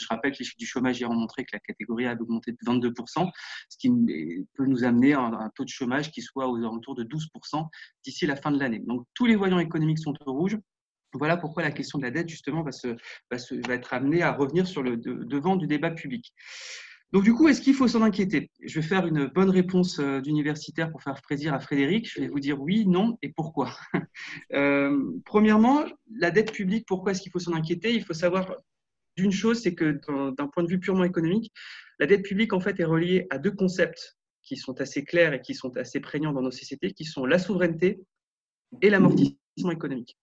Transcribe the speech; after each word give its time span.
Je 0.00 0.06
rappelle 0.08 0.32
que 0.32 0.38
les 0.38 0.44
chiffres 0.44 0.58
du 0.58 0.66
chômage 0.66 0.98
hier 0.98 1.10
ont 1.10 1.14
montré 1.14 1.44
que 1.44 1.50
la 1.52 1.60
catégorie 1.60 2.06
A 2.06 2.14
augmenté 2.14 2.52
de 2.52 2.58
22%, 2.64 3.30
ce 3.68 3.78
qui 3.78 3.90
peut 4.54 4.66
nous 4.66 4.84
amener 4.84 5.14
à 5.14 5.20
un 5.20 5.50
taux 5.54 5.64
de 5.64 5.68
chômage 5.68 6.10
qui 6.10 6.22
soit 6.22 6.48
aux 6.48 6.56
alentours 6.56 6.94
de 6.94 7.04
12% 7.04 7.66
d'ici 8.04 8.26
la 8.26 8.36
fin 8.36 8.50
de 8.50 8.58
l'année. 8.58 8.80
Donc 8.80 9.06
tous 9.14 9.26
les 9.26 9.36
voyants 9.36 9.58
économiques 9.58 9.98
sont 9.98 10.14
au 10.26 10.32
rouge. 10.32 10.58
Voilà 11.14 11.36
pourquoi 11.36 11.62
la 11.62 11.70
question 11.70 11.98
de 11.98 12.04
la 12.04 12.10
dette, 12.10 12.28
justement, 12.28 12.62
va, 12.62 12.72
se, 12.72 12.88
va, 13.30 13.36
va 13.66 13.74
être 13.74 13.94
amenée 13.94 14.22
à 14.22 14.32
revenir 14.32 14.66
sur 14.66 14.82
le 14.82 14.96
devant 14.98 15.56
du 15.56 15.66
débat 15.66 15.90
public. 15.90 16.34
Donc 17.12 17.24
du 17.24 17.32
coup, 17.32 17.48
est-ce 17.48 17.62
qu'il 17.62 17.74
faut 17.74 17.88
s'en 17.88 18.02
inquiéter? 18.02 18.50
Je 18.62 18.80
vais 18.80 18.86
faire 18.86 19.06
une 19.06 19.26
bonne 19.26 19.48
réponse 19.48 19.98
euh, 19.98 20.20
d'universitaire 20.20 20.90
pour 20.90 21.02
faire 21.02 21.20
plaisir 21.22 21.54
à 21.54 21.60
Frédéric. 21.60 22.10
Je 22.12 22.20
vais 22.20 22.28
vous 22.28 22.40
dire 22.40 22.60
oui, 22.60 22.86
non 22.86 23.16
et 23.22 23.30
pourquoi. 23.30 23.74
euh, 24.52 25.10
premièrement, 25.24 25.84
la 26.14 26.30
dette 26.30 26.52
publique, 26.52 26.84
pourquoi 26.86 27.12
est-ce 27.12 27.22
qu'il 27.22 27.32
faut 27.32 27.38
s'en 27.38 27.54
inquiéter? 27.54 27.94
Il 27.94 28.04
faut 28.04 28.12
savoir 28.12 28.54
d'une 29.18 29.32
chose, 29.32 29.60
c'est 29.60 29.74
que 29.74 30.00
d'un 30.36 30.46
point 30.46 30.62
de 30.62 30.68
vue 30.68 30.78
purement 30.78 31.04
économique, 31.04 31.52
la 31.98 32.06
dette 32.06 32.22
publique 32.22 32.52
en 32.52 32.60
fait 32.60 32.78
est 32.78 32.84
reliée 32.84 33.26
à 33.30 33.38
deux 33.38 33.50
concepts 33.50 34.16
qui 34.42 34.56
sont 34.56 34.80
assez 34.80 35.04
clairs 35.04 35.34
et 35.34 35.42
qui 35.42 35.54
sont 35.54 35.76
assez 35.76 36.00
prégnants 36.00 36.32
dans 36.32 36.40
nos 36.40 36.52
sociétés, 36.52 36.92
qui 36.92 37.04
sont 37.04 37.26
la 37.26 37.38
souveraineté 37.38 38.00
et 38.80 38.90
l'amortissement 38.90 39.72
économique. 39.72 40.16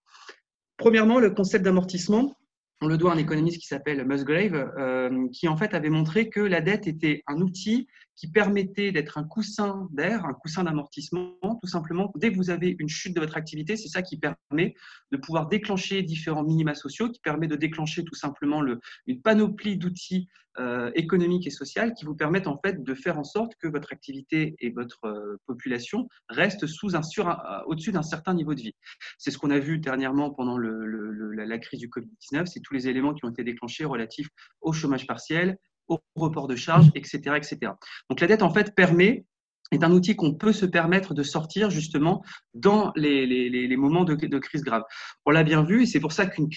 Premièrement, 0.78 1.20
le 1.20 1.30
concept 1.30 1.64
d'amortissement, 1.64 2.34
on 2.80 2.86
le 2.86 2.96
doit 2.96 3.12
à 3.12 3.14
un 3.14 3.18
économiste 3.18 3.60
qui 3.60 3.66
s'appelle 3.66 4.04
Musgrave, 4.06 4.72
euh, 4.78 5.28
qui 5.32 5.46
avait 5.46 5.90
montré 5.90 6.28
que 6.30 6.40
la 6.40 6.60
dette 6.60 6.86
était 6.86 7.22
un 7.26 7.40
outil 7.40 7.86
qui 8.16 8.30
permettait 8.30 8.92
d'être 8.92 9.18
un 9.18 9.24
coussin 9.24 9.88
d'air, 9.92 10.24
un 10.24 10.34
coussin 10.34 10.64
d'amortissement, 10.64 11.36
tout 11.42 11.68
simplement. 11.68 12.12
Dès 12.16 12.30
que 12.32 12.36
vous 12.36 12.50
avez 12.50 12.74
une 12.78 12.88
chute 12.88 13.14
de 13.14 13.20
votre 13.20 13.36
activité, 13.36 13.76
c'est 13.76 13.88
ça 13.88 14.02
qui 14.02 14.18
permet 14.18 14.74
de 15.12 15.16
pouvoir 15.16 15.48
déclencher 15.48 16.02
différents 16.02 16.42
minima 16.42 16.74
sociaux, 16.74 17.10
qui 17.10 17.20
permet 17.20 17.46
de 17.46 17.56
déclencher 17.56 18.04
tout 18.04 18.14
simplement 18.14 18.60
le, 18.60 18.80
une 19.06 19.20
panoplie 19.20 19.76
d'outils 19.76 20.28
euh, 20.58 20.90
économiques 20.94 21.46
et 21.46 21.50
sociaux 21.50 21.92
qui 21.94 22.06
vous 22.06 22.14
permettent 22.14 22.46
en 22.46 22.58
fait 22.64 22.82
de 22.82 22.94
faire 22.94 23.18
en 23.18 23.24
sorte 23.24 23.52
que 23.56 23.68
votre 23.68 23.92
activité 23.92 24.56
et 24.60 24.70
votre 24.70 25.04
euh, 25.04 25.36
population 25.46 26.08
restent 26.30 26.66
sous 26.66 26.96
un 26.96 27.02
sur, 27.02 27.28
euh, 27.28 27.34
au-dessus 27.66 27.92
d'un 27.92 28.02
certain 28.02 28.32
niveau 28.32 28.54
de 28.54 28.62
vie. 28.62 28.74
C'est 29.18 29.30
ce 29.30 29.36
qu'on 29.36 29.50
a 29.50 29.58
vu 29.58 29.78
dernièrement 29.78 30.30
pendant 30.30 30.56
le, 30.56 30.86
la 31.32 31.58
crise 31.58 31.80
du 31.80 31.88
Covid-19, 31.88 32.46
c'est 32.46 32.60
tous 32.60 32.72
les 32.72 32.88
éléments 32.88 33.12
qui 33.12 33.26
ont 33.26 33.30
été 33.30 33.44
déclenchés 33.44 33.84
relatifs 33.84 34.28
au 34.62 34.72
chômage 34.72 35.06
partiel, 35.06 35.58
au 35.88 36.00
report 36.16 36.48
de 36.48 36.56
charges, 36.56 36.90
etc., 36.94 37.36
etc. 37.36 37.72
Donc 38.10 38.20
la 38.20 38.26
dette, 38.26 38.42
en 38.42 38.52
fait, 38.52 38.74
permet 38.74 39.24
est 39.72 39.82
un 39.82 39.90
outil 39.92 40.14
qu'on 40.16 40.34
peut 40.34 40.52
se 40.52 40.66
permettre 40.66 41.14
de 41.14 41.22
sortir 41.22 41.70
justement 41.70 42.24
dans 42.54 42.92
les, 42.94 43.76
moments 43.76 44.04
de, 44.04 44.38
crise 44.38 44.62
grave. 44.62 44.82
On 45.24 45.30
l'a 45.30 45.42
bien 45.42 45.64
vu 45.64 45.82
et 45.82 45.86
c'est 45.86 46.00
pour 46.00 46.12
ça 46.12 46.26
qu'une 46.26 46.48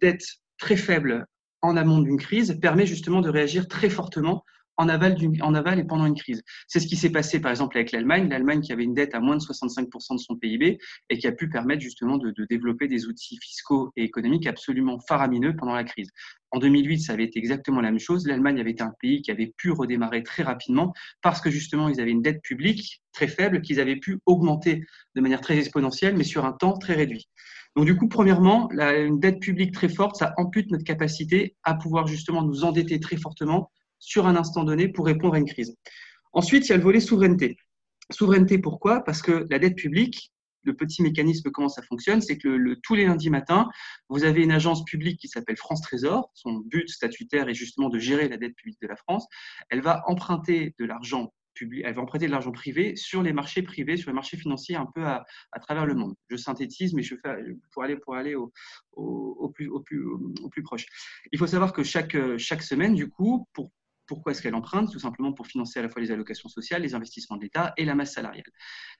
dette 0.00 0.24
très 0.58 0.76
faible 0.76 1.26
en 1.62 1.76
amont 1.76 2.00
d'une 2.00 2.18
crise 2.18 2.58
permet 2.60 2.86
justement 2.86 3.20
de 3.20 3.30
réagir 3.30 3.68
très 3.68 3.88
fortement 3.88 4.44
en 4.76 4.88
aval, 4.88 5.16
en 5.40 5.54
aval 5.54 5.78
et 5.78 5.84
pendant 5.84 6.06
une 6.06 6.14
crise. 6.14 6.42
C'est 6.68 6.80
ce 6.80 6.86
qui 6.86 6.96
s'est 6.96 7.10
passé 7.10 7.40
par 7.40 7.50
exemple 7.50 7.76
avec 7.76 7.92
l'Allemagne, 7.92 8.28
l'Allemagne 8.28 8.60
qui 8.60 8.72
avait 8.72 8.84
une 8.84 8.94
dette 8.94 9.14
à 9.14 9.20
moins 9.20 9.36
de 9.36 9.42
65% 9.42 10.14
de 10.14 10.18
son 10.18 10.36
PIB 10.36 10.78
et 11.10 11.18
qui 11.18 11.26
a 11.26 11.32
pu 11.32 11.48
permettre 11.48 11.80
justement 11.82 12.18
de, 12.18 12.32
développer 12.48 12.88
des 12.88 13.06
outils 13.06 13.38
fiscaux 13.42 13.92
et 13.96 14.02
économiques 14.02 14.46
absolument 14.46 14.98
faramineux 15.08 15.54
pendant 15.56 15.74
la 15.74 15.84
crise. 15.84 16.10
En 16.52 16.58
2008, 16.58 17.00
ça 17.00 17.12
avait 17.12 17.24
été 17.24 17.38
exactement 17.38 17.80
la 17.80 17.90
même 17.90 17.98
chose. 17.98 18.26
L'Allemagne 18.26 18.60
avait 18.60 18.80
un 18.80 18.92
pays 19.00 19.22
qui 19.22 19.30
avait 19.30 19.52
pu 19.56 19.70
redémarrer 19.70 20.22
très 20.22 20.42
rapidement 20.42 20.92
parce 21.22 21.40
que 21.40 21.50
justement, 21.50 21.88
ils 21.88 22.00
avaient 22.00 22.10
une 22.10 22.22
dette 22.22 22.42
publique 22.42 23.02
très 23.12 23.28
faible 23.28 23.62
qu'ils 23.62 23.80
avaient 23.80 23.96
pu 23.96 24.20
augmenter 24.26 24.84
de 25.14 25.20
manière 25.20 25.40
très 25.40 25.58
exponentielle, 25.58 26.16
mais 26.16 26.24
sur 26.24 26.44
un 26.44 26.52
temps 26.52 26.78
très 26.78 26.94
réduit. 26.94 27.28
Donc 27.76 27.84
du 27.84 27.96
coup, 27.96 28.08
premièrement, 28.08 28.70
une 28.70 29.20
dette 29.20 29.38
publique 29.38 29.72
très 29.72 29.90
forte, 29.90 30.16
ça 30.16 30.32
ampute 30.38 30.70
notre 30.70 30.84
capacité 30.84 31.56
à 31.62 31.74
pouvoir 31.74 32.06
justement 32.06 32.42
nous 32.42 32.64
endetter 32.64 33.00
très 33.00 33.18
fortement 33.18 33.70
sur 33.98 34.26
un 34.26 34.36
instant 34.36 34.64
donné 34.64 34.88
pour 34.88 35.06
répondre 35.06 35.34
à 35.34 35.38
une 35.38 35.46
crise. 35.46 35.76
Ensuite, 36.32 36.66
il 36.66 36.70
y 36.70 36.72
a 36.72 36.76
le 36.76 36.82
volet 36.82 37.00
souveraineté. 37.00 37.56
Souveraineté, 38.10 38.58
pourquoi? 38.58 39.02
Parce 39.02 39.22
que 39.22 39.46
la 39.50 39.58
dette 39.58 39.76
publique, 39.76 40.32
le 40.62 40.74
petit 40.74 41.02
mécanisme, 41.02 41.50
comment 41.50 41.68
ça 41.68 41.82
fonctionne, 41.82 42.20
c'est 42.20 42.36
que 42.36 42.74
tous 42.82 42.94
les 42.94 43.06
lundis 43.06 43.30
matins, 43.30 43.68
vous 44.08 44.24
avez 44.24 44.42
une 44.42 44.52
agence 44.52 44.84
publique 44.84 45.18
qui 45.18 45.28
s'appelle 45.28 45.56
France 45.56 45.80
Trésor. 45.80 46.30
Son 46.34 46.58
but 46.66 46.88
statutaire 46.88 47.48
est 47.48 47.54
justement 47.54 47.88
de 47.88 47.98
gérer 47.98 48.28
la 48.28 48.36
dette 48.36 48.54
publique 48.54 48.80
de 48.82 48.88
la 48.88 48.96
France. 48.96 49.26
Elle 49.70 49.80
va 49.80 50.02
emprunter 50.06 50.74
de 50.78 50.84
l'argent 50.84 51.32
public, 51.54 51.82
elle 51.86 51.94
va 51.94 52.02
emprunter 52.02 52.26
de 52.26 52.32
l'argent 52.32 52.52
privé 52.52 52.96
sur 52.96 53.22
les 53.22 53.32
marchés 53.32 53.62
privés, 53.62 53.96
sur 53.96 54.10
les 54.10 54.14
marchés 54.14 54.36
financiers 54.36 54.76
un 54.76 54.86
peu 54.94 55.06
à, 55.06 55.24
travers 55.62 55.86
le 55.86 55.94
monde. 55.94 56.14
Je 56.28 56.36
synthétise, 56.36 56.92
mais 56.92 57.02
je 57.02 57.14
fais 57.16 57.34
pour 57.72 57.82
aller 57.82 57.96
pour 57.96 58.14
aller 58.14 58.34
au, 58.34 59.48
plus 59.54 60.62
proche. 60.62 60.84
Il 61.32 61.38
faut 61.38 61.46
savoir 61.46 61.72
que 61.72 61.82
chaque 61.82 62.62
semaine, 62.62 62.94
du 62.94 63.08
coup, 63.08 63.48
pour 63.54 63.70
pourquoi 64.06 64.32
est-ce 64.32 64.42
qu'elle 64.42 64.54
emprunte? 64.54 64.90
Tout 64.90 64.98
simplement 64.98 65.32
pour 65.32 65.46
financer 65.46 65.78
à 65.78 65.82
la 65.82 65.88
fois 65.88 66.00
les 66.00 66.10
allocations 66.10 66.48
sociales, 66.48 66.82
les 66.82 66.94
investissements 66.94 67.36
de 67.36 67.42
l'État 67.42 67.72
et 67.76 67.84
la 67.84 67.94
masse 67.94 68.14
salariale. 68.14 68.44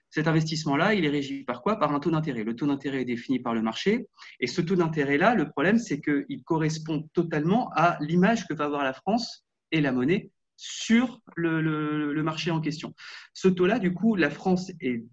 Cet 0.09 0.27
investissement-là, 0.27 0.93
il 0.93 1.05
est 1.05 1.09
régi 1.09 1.43
par 1.43 1.61
quoi? 1.61 1.77
Par 1.77 1.93
un 1.93 1.99
taux 1.99 2.11
d'intérêt. 2.11 2.43
Le 2.43 2.55
taux 2.55 2.67
d'intérêt 2.67 3.01
est 3.01 3.05
défini 3.05 3.39
par 3.39 3.53
le 3.53 3.61
marché. 3.61 4.07
Et 4.39 4.47
ce 4.47 4.61
taux 4.61 4.75
d'intérêt-là, 4.75 5.35
le 5.35 5.49
problème, 5.49 5.77
c'est 5.77 6.01
qu'il 6.01 6.43
correspond 6.43 7.09
totalement 7.13 7.69
à 7.75 7.97
l'image 8.01 8.47
que 8.47 8.53
va 8.53 8.65
avoir 8.65 8.83
la 8.83 8.93
France 8.93 9.45
et 9.71 9.81
la 9.81 9.91
monnaie 9.91 10.31
sur 10.55 11.21
le, 11.35 12.21
marché 12.23 12.51
en 12.51 12.61
question. 12.61 12.93
Ce 13.33 13.47
taux-là, 13.47 13.79
du 13.79 13.93
coup, 13.93 14.15
la 14.15 14.29
France 14.29 14.71
est 14.81 15.03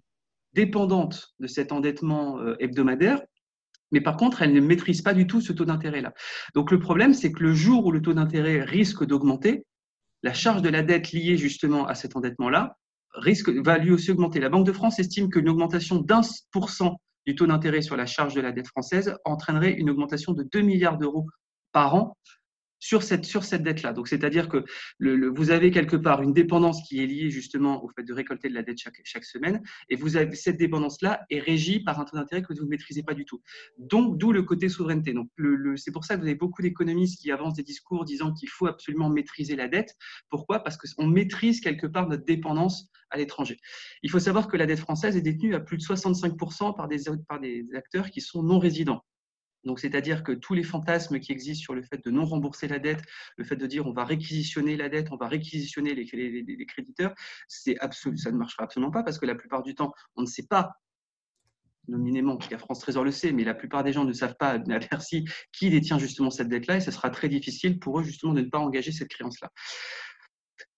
dépendante 0.53 1.34
de 1.41 1.47
cet 1.47 1.72
endettement 1.72 2.38
euh, 2.41 2.55
hebdomadaire 2.61 3.21
mais 3.94 4.00
par 4.00 4.16
contre, 4.16 4.43
elle 4.43 4.53
ne 4.53 4.61
maîtrise 4.61 5.03
pas 5.03 5.15
du 5.15 5.28
tout 5.28 5.41
ce 5.41 5.53
taux 5.53 5.65
d'intérêt-là. 5.65 6.15
Donc 6.55 6.72
le 6.72 6.81
problème, 6.81 7.15
c'est 7.15 7.31
que 7.31 7.44
le 7.44 7.55
jour 7.55 7.87
où 7.87 7.93
le 7.93 8.03
taux 8.03 8.12
d'intérêt 8.12 8.61
risque 8.61 9.05
d'augmenter, 9.05 9.66
la 10.25 10.33
charge 10.33 10.62
de 10.62 10.71
la 10.71 10.83
dette 10.83 11.12
liée 11.12 11.37
justement 11.37 11.87
à 11.87 11.95
cet 11.95 12.17
endettement-là 12.17 12.79
risque, 13.12 13.51
va 13.51 13.77
lui 13.77 13.93
aussi 13.93 14.11
augmenter. 14.11 14.41
La 14.41 14.49
Banque 14.49 14.67
de 14.67 14.73
France 14.73 14.99
estime 14.99 15.29
qu'une 15.29 15.51
augmentation 15.51 15.97
d'un 15.97 16.23
pour 16.51 16.71
cent 16.71 16.99
du 17.27 17.35
taux 17.35 17.47
d'intérêt 17.47 17.83
sur 17.83 17.95
la 17.95 18.07
charge 18.07 18.35
de 18.35 18.41
la 18.41 18.51
dette 18.51 18.67
française 18.67 19.15
entraînerait 19.27 19.73
une 19.73 19.91
augmentation 19.91 20.33
de 20.33 20.43
2 20.43 20.62
milliards 20.62 20.97
d'euros 20.97 21.27
par 21.73 21.95
an 21.95 22.17
sur 22.84 23.03
cette, 23.03 23.25
sur 23.25 23.45
cette 23.45 23.62
dette-là. 23.62 23.95
Donc, 23.95 24.09
c'est-à-dire 24.09 24.47
que 24.47 24.62
le, 24.99 25.28
vous 25.31 25.50
avez 25.50 25.71
quelque 25.71 25.97
part 25.97 26.21
une 26.21 26.34
dépendance 26.34 26.87
qui 26.87 27.03
est 27.03 27.06
liée 27.06 27.31
justement 27.31 27.83
au 27.83 27.89
fait 27.89 28.03
de 28.03 28.12
récolter 28.12 28.50
de 28.50 28.55
la 28.55 28.62
dette 28.62 28.77
chaque, 28.77 29.00
chaque 29.05 29.25
semaine, 29.25 29.62
et 29.89 29.97
vous 29.97 30.19
avez 30.19 30.37
cette 30.37 30.59
dépendance-là 30.59 31.25
est 31.31 31.39
régie 31.39 31.81
par 31.81 31.99
un 31.99 32.05
taux 32.05 32.19
d'intérêt 32.19 32.43
que 32.43 32.53
vous 32.53 32.62
ne 32.62 32.69
maîtrisez 32.69 33.03
pas 33.03 33.15
du 33.15 33.25
tout. 33.25 33.41
Donc, 33.78 34.19
d'où 34.19 34.33
le 34.33 34.43
côté 34.43 34.69
souveraineté. 34.69 35.15
Donc, 35.15 35.31
le, 35.37 35.78
c'est 35.78 35.93
pour 35.93 36.05
ça 36.05 36.17
que 36.17 36.21
vous 36.21 36.27
avez 36.27 36.34
beaucoup 36.34 36.61
d'économistes 36.61 37.23
qui 37.23 37.33
avancent 37.33 37.55
des 37.55 37.62
discours 37.62 38.05
disant 38.05 38.34
qu'il 38.34 38.50
faut 38.50 38.67
absolument 38.67 39.09
maîtriser 39.09 39.56
la 39.56 39.69
dette. 39.69 39.97
Pourquoi? 40.28 40.62
Parce 40.62 40.77
qu'on 40.77 41.06
maîtrise 41.06 41.62
quelque 41.62 41.87
part 41.87 42.06
notre 42.06 42.27
dépendance 42.27 42.91
à 43.09 43.17
l'étranger. 43.17 43.56
Il 44.03 44.11
faut 44.11 44.19
savoir 44.19 44.47
que 44.47 44.59
la 44.59 44.67
dette 44.67 44.81
française 44.81 45.17
est 45.17 45.23
détenue 45.23 45.55
à 45.55 45.61
plus 45.61 45.78
de 45.78 45.83
65% 45.83 46.77
par 46.77 46.87
des, 46.87 47.05
par 47.27 47.41
des 47.41 47.65
acteurs 47.75 48.11
qui 48.11 48.21
sont 48.21 48.43
non 48.43 48.59
résidents. 48.59 49.03
Donc, 49.64 49.80
c'est-à-dire 49.80 50.22
que 50.22 50.32
tous 50.32 50.54
les 50.54 50.62
fantasmes 50.62 51.19
qui 51.20 51.32
existent 51.32 51.62
sur 51.62 51.75
le 51.75 51.82
fait 51.82 52.04
de 52.04 52.10
non 52.10 52.25
rembourser 52.25 52.69
la 52.69 52.78
dette, 52.78 53.02
le 53.36 53.44
fait 53.44 53.56
de 53.56 53.66
dire 53.66 53.86
on 53.86 53.92
va 53.92 54.04
réquisitionner 54.04 54.76
la 54.76 54.88
dette, 54.88 55.08
on 55.10 55.16
va 55.16 55.28
réquisitionner 55.28 55.94
les, 55.94 56.66
créditeurs, 56.66 57.14
c'est 57.48 57.78
absolu, 57.78 58.19
ça 58.19 58.30
ne 58.30 58.36
marchera 58.36 58.64
absolument 58.64 58.91
pas 58.92 59.02
parce 59.02 59.19
que 59.19 59.26
la 59.26 59.34
plupart 59.34 59.62
du 59.62 59.75
temps, 59.75 59.92
on 60.16 60.22
ne 60.22 60.26
sait 60.26 60.47
pas 60.47 60.72
nominément, 61.88 62.36
parce 62.36 62.54
France 62.56 62.80
Trésor 62.80 63.04
le 63.04 63.10
sait, 63.10 63.32
mais 63.32 63.44
la 63.44 63.54
plupart 63.54 63.84
des 63.84 63.92
gens 63.92 64.04
ne 64.04 64.12
savent 64.12 64.36
pas 64.38 64.50
à 64.52 64.58
Bercy 64.58 65.25
qui 65.52 65.70
détient 65.70 65.98
justement 65.98 66.31
cette 66.31 66.48
dette-là 66.48 66.76
et 66.76 66.81
ce 66.81 66.91
sera 66.91 67.10
très 67.10 67.28
difficile 67.28 67.78
pour 67.78 68.00
eux 68.00 68.02
justement 68.02 68.32
de 68.32 68.41
ne 68.41 68.48
pas 68.48 68.58
engager 68.58 68.92
cette 68.92 69.08
créance-là. 69.08 69.50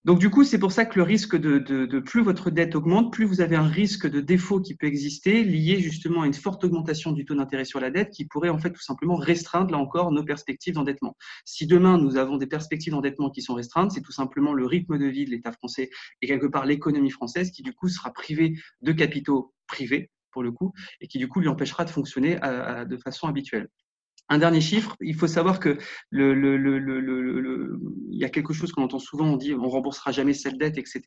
Donc 0.07 0.21
du 0.21 0.31
coup, 0.31 0.45
c'est 0.45 0.61
pour 0.61 0.71
ça 0.71 0.85
que 0.85 0.97
le 1.01 1.03
risque 1.03 1.35
de, 1.35 1.59
de, 1.59 1.99
plus 1.99 2.23
votre 2.23 2.49
dette 2.49 2.77
augmente, 2.77 3.13
plus 3.13 3.25
vous 3.25 3.41
avez 3.41 3.57
un 3.57 3.67
risque 3.67 4.09
de 4.09 4.21
défaut 4.21 4.61
qui 4.61 4.77
peut 4.77 4.87
exister, 4.87 5.43
lié 5.43 5.81
justement 5.81 6.23
à 6.23 6.29
une 6.29 6.33
forte 6.33 6.63
augmentation 6.63 7.11
du 7.11 7.25
taux 7.25 7.35
d'intérêt 7.35 7.65
sur 7.65 7.81
la 7.81 7.91
dette, 7.91 8.11
qui 8.11 8.25
pourrait 8.25 8.49
en 8.49 8.59
fait 8.59 8.71
tout 8.71 8.81
simplement 8.81 9.17
restreindre 9.17 9.73
là 9.73 9.79
encore 9.79 10.13
nos 10.13 10.23
perspectives 10.23 10.75
d'endettement. 10.75 11.17
Si 11.45 11.67
demain 11.67 11.99
nous 11.99 12.19
avons 12.19 12.37
des 12.37 12.47
perspectives 12.47 12.93
d'endettement 12.93 13.31
qui 13.31 13.43
sont 13.43 13.55
restreintes, 13.55 13.91
c'est 13.91 14.01
tout 14.01 14.13
simplement 14.13 14.53
le 14.53 14.65
rythme 14.65 14.97
de 14.97 15.07
vie 15.07 15.25
de 15.25 15.31
l'État 15.31 15.51
français 15.51 15.91
et 16.23 16.29
quelque 16.29 16.47
part 16.47 16.67
l'économie 16.67 17.11
française 17.11 17.51
qui 17.51 17.63
du 17.63 17.73
coup 17.73 17.89
sera 17.89 18.13
privée 18.13 18.55
de 18.83 18.93
capitaux 18.93 19.55
privés 19.67 20.13
pour 20.31 20.45
le 20.45 20.53
coup 20.53 20.73
et 21.01 21.09
qui 21.09 21.19
du 21.19 21.27
coup 21.27 21.41
lui 21.41 21.49
empêchera 21.49 21.85
de 21.85 21.91
fonctionner 21.91 22.41
à, 22.43 22.85
de 22.85 22.97
façon 22.97 23.27
habituelle. 23.27 23.71
Un 24.29 24.39
dernier 24.39 24.61
chiffre, 24.61 24.97
il 25.01 25.15
faut 25.15 25.29
savoir 25.29 25.61
que 25.61 25.79
le, 26.11 26.35
le, 26.35 26.57
le, 26.57 26.79
le, 26.79 27.81
il 28.11 28.19
y 28.19 28.25
a 28.25 28.29
quelque 28.29 28.53
chose 28.53 28.73
qu'on 28.73 28.83
entend 28.83 28.99
souvent, 28.99 29.27
on 29.27 29.37
dit 29.37 29.55
on 29.55 29.69
remboursera 29.69 30.11
jamais 30.11 30.35
cette 30.35 30.59
dette, 30.59 30.79
etc. 30.79 31.03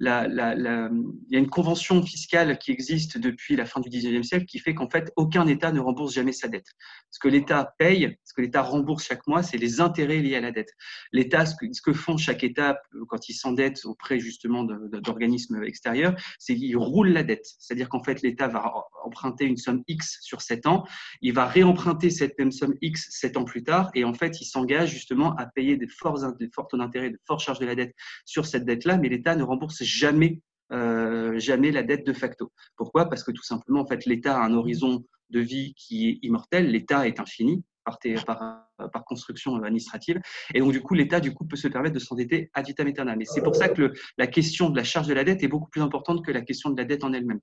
Il 0.00 0.06
y 0.06 1.36
a 1.36 1.38
une 1.38 1.50
convention 1.50 2.02
fiscale 2.02 2.58
qui 2.58 2.70
existe 2.70 3.18
depuis 3.18 3.56
la 3.56 3.66
fin 3.66 3.80
du 3.80 3.88
19e 3.88 4.22
siècle 4.22 4.46
qui 4.46 4.58
fait 4.60 4.74
qu'en 4.74 4.88
fait 4.88 5.10
aucun 5.16 5.46
État 5.46 5.72
ne 5.72 5.80
rembourse 5.80 6.14
jamais 6.14 6.32
sa 6.32 6.48
dette. 6.48 6.68
Ce 7.10 7.18
que 7.18 7.28
l'État 7.28 7.74
paye, 7.78 8.16
ce 8.32 8.34
que 8.34 8.40
l'État 8.40 8.62
rembourse 8.62 9.04
chaque 9.04 9.26
mois, 9.26 9.42
c'est 9.42 9.58
les 9.58 9.82
intérêts 9.82 10.20
liés 10.20 10.36
à 10.36 10.40
la 10.40 10.52
dette. 10.52 10.70
L'État, 11.12 11.44
ce 11.44 11.54
que, 11.54 11.70
ce 11.70 11.82
que 11.82 11.92
font 11.92 12.16
chaque 12.16 12.42
État 12.42 12.80
euh, 12.94 13.04
quand 13.06 13.28
il 13.28 13.34
s'endette 13.34 13.84
auprès 13.84 14.18
justement 14.20 14.64
d'organismes 14.64 15.62
extérieurs, 15.64 16.14
c'est 16.38 16.56
qu'il 16.56 16.74
roule 16.78 17.08
la 17.08 17.24
dette. 17.24 17.46
C'est-à-dire 17.58 17.90
qu'en 17.90 18.02
fait, 18.02 18.22
l'État 18.22 18.48
va 18.48 18.72
emprunter 19.04 19.44
une 19.44 19.58
somme 19.58 19.82
X 19.86 20.18
sur 20.22 20.40
7 20.40 20.66
ans, 20.66 20.86
il 21.20 21.34
va 21.34 21.44
réemprunter 21.44 22.08
cette 22.08 22.38
même 22.38 22.52
somme 22.52 22.74
X 22.80 23.08
7 23.10 23.36
ans 23.36 23.44
plus 23.44 23.64
tard, 23.64 23.90
et 23.94 24.04
en 24.04 24.14
fait, 24.14 24.40
il 24.40 24.46
s'engage 24.46 24.90
justement 24.90 25.36
à 25.36 25.44
payer 25.44 25.76
des 25.76 25.88
forts, 25.88 26.32
des 26.38 26.48
taux 26.48 26.78
d'intérêt, 26.78 27.10
de 27.10 27.18
fortes 27.26 27.42
charges 27.42 27.58
de 27.58 27.66
la 27.66 27.74
dette 27.74 27.94
sur 28.24 28.46
cette 28.46 28.64
dette-là, 28.64 28.96
mais 28.96 29.10
l'État 29.10 29.36
ne 29.36 29.42
rembourse 29.42 29.82
jamais 29.82 30.40
euh, 30.72 31.38
jamais 31.38 31.70
la 31.70 31.82
dette 31.82 32.06
de 32.06 32.14
facto. 32.14 32.50
Pourquoi? 32.76 33.10
Parce 33.10 33.24
que 33.24 33.30
tout 33.30 33.42
simplement, 33.42 33.80
en 33.80 33.86
fait, 33.86 34.06
l'État 34.06 34.38
a 34.38 34.46
un 34.46 34.54
horizon 34.54 35.04
de 35.28 35.40
vie 35.40 35.74
qui 35.74 36.08
est 36.08 36.18
immortel, 36.22 36.70
l'État 36.70 37.06
est 37.06 37.20
infini 37.20 37.62
par, 37.84 37.98
par, 38.26 38.90
par, 38.92 39.04
construction 39.04 39.56
administrative, 39.56 40.20
et 40.54 40.60
donc 40.60 40.72
du 40.72 40.80
coup, 40.80 40.94
l'État 40.94 41.20
du 41.20 41.34
coup 41.34 41.44
peut 41.44 41.56
se 41.56 41.68
permettre 41.68 41.94
de 41.94 42.00
s'endetter 42.00 42.50
ad 42.54 42.66
vitam 42.66 42.86
aeternam. 42.86 43.20
Et 43.20 43.24
c'est 43.24 43.42
pour 43.42 43.56
ça 43.56 43.68
que 43.68 43.92
la 44.18 44.26
question 44.26 44.70
de 44.70 44.76
la 44.76 44.84
charge 44.84 45.08
de 45.08 45.14
la 45.14 45.24
dette 45.24 45.42
est 45.42 45.48
beaucoup 45.48 45.68
plus 45.68 45.82
importante 45.82 46.24
que 46.24 46.32
la 46.32 46.42
question 46.42 46.70
de 46.70 46.80
la 46.80 46.84
dette 46.84 47.04
en 47.04 47.12
elle-même. 47.12 47.40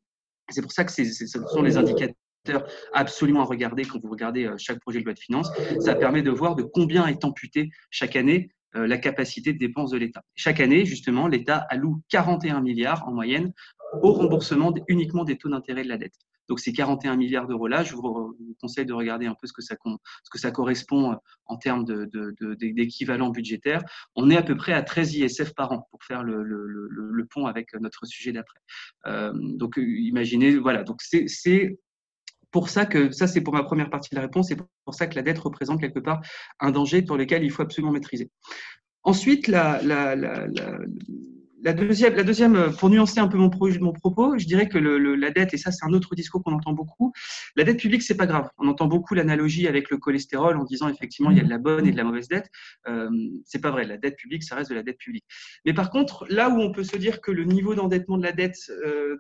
C'est 0.50 0.62
pour 0.62 0.72
ça 0.72 0.84
que 0.84 0.92
ce 0.92 1.26
sont 1.26 1.62
les 1.62 1.78
indicateurs 1.78 2.16
absolument 2.94 3.42
à 3.42 3.46
regarder 3.46 3.84
quand 3.84 4.00
vous 4.02 4.10
regardez 4.10 4.46
euh, 4.46 4.56
chaque 4.58 4.80
projet 4.80 5.00
de 5.00 5.06
loi 5.06 5.14
de 5.14 5.20
finances. 5.20 5.52
Ça 5.80 5.96
permet 5.96 6.22
de 6.22 6.32
voir 6.32 6.56
de 6.56 6.64
combien 6.64 7.06
est 7.08 7.24
amputé 7.26 7.70
chaque 7.92 8.16
année 8.16 8.50
euh, 8.76 8.88
la 8.88 8.98
capacité 8.98 9.54
de 9.54 9.58
dépense 9.58 9.92
de 9.92 9.98
l'État. 9.98 10.24
Chaque 10.36 10.60
année, 10.60 10.86
justement, 10.86 11.28
l'État 11.28 11.66
alloue 11.70 12.02
41 12.10 12.62
milliards 12.62 13.08
en 13.08 13.12
moyenne 13.12 13.52
au 14.02 14.14
remboursement 14.14 14.74
uniquement 14.88 15.24
des 15.24 15.38
taux 15.38 15.50
d'intérêt 15.50 15.84
de 15.84 15.90
la 15.90 15.98
dette. 15.98 16.14
Donc 16.50 16.60
ces 16.60 16.74
41 16.74 17.16
milliards 17.16 17.48
d'euros-là, 17.48 17.84
je 17.84 17.96
vous 17.96 18.36
conseille 18.60 18.86
de 18.86 18.94
regarder 18.94 19.28
un 19.28 19.36
peu 19.40 19.48
ce 19.48 19.54
que 19.54 19.62
ça, 19.62 20.52
correspond 20.52 21.14
euh, 21.14 21.16
en 21.46 21.58
termes 21.58 21.86
d'équivalent 21.86 23.30
budgétaire. 23.30 23.82
On 24.16 24.30
est 24.30 24.38
à 24.38 24.42
peu 24.42 24.56
près 24.58 24.74
à 24.74 24.82
13 24.82 25.16
ISF 25.16 25.54
par 25.54 25.72
an 25.72 25.88
pour 25.92 26.04
faire 26.04 26.24
le, 26.24 27.26
pont 27.30 27.46
avec 27.46 27.74
notre 27.80 28.06
sujet 28.08 28.32
d'après. 28.32 28.60
Euh, 29.06 29.32
donc 29.36 29.76
imaginez, 29.78 30.58
voilà, 30.58 30.84
donc 30.84 31.02
c'est 31.02 31.78
pour 32.52 32.70
ça 32.70 32.86
que, 32.88 33.12
ça 33.12 33.28
c'est 33.28 33.42
pour 33.42 33.54
ma 33.54 33.64
première 33.64 33.92
partie 33.92 34.10
de 34.10 34.16
la 34.16 34.24
réponse, 34.24 34.48
c'est 34.48 34.58
pour 34.58 34.94
ça 34.94 35.06
que 35.06 35.16
la 35.16 35.22
dette 35.22 35.38
représente 35.38 35.80
quelque 35.80 36.00
part 36.00 36.22
un 36.60 36.72
danger 36.72 37.04
pour 37.04 37.18
lequel 37.18 37.44
il 37.44 37.52
faut 37.52 37.62
absolument 37.62 37.92
maîtriser. 37.92 38.32
Ensuite, 39.04 39.48
la, 39.48 39.80
la 41.64 41.74
deuxième, 41.74 42.56
euh, 42.56 42.70
pour 42.70 42.90
nuancer 42.90 43.20
un 43.20 43.28
peu 43.28 43.38
mon, 43.38 43.50
propos, 43.50 44.38
je 44.38 44.46
dirais 44.46 44.68
que 44.68 44.78
la 44.78 45.32
dette, 45.32 45.54
et 45.54 45.58
ça 45.58 45.72
c'est 45.72 45.86
un 45.86 45.94
autre 45.94 46.16
discours 46.16 46.44
qu'on 46.44 46.54
entend 46.54 46.74
beaucoup, 46.74 47.12
la 47.56 47.64
dette 47.64 47.80
publique 47.80 48.02
c'est 48.02 48.16
pas 48.18 48.26
grave. 48.26 48.50
On 48.58 48.68
entend 48.68 48.88
beaucoup 48.88 49.14
l'analogie 49.14 49.68
avec 49.68 49.90
le 49.90 49.98
cholestérol 49.98 50.58
en 50.58 50.64
disant 50.64 50.88
effectivement 50.90 51.32
il 51.32 51.38
y 51.38 51.42
a 51.42 51.44
de 51.44 51.50
la 51.50 51.58
bonne 51.58 51.88
et 51.88 51.92
de 51.92 51.98
la 51.98 52.04
mauvaise 52.04 52.28
dette. 52.28 52.50
Euh, 52.88 53.10
c'est 53.46 53.60
pas 53.60 53.72
vrai. 53.72 53.86
La 53.86 53.98
dette 53.98 54.16
publique, 54.16 54.44
ça 54.44 54.56
reste 54.56 54.70
de 54.70 54.76
la 54.76 54.84
dette 54.84 54.98
publique. 54.98 55.26
Mais 55.66 55.74
par 55.74 55.90
contre, 55.90 56.26
là 56.30 56.50
où 56.50 56.60
on 56.60 56.72
peut 56.72 56.84
se 56.84 56.98
dire 56.98 57.22
que 57.22 57.32
le 57.32 57.44
niveau 57.44 57.76
d'endettement 57.76 58.18
de 58.18 58.24
la 58.24 58.32
dette 58.32 58.58
euh, 58.70 59.18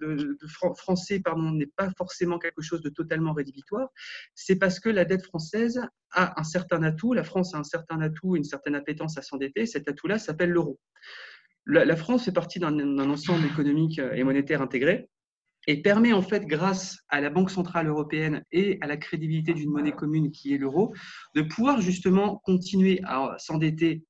français, 0.78 1.22
n'est 1.38 1.66
pas 1.66 1.90
forcément 1.98 2.40
quelque 2.40 2.62
chose 2.62 2.82
de 2.82 2.90
totalement 2.90 3.34
rédhibitoire, 3.34 3.90
c'est 4.36 4.58
parce 4.58 4.80
que 4.80 4.90
la 4.90 5.06
dette 5.06 5.24
française 5.24 5.82
a 6.12 6.40
un 6.40 6.44
certain 6.44 6.84
atout. 6.84 7.14
La 7.14 7.24
France 7.24 7.54
a 7.54 7.58
un 7.58 7.64
certain 7.64 8.02
atout, 8.02 8.36
une 8.36 8.44
certaine 8.44 8.76
appétence 8.76 9.18
à 9.18 9.22
s'endetter. 9.22 9.66
Cet 9.66 9.88
atout-là 9.88 10.20
s'appelle 10.20 10.52
l'euro 10.52 10.80
la, 11.70 11.96
France 11.96 12.26
fait 12.26 12.32
partie 12.32 12.60
d'un 12.60 13.10
ensemble 13.10 13.46
économique 13.46 14.00
euh, 14.00 14.14
et 14.14 14.24
monétaire 14.24 14.62
intégré 14.62 15.10
et 15.68 15.82
permet 15.82 16.14
en 16.14 16.22
fait, 16.22 16.46
grâce 16.46 17.00
à 17.10 17.22
la 17.22 17.30
Banque 17.30 17.52
centrale 17.52 17.88
européenne 17.88 18.44
et 18.52 18.78
à 18.82 18.88
la 18.88 18.98
crédibilité 18.98 19.54
d'une 19.54 19.70
monnaie 19.70 19.92
commune 19.92 20.32
qui 20.32 20.54
est 20.54 20.58
l'euro, 20.58 20.94
de 21.36 21.42
pouvoir 21.42 21.82
justement 21.82 22.38
continuer 22.38 23.02
à 23.04 23.36
s'endetter 23.38 24.04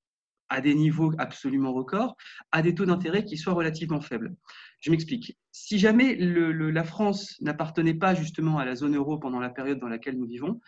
à 0.48 0.62
des 0.62 0.74
niveaux 0.74 1.12
absolument 1.18 1.74
records, 1.74 2.16
à 2.52 2.62
des 2.62 2.74
taux 2.74 2.86
d'intérêt 2.86 3.24
qui 3.24 3.38
soient 3.38 3.54
relativement 3.54 4.02
faibles. 4.02 4.36
Je 4.80 4.90
m'explique. 4.90 5.38
Si 5.52 5.78
jamais 5.78 6.16
la 6.16 6.84
France 6.84 7.36
n'appartenait 7.42 7.94
pas 7.94 8.16
justement 8.16 8.58
à 8.58 8.66
la 8.66 8.76
zone 8.76 8.96
euro 8.96 9.20
pendant 9.20 9.40
la 9.40 9.50
période 9.50 9.80
dans 9.80 9.90
laquelle 9.90 10.18
nous 10.18 10.26
vivons, 10.26 10.60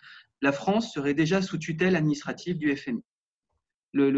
la 0.41 0.51
France 0.51 0.93
serait 0.93 1.13
déjà 1.13 1.41
sous 1.41 1.57
tutelle 1.57 1.95
administrative 1.95 2.57
du 2.57 2.75
FMI 2.75 3.01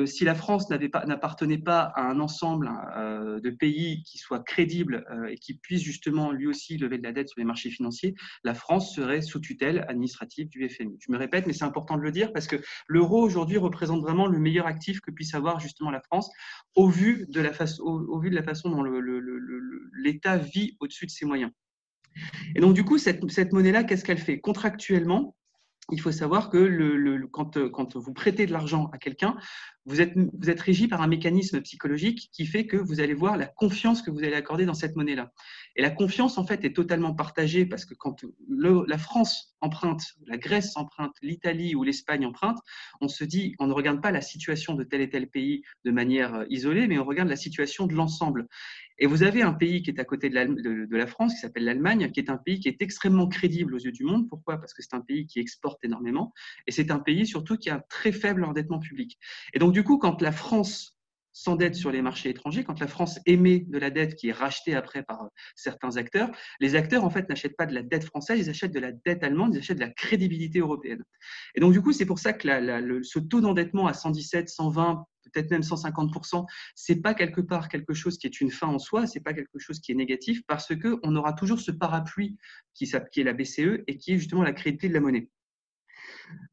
si 0.05 0.23
la 0.23 0.35
France 0.35 0.69
n'appartenait 0.69 1.57
pas, 1.57 1.91
à 1.95 2.03
un 2.03 2.19
ensemble 2.19 2.71
euh, 2.95 3.39
de 3.39 3.49
pays 3.49 4.03
qui 4.03 4.17
soit 4.17 4.43
crédible 4.43 5.05
euh, 5.09 5.25
et 5.25 5.37
qui 5.37 5.55
puisse 5.55 5.81
justement 5.81 6.31
lui 6.31 6.47
aussi 6.47 6.77
lever 6.77 6.97
de 6.97 7.03
la 7.03 7.11
dette 7.11 7.29
sur 7.29 7.39
les 7.39 7.45
marchés 7.45 7.69
financiers, 7.69 8.15
la 8.43 8.53
France 8.53 8.93
serait 8.93 9.21
sous 9.21 9.39
tutelle 9.39 9.85
administrative 9.87 10.49
du 10.49 10.67
FMI. 10.69 10.97
Je 10.99 11.11
me 11.11 11.17
répète, 11.17 11.47
mais 11.47 11.53
c'est 11.53 11.63
important 11.63 11.97
de 11.97 12.03
le 12.03 12.11
dire 12.11 12.31
parce 12.33 12.47
que 12.47 12.57
l'euro 12.87 13.21
aujourd'hui 13.21 13.57
représente 13.57 14.01
vraiment 14.01 14.27
le 14.27 14.39
meilleur 14.39 14.67
actif 14.67 15.01
que 15.01 15.11
puisse 15.11 15.33
avoir 15.33 15.59
justement 15.59 15.91
la 15.91 16.01
France 16.01 16.29
au 16.75 16.87
vu 16.87 17.25
de 17.29 17.41
la, 17.41 17.53
façon 17.53 18.69
dont 18.69 18.83
l'État 19.93 20.37
vit 20.37 20.77
au-dessus 20.79 21.05
de 21.05 21.11
ses 21.11 21.25
moyens. 21.25 21.51
Et 22.55 22.61
donc 22.61 22.75
du 22.75 22.83
coup, 22.83 22.97
cette 22.97 23.53
monnaie-là, 23.53 23.83
qu'est-ce 23.83 24.03
qu'elle 24.03 24.19
fait? 24.19 24.39
Contractuellement, 24.39 25.35
il 25.91 25.99
faut 25.99 26.11
savoir 26.11 26.49
que 26.49 26.57
le, 26.57 27.27
quand, 27.27 27.69
quand, 27.69 27.97
vous 27.97 28.13
prêtez 28.13 28.45
de 28.45 28.51
l'argent 28.51 28.89
à 28.93 28.97
quelqu'un, 28.97 29.35
vous 29.85 30.01
êtes, 30.01 30.13
vous 30.15 30.53
régi 30.57 30.87
par 30.87 31.01
un 31.01 31.07
mécanisme 31.07 31.61
psychologique 31.61 32.29
qui 32.31 32.45
fait 32.45 32.65
que 32.65 32.77
vous 32.77 32.99
allez 33.01 33.13
voir 33.13 33.37
la 33.37 33.47
confiance 33.47 34.01
que 34.01 34.11
vous 34.11 34.23
allez 34.23 34.33
accorder 34.33 34.65
dans 34.65 34.73
cette 34.73 34.95
monnaie-là. 34.95 35.31
Et 35.75 35.81
la 35.81 35.89
confiance, 35.89 36.37
en 36.37 36.45
fait, 36.45 36.63
est 36.63 36.75
totalement 36.75 37.13
partagée 37.13 37.65
parce 37.65 37.85
que 37.85 37.93
quand 37.93 38.23
la 38.47 38.97
France 38.97 39.55
emprunte, 39.61 40.03
la 40.27 40.37
Grèce 40.37 40.75
emprunte, 40.77 41.15
l'Italie 41.21 41.75
ou 41.75 41.83
l'Espagne 41.83 42.25
emprunte, 42.25 42.59
on 43.01 43.07
se 43.07 43.23
dit, 43.23 43.55
on 43.59 43.67
ne 43.67 43.73
regarde 43.73 44.01
pas 44.01 44.11
la 44.11 44.21
situation 44.21 44.73
de 44.75 44.83
tel 44.83 45.01
et 45.01 45.09
tel 45.09 45.29
pays 45.29 45.63
de 45.85 45.91
manière 45.91 46.35
euh, 46.35 46.45
isolée, 46.49 46.87
mais 46.87 46.99
on 46.99 47.05
regarde 47.05 47.29
la 47.29 47.35
situation 47.35 47.87
de 47.87 47.93
l'ensemble. 47.93 48.47
Et 48.99 49.07
vous 49.07 49.23
avez 49.23 49.41
un 49.41 49.53
pays 49.53 49.81
qui 49.81 49.89
est 49.89 49.99
à 49.99 50.05
côté 50.05 50.29
de 50.29 50.35
la, 50.35 50.45
de 50.45 50.95
la 50.95 51.07
France, 51.07 51.33
qui 51.33 51.39
s'appelle 51.39 51.65
l'Allemagne, 51.65 52.11
qui 52.11 52.19
est 52.19 52.29
un 52.29 52.37
pays 52.37 52.59
qui 52.59 52.67
est 52.67 52.81
extrêmement 52.81 53.27
crédible 53.27 53.73
aux 53.73 53.79
yeux 53.79 53.91
du 53.91 54.03
monde. 54.03 54.29
Pourquoi? 54.29 54.57
Parce 54.59 54.73
que 54.73 54.83
c'est 54.83 54.93
un 54.93 55.01
pays 55.01 55.25
qui 55.25 55.39
exporte 55.39 55.83
énormément 55.83 56.31
et 56.67 56.71
c'est 56.71 56.91
un 56.91 56.99
pays 56.99 57.25
surtout 57.25 57.57
qui 57.57 57.69
a 57.69 57.75
un 57.75 57.83
très 57.89 58.11
faible 58.11 58.43
endettement 58.43 58.79
public. 58.79 59.17
Et 59.53 59.59
donc, 59.59 59.72
du 59.73 59.83
coup, 59.83 59.97
quand 59.97 60.21
la 60.21 60.31
France 60.31 60.93
s'endette 61.33 61.75
sur 61.75 61.91
les 61.91 62.01
marchés 62.01 62.29
étrangers, 62.29 62.63
quand 62.63 62.79
la 62.79 62.87
France 62.87 63.19
émet 63.25 63.61
de 63.67 63.79
la 63.79 63.89
dette 63.89 64.15
qui 64.15 64.29
est 64.29 64.33
rachetée 64.33 64.75
après 64.75 65.03
par 65.03 65.23
euh, 65.23 65.27
certains 65.55 65.97
acteurs, 65.97 66.31
les 66.59 66.75
acteurs 66.75 67.03
en 67.03 67.09
fait 67.09 67.27
n'achètent 67.27 67.57
pas 67.57 67.65
de 67.65 67.73
la 67.73 67.81
dette 67.81 68.05
française, 68.05 68.39
ils 68.39 68.49
achètent 68.49 68.73
de 68.73 68.79
la 68.79 68.91
dette 68.91 69.23
allemande, 69.23 69.55
ils 69.55 69.59
achètent 69.59 69.79
de 69.79 69.83
la 69.83 69.89
crédibilité 69.89 70.59
européenne. 70.59 71.03
Et 71.55 71.59
donc 71.59 71.73
du 71.73 71.81
coup, 71.81 71.91
c'est 71.91 72.05
pour 72.05 72.19
ça 72.19 72.33
que 72.33 72.47
ce 73.03 73.19
taux 73.19 73.41
d'endettement 73.41 73.87
à 73.87 73.93
117, 73.93 74.47
120, 74.47 75.05
peut-être 75.31 75.49
même 75.49 75.61
150%, 75.61 76.45
c'est 76.75 77.01
pas 77.01 77.15
quelque 77.15 77.41
part 77.41 77.67
quelque 77.67 77.93
chose 77.93 78.17
qui 78.17 78.27
est 78.27 78.39
une 78.39 78.51
fin 78.51 78.67
en 78.67 78.79
soi, 78.79 79.07
c'est 79.07 79.21
pas 79.21 79.33
quelque 79.33 79.57
chose 79.57 79.79
qui 79.79 79.91
est 79.91 79.95
négatif 79.95 80.41
parce 80.47 80.75
que 80.75 80.99
on 81.01 81.15
aura 81.15 81.33
toujours 81.33 81.59
ce 81.59 81.71
parapluie 81.71 82.37
qui, 82.75 82.91
qui 83.11 83.21
est 83.21 83.23
la 83.23 83.33
BCE 83.33 83.81
et 83.87 83.97
qui 83.97 84.13
est 84.13 84.17
justement 84.19 84.43
la 84.43 84.53
crédibilité 84.53 84.89
de 84.89 84.93
la 84.93 84.99
monnaie. 84.99 85.29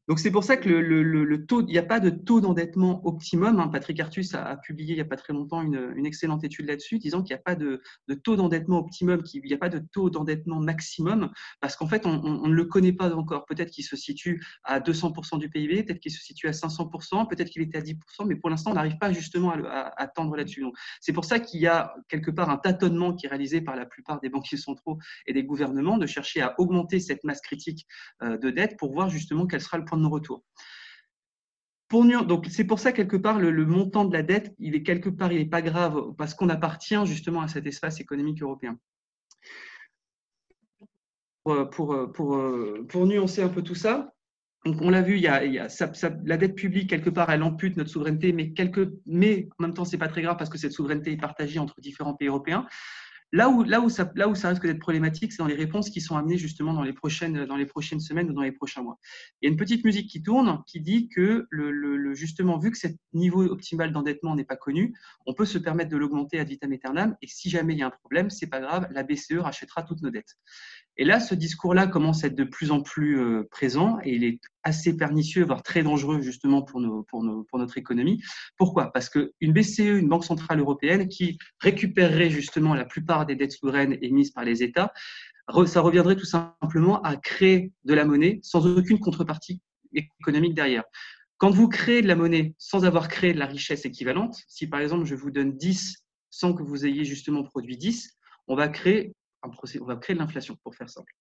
Donc 0.07 0.19
c'est 0.19 0.31
pour 0.31 0.43
ça 0.43 0.57
que 0.57 0.67
le, 0.67 1.45
taux, 1.45 1.61
il 1.61 1.67
n'y 1.67 1.77
a 1.77 1.83
pas 1.83 1.99
de 1.99 2.09
taux 2.09 2.41
d'endettement 2.41 3.05
optimum. 3.07 3.59
Hein. 3.59 3.69
Patrick 3.69 3.99
Artus 3.99 4.33
a, 4.33 4.57
publié 4.57 4.93
il 4.93 4.95
n'y 4.95 5.01
a 5.01 5.05
pas 5.05 5.15
très 5.15 5.31
longtemps 5.31 5.61
une, 5.61 6.05
excellente 6.05 6.43
étude 6.43 6.65
là-dessus, 6.65 6.99
disant 6.99 7.21
qu'il 7.23 7.33
n'y 7.33 7.39
a 7.39 7.43
pas 7.43 7.55
de, 7.55 7.81
taux 8.23 8.35
d'endettement 8.35 8.79
optimum, 8.79 9.23
qu'il 9.23 9.41
n'y 9.41 9.53
a 9.53 9.57
pas 9.57 9.69
de 9.69 9.79
taux 9.93 10.09
d'endettement 10.09 10.59
maximum, 10.59 11.31
parce 11.61 11.75
qu'en 11.75 11.87
fait 11.87 12.05
on, 12.05 12.47
ne 12.47 12.53
le 12.53 12.65
connaît 12.65 12.91
pas 12.91 13.15
encore. 13.15 13.45
Peut-être 13.45 13.71
qu'il 13.71 13.85
se 13.85 13.95
situe 13.95 14.43
à 14.63 14.79
200% 14.79 15.39
du 15.39 15.49
PIB, 15.49 15.83
peut-être 15.83 15.99
qu'il 15.99 16.11
se 16.11 16.21
situe 16.21 16.47
à 16.47 16.51
500%, 16.51 17.29
peut-être 17.29 17.49
qu'il 17.49 17.61
était 17.61 17.77
à 17.77 17.81
10%, 17.81 17.95
mais 18.27 18.35
pour 18.35 18.49
l'instant 18.49 18.71
on 18.71 18.75
n'arrive 18.75 18.97
pas 18.97 19.13
justement 19.13 19.51
à, 19.51 20.07
tendre 20.07 20.35
là-dessus. 20.35 20.65
C'est 20.99 21.13
pour 21.13 21.23
ça 21.23 21.39
qu'il 21.39 21.61
y 21.61 21.67
a 21.67 21.95
quelque 22.09 22.31
part 22.31 22.49
un 22.49 22.57
tâtonnement 22.57 23.13
qui 23.13 23.27
est 23.27 23.29
réalisé 23.29 23.61
par 23.61 23.75
la 23.75 23.85
plupart 23.85 24.19
des 24.19 24.29
banquiers 24.29 24.57
centraux 24.57 24.99
et 25.25 25.31
des 25.31 25.43
gouvernements 25.43 25.97
de 25.97 26.05
chercher 26.05 26.41
à 26.41 26.59
augmenter 26.59 26.99
cette 26.99 27.23
masse 27.23 27.39
critique 27.39 27.87
euh, 28.23 28.37
de 28.37 28.49
dette 28.49 28.77
pour 28.77 28.91
voir 28.91 29.09
justement 29.09 29.45
quelle 29.61 29.67
sera 29.67 29.77
le 29.77 29.85
point 29.85 29.99
de 29.99 30.07
retour. 30.07 30.43
Pour, 31.87 32.05
donc 32.25 32.47
c'est 32.49 32.63
pour 32.63 32.79
ça 32.79 32.93
quelque 32.93 33.17
part 33.17 33.37
le, 33.37 33.65
montant 33.65 34.05
de 34.05 34.13
la 34.13 34.23
dette, 34.23 34.55
il 34.59 34.75
est 34.75 34.83
quelque 34.83 35.09
part 35.09 35.31
il 35.31 35.39
n'est 35.39 35.45
pas 35.45 35.61
grave 35.61 36.13
parce 36.17 36.33
qu'on 36.33 36.49
appartient 36.49 37.05
justement 37.05 37.41
à 37.41 37.47
cet 37.47 37.67
espace 37.67 37.99
économique 37.99 38.41
européen. 38.41 38.79
Pour, 41.43 41.71
pour, 41.71 42.13
pour, 42.87 43.07
nuancer 43.07 43.41
un 43.41 43.49
peu 43.49 43.61
tout 43.61 43.75
ça, 43.75 44.13
donc 44.63 44.79
on 44.79 44.89
l'a 44.91 45.01
vu, 45.01 45.15
il 45.15 45.23
y 45.23 45.27
a 45.27 45.67
la 46.23 46.37
dette 46.37 46.55
publique 46.55 46.89
quelque 46.89 47.09
part 47.09 47.29
elle 47.29 47.43
ampute 47.43 47.75
notre 47.75 47.89
souveraineté, 47.89 48.31
mais, 48.31 48.53
quelque, 48.53 48.93
mais 49.05 49.49
en 49.59 49.63
même 49.63 49.73
temps 49.73 49.83
c'est 49.83 49.97
pas 49.97 50.07
très 50.07 50.21
grave 50.21 50.37
parce 50.37 50.51
que 50.51 50.57
cette 50.57 50.71
souveraineté 50.71 51.11
est 51.11 51.17
partagée 51.17 51.59
entre 51.59 51.81
différents 51.81 52.13
pays 52.13 52.29
européens. 52.29 52.67
Là 53.33 53.49
où, 53.49 53.63
là, 53.63 53.79
où 53.79 53.89
ça, 53.89 54.09
risque 54.49 54.65
d'être 54.65 54.79
problématique, 54.79 55.31
c'est 55.31 55.37
dans 55.37 55.47
les 55.47 55.55
réponses 55.55 55.89
qui 55.89 56.01
sont 56.01 56.17
amenées 56.17 56.37
justement 56.37 56.73
dans 56.73 56.83
les, 56.83 56.93
prochaines, 56.93 57.35
semaines 57.99 58.29
ou 58.29 58.33
dans 58.33 58.41
les 58.41 58.51
prochains 58.51 58.81
mois. 58.81 58.99
Il 59.41 59.45
y 59.45 59.49
a 59.49 59.51
une 59.51 59.57
petite 59.57 59.85
musique 59.85 60.09
qui 60.09 60.21
tourne 60.21 60.61
qui 60.67 60.81
dit 60.81 61.07
que 61.07 61.47
le, 61.49 62.13
justement, 62.13 62.57
vu 62.57 62.71
que 62.71 62.77
ce 62.77 62.87
niveau 63.13 63.43
optimal 63.43 63.93
d'endettement 63.93 64.35
n'est 64.35 64.43
pas 64.43 64.57
connu, 64.57 64.93
on 65.25 65.33
peut 65.33 65.45
se 65.45 65.57
permettre 65.57 65.89
de 65.89 65.97
l'augmenter 65.97 66.39
à 66.39 66.43
vitam 66.43 66.73
aeternam 66.73 67.15
et 67.21 67.27
si 67.27 67.49
jamais 67.49 67.73
il 67.73 67.79
y 67.79 67.83
a 67.83 67.87
un 67.87 67.91
problème, 67.91 68.29
c'est 68.29 68.47
pas 68.47 68.59
grave, 68.59 68.87
la 68.91 69.03
BCE 69.03 69.39
rachètera 69.39 69.83
toutes 69.83 70.01
nos 70.01 70.09
dettes. 70.09 70.35
Et 71.01 71.03
là, 71.03 71.19
ce 71.19 71.33
discours-là 71.33 71.87
commence 71.87 72.23
à 72.23 72.27
être 72.27 72.35
de 72.35 72.43
plus 72.43 72.69
en 72.69 72.83
plus 72.83 73.19
euh, 73.19 73.47
présent 73.49 73.97
et 74.03 74.13
il 74.13 74.23
est 74.23 74.39
assez 74.61 74.95
pernicieux, 74.95 75.43
voire 75.43 75.63
très 75.63 75.81
dangereux 75.81 76.21
justement 76.21 76.61
pour, 76.61 76.79
notre 76.79 77.77
économie. 77.79 78.21
Pourquoi? 78.55 78.93
Parce 78.93 79.09
qu'une 79.09 79.51
BCE, 79.51 79.79
une 79.79 80.07
Banque 80.07 80.25
Centrale 80.25 80.59
Européenne, 80.59 81.07
qui 81.07 81.39
récupérerait 81.59 82.29
justement 82.29 82.75
la 82.75 82.85
plupart 82.85 83.25
des 83.25 83.35
dettes 83.35 83.53
souveraines 83.53 83.97
émises 84.03 84.29
par 84.29 84.43
les 84.43 84.61
États, 84.61 84.93
ça 85.65 85.81
reviendrait 85.81 86.17
tout 86.17 86.27
simplement 86.27 87.01
à 87.01 87.15
créer 87.17 87.71
de 87.83 87.95
la 87.95 88.05
monnaie 88.05 88.39
sans 88.43 88.67
aucune 88.67 88.99
contrepartie 88.99 89.59
économique 89.95 90.53
derrière. 90.53 90.83
Quand 91.39 91.49
vous 91.49 91.67
créez 91.67 92.03
de 92.03 92.07
la 92.07 92.15
monnaie 92.15 92.53
sans 92.59 92.85
avoir 92.85 93.07
créé 93.07 93.33
de 93.33 93.39
la 93.39 93.47
richesse 93.47 93.85
équivalente, 93.85 94.37
si 94.47 94.67
par 94.67 94.81
exemple 94.81 95.05
je 95.05 95.15
vous 95.15 95.31
donne 95.31 95.57
10 95.57 95.95
sans 96.29 96.53
que 96.53 96.61
vous 96.61 96.85
ayez 96.85 97.05
justement 97.05 97.41
produit 97.41 97.75
10, 97.75 98.19
on 98.47 98.55
va 98.55 98.67
créer, 98.67 99.15
on 99.43 99.85
va 99.85 99.95
créer 99.95 100.15
de 100.15 100.19
l'inflation, 100.19 100.57
pour 100.63 100.75
faire 100.75 100.89
simple. 100.89 101.13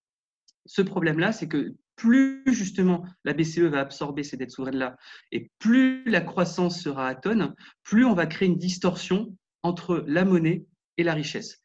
Ce 0.67 0.83
problème-là, 0.83 1.33
c'est 1.33 1.49
que 1.49 1.75
plus 1.97 2.43
justement 2.47 3.05
la 3.25 3.33
BCE 3.33 3.61
va 3.61 3.81
absorber 3.81 4.23
ces 4.23 4.37
dettes 4.37 4.51
souveraines-là 4.51 4.97
et 5.33 5.51
plus 5.59 6.05
la 6.05 6.21
croissance 6.21 6.83
sera 6.83 7.09
à 7.09 7.15
tonne, 7.15 7.55
plus 7.83 8.05
on 8.05 8.15
va 8.15 8.27
créer 8.27 8.49
une 8.49 8.59
distorsion 8.59 9.35
entre 9.63 10.05
la 10.07 10.25
monnaie 10.25 10.67
et 10.97 11.03
la 11.03 11.15
richesse. 11.15 11.61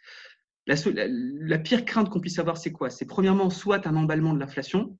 La 0.65 1.57
pire 1.59 1.85
crainte 1.85 2.09
qu'on 2.09 2.19
puisse 2.21 2.39
avoir, 2.39 2.57
c'est 2.57 2.71
quoi? 2.71 2.89
C'est 2.89 3.05
premièrement 3.05 3.49
soit 3.49 3.85
un 3.85 3.95
emballement 3.95 4.33
de 4.33 4.39
l'inflation, 4.39 4.97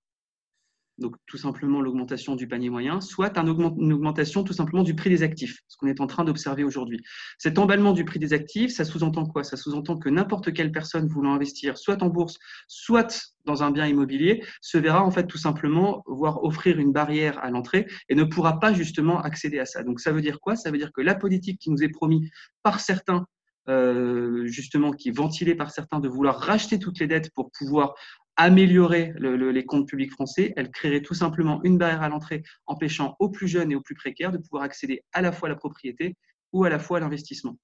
donc 0.98 1.16
tout 1.26 1.38
simplement 1.38 1.82
l'augmentation 1.82 2.36
du 2.36 2.48
panier 2.48 2.70
moyen, 2.70 3.02
soit 3.02 3.38
une 3.38 3.50
augmentation 3.50 4.44
tout 4.44 4.54
simplement 4.54 4.84
du 4.84 4.96
prix 4.96 5.10
des 5.10 5.24
actifs, 5.24 5.60
ce 5.68 5.78
qu'on 5.78 5.88
est 5.88 6.00
en 6.00 6.08
train 6.08 6.24
d'observer 6.24 6.64
aujourd'hui. 6.64 7.02
Cet 7.38 7.60
emballement 7.60 7.94
du 7.94 8.06
prix 8.06 8.20
des 8.20 8.34
actifs, 8.34 8.72
ça 8.72 8.86
sous-entend 8.86 9.26
quoi? 9.26 9.44
Ça 9.44 9.58
sous-entend 9.58 9.98
que 9.98 10.10
n'importe 10.10 10.54
quelle 10.54 10.72
personne 10.72 11.08
voulant 11.08 11.34
investir, 11.34 11.78
soit 11.78 12.02
en 12.02 12.08
bourse, 12.08 12.38
soit 12.68 13.34
dans 13.46 13.64
un 13.64 13.72
bien 13.72 13.88
immobilier, 13.88 14.44
se 14.62 14.78
verra 14.78 15.04
en 15.04 15.12
fait 15.12 15.28
tout 15.28 15.38
simplement 15.38 16.02
voir 16.08 16.44
offrir 16.44 16.80
une 16.80 16.94
barrière 16.94 17.44
à 17.44 17.50
l'entrée 17.52 17.88
et 18.10 18.16
ne 18.16 18.24
pourra 18.24 18.60
pas 18.60 18.74
justement 18.74 19.22
accéder 19.22 19.60
à 19.60 19.66
ça. 19.66 19.84
Donc 19.84 20.00
ça 20.00 20.12
veut 20.12 20.22
dire 20.22 20.40
quoi? 20.40 20.56
Ça 20.56 20.72
veut 20.72 20.78
dire 20.78 20.92
que 20.94 21.02
la 21.02 21.16
politique 21.16 21.60
qui 21.60 21.70
nous 21.70 21.84
est 21.84 21.90
promise 21.90 22.30
par 22.64 22.80
certains 22.80 23.26
euh, 23.68 24.46
justement 24.46 24.92
qui 24.92 25.10
est 25.10 25.12
ventilée 25.12 25.56
par 25.56 25.72
certains 25.72 26.00
de 26.00 26.08
vouloir 26.08 26.40
racheter 26.40 26.78
toutes 26.78 27.00
les 27.00 27.08
dettes 27.08 27.32
pour 27.34 27.50
pouvoir 27.52 27.96
améliorer 28.38 29.14
les 29.18 29.66
comptes 29.66 29.88
publics 29.88 30.12
français, 30.12 30.54
elle 30.56 30.70
créerait 30.72 31.02
tout 31.02 31.14
simplement 31.14 31.62
une 31.64 31.78
barrière 31.78 32.02
à 32.02 32.10
l'entrée, 32.10 32.44
empêchant 32.66 33.16
aux 33.20 33.30
plus 33.30 33.48
jeunes 33.48 33.72
et 33.72 33.76
aux 33.76 33.82
plus 33.82 33.96
précaires 33.96 34.32
de 34.32 34.38
pouvoir 34.38 34.64
accéder 34.64 35.04
à 35.14 35.22
la 35.22 35.32
fois 35.32 35.48
à 35.48 35.52
la 35.52 35.56
propriété 35.56 36.16
ou 36.52 36.64
à 36.64 36.70
la 36.70 36.80
fois 36.80 36.98
à 36.98 37.00
l'investissement. 37.02 37.58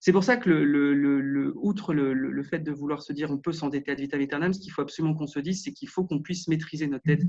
C'est 0.00 0.12
pour 0.12 0.24
ça 0.24 0.36
que, 0.36 0.50
le, 0.50 1.52
outre 1.56 1.92
le, 1.94 2.42
fait 2.42 2.60
de 2.60 2.72
vouloir 2.72 3.02
se 3.02 3.12
dire 3.12 3.30
on 3.30 3.38
peut 3.38 3.52
s'endetter 3.52 3.92
ad 3.92 4.00
vitam 4.00 4.20
aeternam, 4.20 4.52
ce 4.52 4.60
qu'il 4.60 4.72
faut 4.72 4.82
absolument 4.82 5.14
qu'on 5.14 5.26
se 5.26 5.40
dise, 5.40 5.62
c'est 5.62 5.72
qu'il 5.72 5.88
faut 5.88 6.04
qu'on 6.04 6.22
puisse 6.22 6.48
maîtriser 6.48 6.86
notre 6.86 7.04
dette 7.04 7.22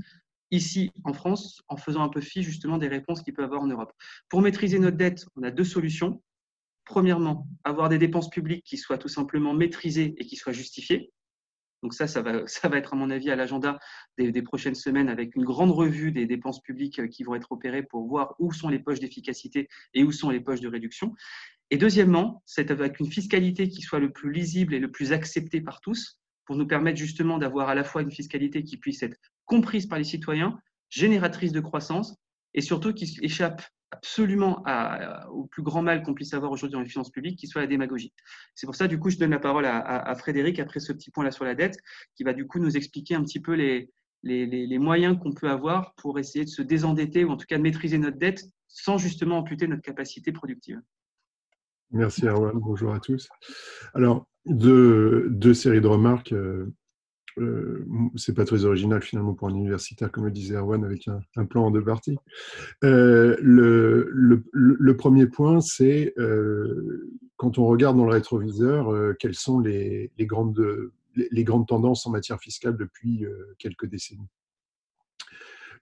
ici 0.50 0.90
en 1.04 1.12
France 1.12 1.62
en 1.68 1.76
faisant 1.76 2.02
un 2.02 2.08
peu 2.08 2.20
fi 2.20 2.42
justement 2.42 2.78
des 2.78 2.88
réponses 2.88 3.22
qu'il 3.22 3.34
peut 3.34 3.44
avoir 3.44 3.62
en 3.62 3.66
Europe. 3.66 3.92
Pour 4.28 4.40
maîtriser 4.40 4.78
notre 4.78 4.96
dette, 4.96 5.26
on 5.36 5.42
a 5.42 5.50
deux 5.50 5.64
solutions. 5.64 6.22
Premièrement, 6.84 7.46
avoir 7.64 7.90
des 7.90 7.98
dépenses 7.98 8.30
publiques 8.30 8.64
qui 8.64 8.78
soient 8.78 8.96
tout 8.96 9.08
simplement 9.08 9.52
maîtrisées 9.52 10.14
et 10.16 10.24
qui 10.24 10.36
soient 10.36 10.54
justifiées. 10.54 11.12
Donc 11.82 11.94
ça, 11.94 12.06
ça 12.08 12.22
va, 12.22 12.78
être 12.78 12.94
à 12.94 12.96
mon 12.96 13.10
avis 13.10 13.30
à 13.30 13.36
l'agenda 13.36 13.78
des, 14.18 14.42
prochaines 14.42 14.74
semaines 14.74 15.08
avec 15.08 15.36
une 15.36 15.44
grande 15.44 15.70
revue 15.70 16.12
des 16.12 16.26
dépenses 16.26 16.60
publiques 16.60 16.98
euh, 16.98 17.08
qui 17.08 17.22
vont 17.22 17.34
être 17.34 17.52
opérées 17.52 17.82
pour 17.82 18.06
voir 18.06 18.34
où 18.38 18.52
sont 18.52 18.68
les 18.68 18.78
poches 18.78 19.00
d'efficacité 19.00 19.68
et 19.94 20.04
où 20.04 20.12
sont 20.12 20.30
les 20.30 20.40
poches 20.40 20.60
de 20.60 20.68
réduction. 20.68 21.14
Et 21.70 21.76
deuxièmement, 21.76 22.42
c'est 22.46 22.70
avec 22.70 22.98
une 22.98 23.10
fiscalité 23.10 23.68
qui 23.68 23.82
soit 23.82 23.98
le 23.98 24.10
plus 24.10 24.32
lisible 24.32 24.74
et 24.74 24.78
le 24.78 24.90
plus 24.90 25.12
acceptée 25.12 25.60
par 25.60 25.80
tous 25.80 26.18
pour 26.46 26.56
nous 26.56 26.66
permettre 26.66 26.98
justement 26.98 27.36
d'avoir 27.36 27.68
à 27.68 27.74
la 27.74 27.84
fois 27.84 28.00
une 28.00 28.10
fiscalité 28.10 28.64
qui 28.64 28.78
puisse 28.78 29.02
être 29.02 29.18
comprise 29.44 29.86
par 29.86 29.98
les 29.98 30.04
citoyens, 30.04 30.58
génératrice 30.88 31.52
de 31.52 31.60
croissance 31.60 32.16
et 32.54 32.62
surtout 32.62 32.94
qui 32.94 33.18
échappe 33.20 33.62
absolument 33.90 34.62
au 35.30 35.44
plus 35.46 35.62
grand 35.62 35.82
mal 35.82 36.02
qu'on 36.02 36.14
puisse 36.14 36.34
avoir 36.34 36.52
aujourd'hui 36.52 36.74
dans 36.74 36.82
les 36.82 36.88
finances 36.88 37.10
publiques, 37.10 37.38
qui 37.38 37.46
soit 37.46 37.60
la 37.60 37.66
démagogie. 37.66 38.12
C'est 38.54 38.66
pour 38.66 38.74
ça, 38.74 38.88
du 38.88 38.98
coup, 38.98 39.10
je 39.10 39.18
donne 39.18 39.30
la 39.30 39.38
parole 39.38 39.66
à, 39.66 40.14
Frédéric 40.14 40.58
après 40.58 40.80
ce 40.80 40.92
petit 40.92 41.10
point-là 41.10 41.30
sur 41.30 41.44
la 41.44 41.54
dette, 41.54 41.78
qui 42.14 42.24
va 42.24 42.32
du 42.32 42.46
coup 42.46 42.58
nous 42.58 42.76
expliquer 42.76 43.14
un 43.14 43.22
petit 43.22 43.40
peu 43.40 43.54
les, 43.54 44.78
moyens 44.78 45.18
qu'on 45.18 45.32
peut 45.32 45.50
avoir 45.50 45.94
pour 45.94 46.18
essayer 46.18 46.44
de 46.44 46.50
se 46.50 46.62
désendetter 46.62 47.24
ou 47.24 47.30
en 47.30 47.36
tout 47.36 47.46
cas 47.46 47.56
de 47.56 47.62
maîtriser 47.62 47.98
notre 47.98 48.18
dette 48.18 48.44
sans 48.66 48.98
justement 48.98 49.38
amputer 49.38 49.66
notre 49.66 49.82
capacité 49.82 50.32
productive. 50.32 50.80
Merci 51.90 52.26
Erwan, 52.26 52.58
bonjour 52.58 52.92
à 52.92 53.00
tous. 53.00 53.28
Alors, 53.94 54.28
deux, 54.44 55.28
deux 55.30 55.54
séries 55.54 55.80
de 55.80 55.86
remarques. 55.86 56.34
Euh, 57.40 57.86
c'est 58.16 58.34
pas 58.34 58.44
très 58.44 58.64
original 58.64 59.02
finalement 59.02 59.34
pour 59.34 59.48
un 59.48 59.54
universitaire, 59.54 60.10
comme 60.10 60.24
le 60.24 60.30
disait 60.30 60.56
Erwan, 60.56 60.84
avec 60.84 61.08
un, 61.36 61.44
plan 61.44 61.66
en 61.66 61.70
deux 61.70 61.84
parties. 61.84 62.18
Euh, 62.84 63.36
le, 63.40 64.96
premier 64.96 65.26
point, 65.26 65.60
c'est 65.60 66.14
euh, 66.18 67.10
quand 67.36 67.58
on 67.58 67.66
regarde 67.66 67.96
dans 67.96 68.04
le 68.04 68.12
rétroviseur, 68.12 69.16
quelles 69.18 69.34
sont 69.34 69.60
les, 69.60 70.10
grandes, 70.20 70.90
tendances 71.66 72.06
en 72.06 72.10
matière 72.10 72.40
fiscale 72.40 72.76
depuis 72.76 73.24
quelques 73.58 73.86
décennies. 73.86 74.28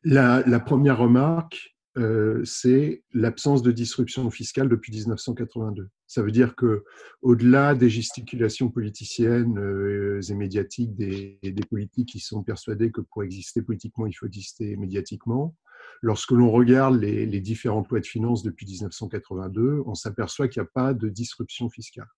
La 0.04 0.60
première 0.60 0.98
remarque, 0.98 1.75
euh, 1.96 2.44
c'est 2.44 3.02
l'absence 3.12 3.62
de 3.62 3.72
disruption 3.72 4.28
fiscale 4.30 4.68
depuis 4.68 4.92
1982. 4.92 5.88
Ça 6.06 6.22
veut 6.22 6.30
dire 6.30 6.54
que, 6.54 6.84
au-delà 7.22 7.74
des 7.74 7.88
gesticulations 7.88 8.70
politiciennes 8.70 9.58
euh, 9.58 10.20
et 10.20 10.34
médiatiques 10.34 10.94
des, 10.94 11.38
des, 11.42 11.66
politiques 11.68 12.10
qui 12.10 12.20
sont 12.20 12.42
persuadés 12.42 12.90
que 12.90 13.00
pour 13.00 13.22
exister 13.22 13.62
politiquement, 13.62 14.06
il 14.06 14.12
faut 14.12 14.26
exister 14.26 14.76
médiatiquement, 14.76 15.56
lorsque 16.02 16.32
l'on 16.32 16.50
regarde 16.50 17.00
les, 17.00 17.24
les 17.24 17.40
différentes 17.40 17.88
lois 17.88 18.00
de 18.00 18.06
finances 18.06 18.42
depuis 18.42 18.66
1982, 18.66 19.82
on 19.86 19.94
s'aperçoit 19.94 20.48
qu'il 20.48 20.60
n'y 20.62 20.68
a 20.68 20.70
pas 20.72 20.92
de 20.92 21.08
disruption 21.08 21.70
fiscale. 21.70 22.08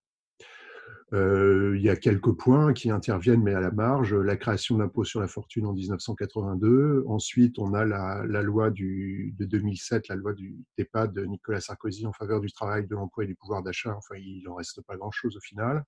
Euh, 1.13 1.73
il 1.75 1.81
y 1.81 1.89
a 1.89 1.95
quelques 1.95 2.31
points 2.33 2.73
qui 2.73 2.91
interviennent, 2.91 3.41
mais 3.41 3.53
à 3.53 3.59
la 3.59 3.71
marge. 3.71 4.13
La 4.13 4.35
création 4.35 4.75
de 4.75 4.81
l'impôt 4.83 5.03
sur 5.03 5.19
la 5.19 5.27
fortune 5.27 5.65
en 5.65 5.73
1982. 5.73 7.03
Ensuite, 7.07 7.57
on 7.59 7.73
a 7.73 7.85
la, 7.85 8.23
la 8.27 8.41
loi 8.41 8.69
du, 8.69 9.33
de 9.37 9.45
2007, 9.45 10.07
la 10.07 10.15
loi 10.15 10.33
du 10.33 10.57
DEPA 10.77 11.07
de 11.07 11.25
Nicolas 11.25 11.61
Sarkozy 11.61 12.05
en 12.05 12.13
faveur 12.13 12.41
du 12.41 12.51
travail, 12.51 12.85
de 12.87 12.95
l'emploi 12.95 13.23
et 13.23 13.27
du 13.27 13.35
pouvoir 13.35 13.63
d'achat. 13.63 13.95
Enfin, 13.97 14.15
il 14.19 14.43
n'en 14.43 14.55
reste 14.55 14.81
pas 14.85 14.97
grand-chose 14.97 15.35
au 15.35 15.41
final. 15.41 15.83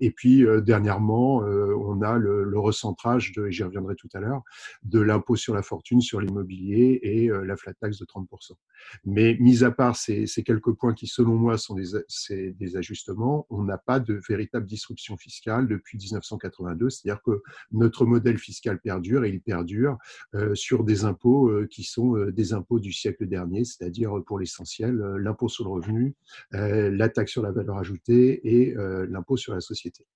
Et 0.00 0.10
puis, 0.10 0.46
euh, 0.46 0.60
dernièrement, 0.60 1.42
euh, 1.44 1.74
on 1.76 2.00
a 2.02 2.16
le, 2.18 2.44
le 2.44 2.58
recentrage, 2.58 3.32
de, 3.32 3.46
et 3.46 3.52
j'y 3.52 3.64
reviendrai 3.64 3.94
tout 3.96 4.08
à 4.14 4.20
l'heure, 4.20 4.42
de 4.84 5.00
l'impôt 5.00 5.36
sur 5.36 5.54
la 5.54 5.62
fortune 5.62 6.00
sur 6.00 6.20
l'immobilier 6.20 6.98
et 7.02 7.28
la 7.28 7.56
flat 7.56 7.74
tax 7.74 7.98
de 7.98 8.04
30%. 8.04 8.52
Mais 9.04 9.36
mis 9.40 9.64
à 9.64 9.70
part 9.70 9.96
ces, 9.96 10.26
ces 10.26 10.42
quelques 10.42 10.72
points 10.72 10.94
qui, 10.94 11.06
selon 11.06 11.34
moi, 11.36 11.58
sont 11.58 11.74
des, 11.74 12.52
des 12.52 12.76
ajustements, 12.76 13.46
on 13.50 13.62
n'a 13.62 13.78
pas 13.78 14.00
de 14.00 14.20
véritable 14.28 14.61
disruption 14.66 15.16
fiscale 15.16 15.68
depuis 15.68 15.98
1982, 15.98 16.90
c'est-à-dire 16.90 17.22
que 17.22 17.42
notre 17.72 18.06
modèle 18.06 18.38
fiscal 18.38 18.80
perdure 18.80 19.24
et 19.24 19.30
il 19.30 19.40
perdure 19.40 19.98
euh, 20.34 20.54
sur 20.54 20.84
des 20.84 21.04
impôts 21.04 21.48
euh, 21.48 21.66
qui 21.66 21.84
sont 21.84 22.16
euh, 22.16 22.32
des 22.32 22.52
impôts 22.52 22.80
du 22.80 22.92
siècle 22.92 23.26
dernier, 23.26 23.64
c'est-à-dire 23.64 24.12
pour 24.26 24.38
l'essentiel 24.38 24.96
l'impôt 24.96 25.48
sur 25.48 25.64
le 25.64 25.70
revenu, 25.70 26.14
la 26.52 27.08
taxe 27.08 27.32
sur 27.32 27.42
la 27.42 27.50
valeur 27.50 27.78
ajoutée 27.78 28.40
et 28.44 28.74
l'impôt 29.08 29.36
sur 29.36 29.54
la 29.54 29.60
société. 29.60 30.06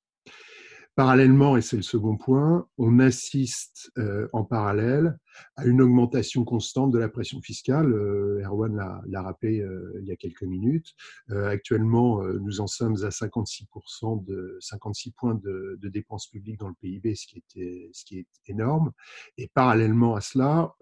Parallèlement, 0.97 1.59
et 1.59 1.61
c'est 1.61 1.77
le 1.77 1.83
second 1.83 2.17
point, 2.17 2.67
on 2.79 3.01
assiste 3.01 3.93
euh, 3.99 4.29
en 4.33 4.45
parallèle 4.45 5.19
à 5.57 5.67
une 5.67 5.83
augmentation 5.83 6.43
constante 6.43 6.91
de 6.91 6.99
la 6.99 7.11
pression 7.11 7.43
fiscale. 7.43 7.93
Euh, 7.93 8.43
Erwan 8.43 9.03
l'a 9.07 9.23
rappelé 9.23 9.61
euh, 9.61 9.93
il 10.01 10.07
y 10.07 10.13
a 10.13 10.17
quelques 10.17 10.45
minutes. 10.45 10.95
actuellement, 11.29 12.25
nous 12.25 12.63
en 12.63 12.67
sommes 12.67 12.97
à 13.05 13.11
56%, 13.11 14.25
de, 14.25 14.57
56 14.61 15.11
points 15.11 15.35
de, 15.35 15.79
de, 15.83 15.89
dépenses 15.91 16.29
publiques 16.29 16.59
dans 16.61 16.69
le 16.69 16.75
PIB, 16.81 17.15
ce 17.15 17.27
qui, 17.27 17.45
est, 17.57 17.91
ce 17.93 18.15
est 18.15 18.27
énorme. 18.47 18.91
Et 19.37 19.51
parallèlement 19.53 20.15
à 20.15 20.23
cela, 20.23 20.73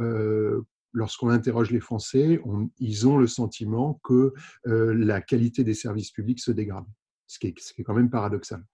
lorsqu'on 0.92 1.30
interroge 1.30 1.72
les 1.72 1.80
Français, 1.80 2.38
on, 2.44 2.70
ils 2.78 3.08
ont 3.08 3.18
le 3.18 3.26
sentiment 3.26 4.00
que 4.04 4.32
la 4.64 5.20
qualité 5.20 5.64
des 5.64 5.74
services 5.74 6.12
publics 6.12 6.38
se 6.38 6.52
dégrade, 6.52 6.86
ce 7.26 7.40
qui 7.40 7.52
ce 7.58 7.72
qui 7.72 7.80
est 7.80 7.84
quand 7.84 7.94
même 7.94 8.10
paradoxal. 8.10 8.64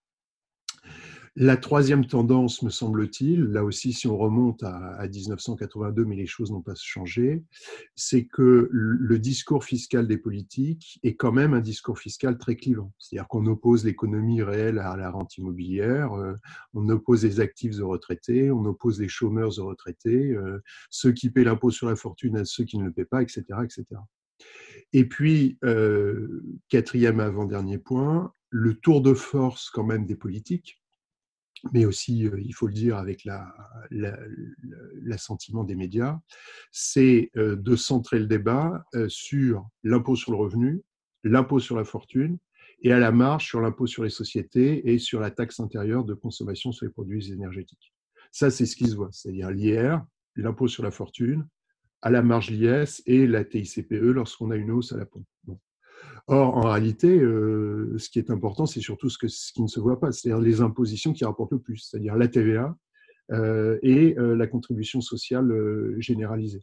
La 1.42 1.56
troisième 1.56 2.04
tendance, 2.04 2.60
me 2.60 2.68
semble-t-il, 2.68 3.44
là 3.44 3.64
aussi 3.64 3.94
si 3.94 4.06
on 4.06 4.18
remonte 4.18 4.62
à, 4.62 5.08
1982, 5.08 6.04
mais 6.04 6.14
les 6.14 6.26
choses 6.26 6.52
n'ont 6.52 6.60
pas 6.60 6.74
changé, 6.74 7.42
c'est 7.96 8.26
que 8.26 8.68
le 8.70 9.18
discours 9.18 9.64
fiscal 9.64 10.06
des 10.06 10.18
politiques 10.18 11.00
est 11.02 11.14
quand 11.14 11.32
même 11.32 11.54
un 11.54 11.60
discours 11.60 11.98
fiscal 11.98 12.36
très 12.36 12.56
clivant. 12.56 12.92
C'est-à-dire 12.98 13.26
qu'on 13.26 13.46
oppose 13.46 13.86
l'économie 13.86 14.42
réelle 14.42 14.78
à 14.78 14.98
la 14.98 15.10
rente 15.10 15.38
immobilière, 15.38 16.12
euh, 16.12 16.34
on 16.74 16.86
oppose 16.90 17.24
les 17.24 17.40
actifs 17.40 17.80
aux 17.80 17.88
retraités, 17.88 18.50
on 18.50 18.66
oppose 18.66 19.00
les 19.00 19.08
chômeurs 19.08 19.58
aux 19.58 19.66
retraités, 19.68 20.32
euh, 20.32 20.62
ceux 20.90 21.12
qui 21.12 21.30
paient 21.30 21.44
l'impôt 21.44 21.70
sur 21.70 21.88
la 21.88 21.96
fortune 21.96 22.36
à 22.36 22.44
ceux 22.44 22.64
qui 22.64 22.76
ne 22.76 22.84
le 22.84 22.92
paient 22.92 23.06
pas, 23.06 23.22
etc. 23.22 23.44
etc. 23.64 23.86
Et 24.92 25.08
puis, 25.08 25.56
euh, 25.64 26.44
quatrième 26.68 27.18
avant-dernier 27.18 27.78
point, 27.78 28.34
le 28.50 28.74
tour 28.74 29.00
de 29.00 29.14
force 29.14 29.70
quand 29.70 29.84
même 29.84 30.04
des 30.04 30.16
politiques 30.16 30.79
mais 31.72 31.84
aussi, 31.84 32.18
il 32.18 32.54
faut 32.54 32.66
le 32.66 32.72
dire, 32.72 32.96
avec 32.96 33.26
l'assentiment 35.02 35.64
des 35.64 35.74
médias, 35.74 36.18
c'est 36.70 37.30
de 37.34 37.76
centrer 37.76 38.18
le 38.18 38.26
débat 38.26 38.84
sur 39.08 39.68
l'impôt 39.82 40.16
sur 40.16 40.32
le 40.32 40.38
revenu, 40.38 40.82
l'impôt 41.24 41.58
sur 41.58 41.76
la 41.76 41.84
fortune 41.84 42.38
et 42.82 42.92
à 42.92 42.98
la 42.98 43.12
marge 43.12 43.46
sur 43.46 43.60
l'impôt 43.60 43.86
sur 43.86 44.04
les 44.04 44.10
sociétés 44.10 44.90
et 44.90 44.98
sur 44.98 45.20
la 45.20 45.30
taxe 45.30 45.60
intérieure 45.60 46.04
de 46.04 46.14
consommation 46.14 46.72
sur 46.72 46.86
les 46.86 46.92
produits 46.92 47.30
énergétiques. 47.30 47.92
Ça, 48.32 48.50
c'est 48.50 48.64
ce 48.64 48.74
qui 48.74 48.86
se 48.86 48.96
voit, 48.96 49.10
c'est-à-dire 49.12 49.50
l'IR, 49.50 50.02
l'impôt 50.36 50.68
sur 50.68 50.82
la 50.82 50.90
fortune, 50.90 51.46
à 52.00 52.10
la 52.10 52.22
marge 52.22 52.50
l'IS 52.50 53.02
et 53.04 53.26
la 53.26 53.44
TICPE 53.44 53.90
lorsqu'on 53.90 54.50
a 54.50 54.56
une 54.56 54.70
hausse 54.70 54.92
à 54.92 54.96
la 54.96 55.04
pompe. 55.04 55.26
Or, 56.26 56.56
en 56.56 56.60
réalité, 56.60 57.18
euh, 57.18 57.96
ce 57.98 58.08
qui 58.08 58.20
est 58.20 58.30
important, 58.30 58.64
c'est 58.64 58.80
surtout 58.80 59.10
ce, 59.10 59.18
que, 59.18 59.26
ce 59.26 59.52
qui 59.52 59.62
ne 59.62 59.66
se 59.66 59.80
voit 59.80 59.98
pas, 59.98 60.12
c'est-à-dire 60.12 60.40
les 60.40 60.60
impositions 60.60 61.12
qui 61.12 61.24
rapportent 61.24 61.50
le 61.50 61.58
plus, 61.58 61.78
c'est-à-dire 61.78 62.14
la 62.14 62.28
TVA 62.28 62.76
euh, 63.32 63.80
et 63.82 64.16
euh, 64.16 64.36
la 64.36 64.46
contribution 64.46 65.00
sociale 65.00 65.52
généralisée. 65.98 66.62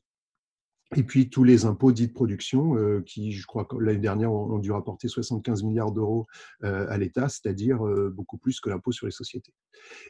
Et 0.96 1.04
puis 1.04 1.30
tous 1.30 1.44
les 1.44 1.66
impôts 1.66 1.92
dits 1.92 2.08
de 2.08 2.14
production, 2.14 3.02
qui, 3.06 3.34
je 3.34 3.46
crois, 3.46 3.68
l'année 3.78 4.00
dernière, 4.00 4.32
ont, 4.32 4.58
dû 4.58 4.72
rapporter 4.72 5.10
75 5.10 5.64
milliards 5.64 5.92
d'euros 5.92 6.28
à 6.62 6.98
l'État, 6.98 7.28
c'est-à-dire 7.28 7.80
beaucoup 8.14 8.38
plus 8.38 8.62
que 8.62 8.70
l'impôt 8.70 8.94
sur 8.94 9.06
les 9.06 9.12
sociétés. 9.12 9.54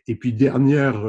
Et 0.05 0.15
puis 0.15 0.33
dernière, 0.33 1.03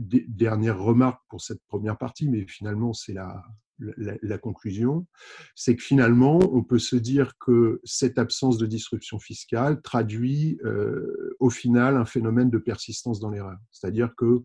dernière 0.00 0.80
remarque 0.80 1.22
pour 1.28 1.40
cette 1.40 1.62
première 1.66 1.98
partie, 1.98 2.28
mais 2.28 2.46
finalement 2.46 2.92
c'est 2.92 3.12
la, 3.12 4.38
conclusion, 4.38 5.06
c'est 5.54 5.76
que 5.76 5.82
finalement, 5.82 6.38
on 6.52 6.62
peut 6.62 6.78
se 6.78 6.96
dire 6.96 7.32
que 7.38 7.80
cette 7.84 8.18
absence 8.18 8.58
de 8.58 8.66
disruption 8.66 9.18
fiscale 9.18 9.80
traduit 9.80 10.58
euh, 10.64 11.36
au 11.40 11.50
final 11.50 11.96
un 11.96 12.04
phénomène 12.04 12.50
de 12.50 12.58
persistance 12.58 13.20
dans 13.20 13.30
l'erreur. 13.30 13.58
C'est-à-dire 13.70 14.14
que, 14.16 14.42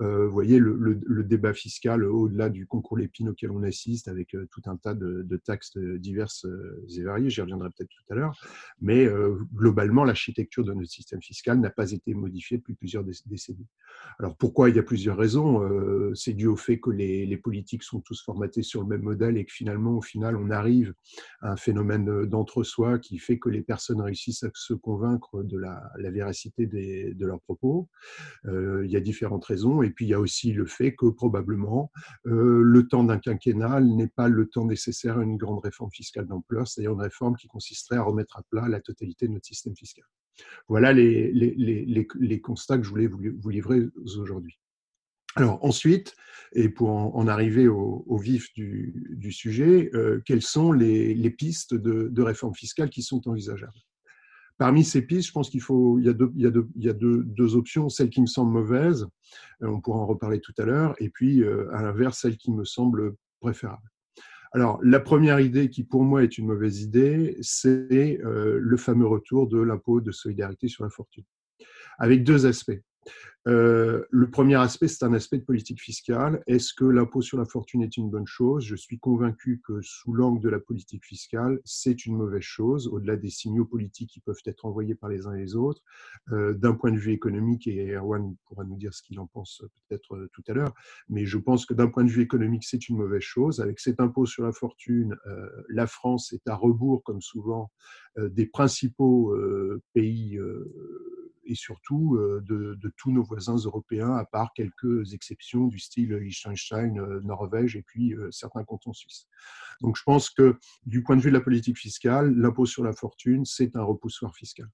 euh, 0.00 0.26
vous 0.26 0.32
voyez, 0.32 0.58
le, 0.58 1.22
débat 1.22 1.54
fiscal, 1.54 2.04
au-delà 2.04 2.50
du 2.50 2.66
concours 2.66 2.98
Lépine 2.98 3.28
auquel 3.28 3.52
on 3.52 3.62
assiste, 3.62 4.08
avec 4.08 4.34
euh, 4.34 4.48
tout 4.50 4.62
un 4.66 4.76
tas 4.76 4.94
de, 4.94 5.40
taxes 5.44 5.76
diverses 5.76 6.46
et 6.96 7.02
variées, 7.02 7.30
j'y 7.30 7.40
reviendrai 7.40 7.68
peut-être 7.70 7.90
tout 7.90 8.12
à 8.12 8.14
l'heure, 8.14 8.36
mais 8.80 9.08
globalement, 9.54 10.04
l'architecture 10.04 10.64
de 10.64 10.72
notre 10.72 10.90
système 10.90 11.22
fiscal 11.22 11.58
n'a 11.58 11.70
pas 11.70 11.90
été 11.90 12.14
modifiée 12.14 12.58
depuis 12.58 12.74
plusieurs 12.74 13.04
décennies. 13.04 13.66
Alors 14.18 14.36
pourquoi 14.36 14.70
Il 14.70 14.76
y 14.76 14.78
a 14.78 14.82
plusieurs 14.92 15.16
raisons. 15.16 16.12
c'est 16.14 16.34
dû 16.34 16.46
au 16.46 16.56
fait 16.56 16.78
que 16.78 16.90
les, 16.90 17.36
politiques 17.38 17.82
sont 17.82 18.00
tous 18.00 18.22
formatés 18.22 18.62
sur 18.62 18.82
le 18.82 18.86
même 18.86 19.00
modèle 19.00 19.38
et 19.38 19.46
que 19.46 19.52
finalement, 19.52 19.96
au 19.96 20.02
final, 20.02 20.36
on 20.36 20.50
arrive 20.50 20.92
à 21.40 21.52
un 21.52 21.56
phénomène 21.56 22.26
d'entre-soi 22.26 22.98
qui 22.98 23.16
fait 23.16 23.38
que 23.38 23.48
les 23.48 23.62
personnes 23.62 24.02
réussissent 24.02 24.42
à 24.42 24.50
se 24.52 24.74
convaincre 24.74 25.42
de 25.42 25.56
la, 25.56 26.10
véracité 26.10 26.66
de 26.66 27.26
leurs 27.26 27.40
propos. 27.40 27.88
Euh, 28.44 28.82
il 28.84 28.90
y 28.90 28.96
a 28.96 29.00
différentes 29.00 29.46
raisons. 29.46 29.82
Et 29.82 29.88
puis, 29.88 30.04
il 30.04 30.08
y 30.08 30.14
a 30.14 30.20
aussi 30.20 30.52
le 30.52 30.66
fait 30.66 30.94
que 30.94 31.06
probablement, 31.06 31.90
euh, 32.26 32.60
le 32.62 32.86
temps 32.86 33.02
d'un 33.02 33.18
quinquennat 33.18 33.80
n'est 33.80 34.12
pas 34.14 34.28
le 34.28 34.46
temps 34.46 34.66
nécessaire 34.66 35.18
à 35.18 35.22
une 35.22 35.38
grande 35.38 35.60
réforme 35.60 35.90
fiscale 35.90 36.26
d'ampleur, 36.26 36.68
c'est-à-dire 36.68 36.92
une 36.92 37.00
réforme 37.00 37.36
qui 37.36 37.48
consisterait 37.48 37.96
à 37.96 38.02
remettre 38.02 38.36
à 38.36 38.42
plat 38.42 38.68
la 38.68 38.80
totalité 38.80 39.26
de 39.26 39.32
notre 39.32 39.46
système 39.46 39.74
fiscal. 39.74 40.04
Voilà 40.68 40.92
les, 40.92 42.40
constats 42.42 42.76
que 42.76 42.84
je 42.84 42.90
voulais 42.90 43.06
vous 43.06 43.48
livrer 43.48 43.88
aujourd'hui. 44.04 44.58
Alors 45.36 45.64
ensuite, 45.64 46.14
et 46.54 46.68
pour 46.68 46.90
en, 46.90 47.26
arriver 47.26 47.66
au, 47.68 48.18
vif 48.18 48.52
du, 48.54 49.32
sujet, 49.32 49.90
euh, 49.94 50.20
quelles 50.24 50.42
sont 50.42 50.72
les, 50.72 51.30
pistes 51.30 51.74
de, 51.74 52.22
réforme 52.22 52.54
fiscale 52.54 52.90
qui 52.90 53.02
sont 53.02 53.26
envisageables? 53.28 53.72
Parmi 54.58 54.84
ces 54.84 55.02
pistes, 55.02 55.28
je 55.28 55.32
pense 55.32 55.48
qu'il 55.48 55.62
faut, 55.62 55.98
y 55.98 56.08
a 56.08 56.12
deux, 56.12 57.56
options, 57.56 57.88
celle 57.88 58.10
qui 58.10 58.20
me 58.20 58.26
semble 58.26 58.52
mauvaise, 58.52 59.06
euh, 59.62 59.68
on 59.68 59.80
pourra 59.80 60.00
en 60.00 60.06
reparler 60.06 60.40
tout 60.40 60.52
à 60.58 60.64
l'heure, 60.64 60.94
et 60.98 61.08
puis 61.08 61.42
euh, 61.42 61.72
à 61.74 61.82
l'inverse, 61.82 62.18
celle 62.20 62.36
qui 62.36 62.52
me 62.52 62.64
semble 62.64 63.14
préférable. 63.40 63.88
Alors, 64.52 64.78
la 64.82 65.00
première 65.00 65.40
idée 65.40 65.70
qui 65.70 65.82
pour 65.84 66.04
moi 66.04 66.22
est 66.22 66.36
une 66.36 66.46
mauvaise 66.46 66.82
idée, 66.82 67.38
c'est 67.40 68.20
le 68.22 68.76
fameux 68.76 69.06
retour 69.06 69.48
de 69.48 69.58
l'impôt 69.58 70.02
de 70.02 70.12
solidarité 70.12 70.68
sur 70.68 70.84
la 70.84 70.90
fortune, 70.90 71.24
avec 71.96 72.22
deux 72.22 72.44
aspects. 72.44 72.78
Euh, 73.48 74.04
le 74.10 74.30
premier 74.30 74.54
aspect, 74.54 74.86
c'est 74.86 75.04
un 75.04 75.12
aspect 75.14 75.38
de 75.38 75.44
politique 75.44 75.80
fiscale. 75.80 76.42
Est-ce 76.46 76.72
que 76.74 76.84
l'impôt 76.84 77.22
sur 77.22 77.38
la 77.38 77.44
fortune 77.44 77.82
est 77.82 77.96
une 77.96 78.08
bonne 78.08 78.26
chose? 78.26 78.64
Je 78.64 78.76
suis 78.76 78.98
convaincu 78.98 79.60
que 79.66 79.80
sous 79.82 80.12
l'angle 80.12 80.40
de 80.40 80.48
la 80.48 80.60
politique 80.60 81.04
fiscale, 81.04 81.60
c'est 81.64 82.06
une 82.06 82.16
mauvaise 82.16 82.42
chose, 82.42 82.86
au-delà 82.88 83.16
des 83.16 83.30
signaux 83.30 83.64
politiques 83.64 84.10
qui 84.10 84.20
peuvent 84.20 84.42
être 84.46 84.64
envoyés 84.64 84.94
par 84.94 85.08
les 85.08 85.26
uns 85.26 85.34
et 85.34 85.40
les 85.40 85.56
autres. 85.56 85.82
Euh, 86.30 86.54
d'un 86.54 86.74
point 86.74 86.92
de 86.92 86.98
vue 86.98 87.12
économique, 87.12 87.66
et 87.66 87.94
Erwan 87.94 88.36
pourra 88.46 88.64
nous 88.64 88.76
dire 88.76 88.94
ce 88.94 89.02
qu'il 89.02 89.18
en 89.18 89.26
pense 89.26 89.64
peut-être 89.88 90.14
euh, 90.14 90.30
tout 90.32 90.42
à 90.46 90.52
l'heure, 90.52 90.74
mais 91.08 91.26
je 91.26 91.38
pense 91.38 91.66
que 91.66 91.74
d'un 91.74 91.88
point 91.88 92.04
de 92.04 92.10
vue 92.10 92.22
économique, 92.22 92.64
c'est 92.64 92.88
une 92.88 92.96
mauvaise 92.96 93.22
chose. 93.22 93.60
Avec 93.60 93.80
cet 93.80 94.00
impôt 94.00 94.26
sur 94.26 94.44
la 94.44 94.52
fortune, 94.52 95.16
la 95.68 95.86
France 95.86 96.32
est 96.32 96.46
à 96.48 96.54
rebours, 96.54 97.02
comme 97.02 97.20
souvent, 97.20 97.70
des 98.18 98.46
principaux 98.46 99.34
pays 99.94 100.38
et 101.44 101.54
surtout 101.54 102.18
de, 102.42 102.92
tous 102.96 103.12
nos 103.12 103.22
voisins 103.22 103.56
européens, 103.56 104.14
à 104.14 104.24
part 104.24 104.52
quelques 104.54 105.12
exceptions 105.14 105.66
du 105.66 105.78
style 105.78 106.14
Liechtenstein, 106.14 107.20
Norvège 107.22 107.76
et 107.76 107.82
puis 107.82 108.14
certains 108.30 108.64
cantons 108.64 108.92
suisses. 108.92 109.26
Donc 109.80 109.96
je 109.96 110.02
pense 110.02 110.30
que 110.30 110.56
du 110.86 111.02
point 111.02 111.16
de 111.16 111.22
vue 111.22 111.30
de 111.30 111.36
la 111.36 111.40
politique 111.40 111.78
fiscale, 111.78 112.34
l'impôt 112.34 112.66
sur 112.66 112.84
la 112.84 112.92
fortune, 112.92 113.44
c'est 113.44 113.76
un 113.76 113.82
repoussoir 113.82 114.34
fiscal. 114.34 114.68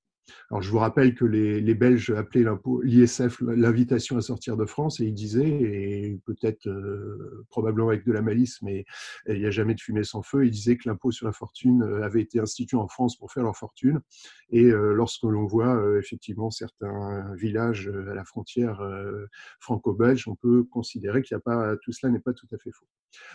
Alors, 0.50 0.62
je 0.62 0.70
vous 0.70 0.78
rappelle 0.78 1.14
que 1.14 1.24
les, 1.24 1.74
Belges 1.74 2.10
appelaient 2.10 2.44
l'ISF 2.82 3.40
l'invitation 3.40 4.16
à 4.16 4.20
sortir 4.20 4.56
de 4.56 4.64
France 4.64 5.00
et 5.00 5.04
ils 5.04 5.14
disaient, 5.14 5.48
et 5.48 6.20
peut-être 6.24 6.66
euh, 6.66 7.46
probablement 7.50 7.88
avec 7.88 8.04
de 8.04 8.12
la 8.12 8.22
malice, 8.22 8.60
mais 8.62 8.84
il 9.28 9.38
n'y 9.38 9.46
a 9.46 9.50
jamais 9.50 9.74
de 9.74 9.80
fumée 9.80 10.04
sans 10.04 10.22
feu, 10.22 10.46
ils 10.46 10.50
disaient 10.50 10.76
que 10.76 10.88
l'impôt 10.88 11.10
sur 11.10 11.26
la 11.26 11.32
fortune 11.32 11.82
euh, 11.82 12.02
avait 12.02 12.22
été 12.22 12.40
institué 12.40 12.76
en 12.76 12.88
France 12.88 13.16
pour 13.16 13.32
faire 13.32 13.44
leur 13.44 13.56
fortune. 13.56 14.00
Et 14.50 14.64
euh, 14.64 14.92
lorsque 14.92 15.22
l'on 15.24 15.46
voit 15.46 15.80
effectivement 15.98 16.50
certains 16.50 17.34
villages 17.34 17.90
à 18.10 18.14
la 18.14 18.24
frontière 18.24 18.80
franco-belge, 19.60 20.26
on 20.28 20.34
peut 20.34 20.64
considérer 20.64 21.22
qu'il 21.22 21.36
a 21.36 21.40
pas 21.40 21.76
tout 21.82 21.92
cela 21.92 22.12
n'est 22.12 22.20
pas 22.20 22.32
tout 22.32 22.46
à 22.52 22.58
fait 22.58 22.70
faux. 22.72 22.86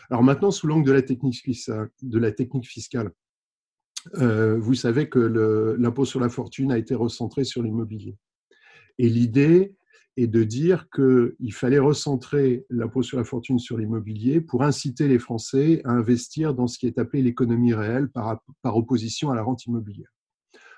Alors 0.10 0.24
maintenant, 0.24 0.52
sous 0.52 0.68
l'angle 0.68 0.86
de 0.86 0.92
la 0.92 1.02
technique 2.32 2.68
fiscale, 2.68 3.12
euh, 4.16 4.58
vous 4.60 4.74
savez 4.74 5.10
que 5.10 5.20
l'impôt 5.80 6.06
sur 6.06 6.20
la 6.20 6.30
fortune 6.30 6.72
a 6.72 6.78
été 6.78 6.96
recentré 6.96 7.44
sur 7.44 7.64
l'immobilier. 7.64 8.18
Et 8.98 9.10
l'idée 9.10 9.76
est 10.18 10.28
de 10.28 10.44
dire 10.44 10.88
qu'il 10.94 11.54
fallait 11.54 11.80
recentrer 11.80 12.66
l'impôt 12.70 13.02
sur 13.02 13.18
la 13.18 13.24
fortune 13.24 13.58
sur 13.58 13.78
l'immobilier 13.78 14.42
pour 14.42 14.64
inciter 14.64 15.08
les 15.08 15.20
Français 15.20 15.82
à 15.86 15.92
investir 15.92 16.54
dans 16.54 16.68
ce 16.68 16.78
qui 16.78 16.86
est 16.86 17.00
appelé 17.00 17.24
l'économie 17.24 17.74
réelle 17.74 18.10
par 18.10 18.78
opposition 18.78 19.32
à 19.32 19.36
la 19.36 19.42
rente 19.42 19.66
immobilière. 19.66 20.14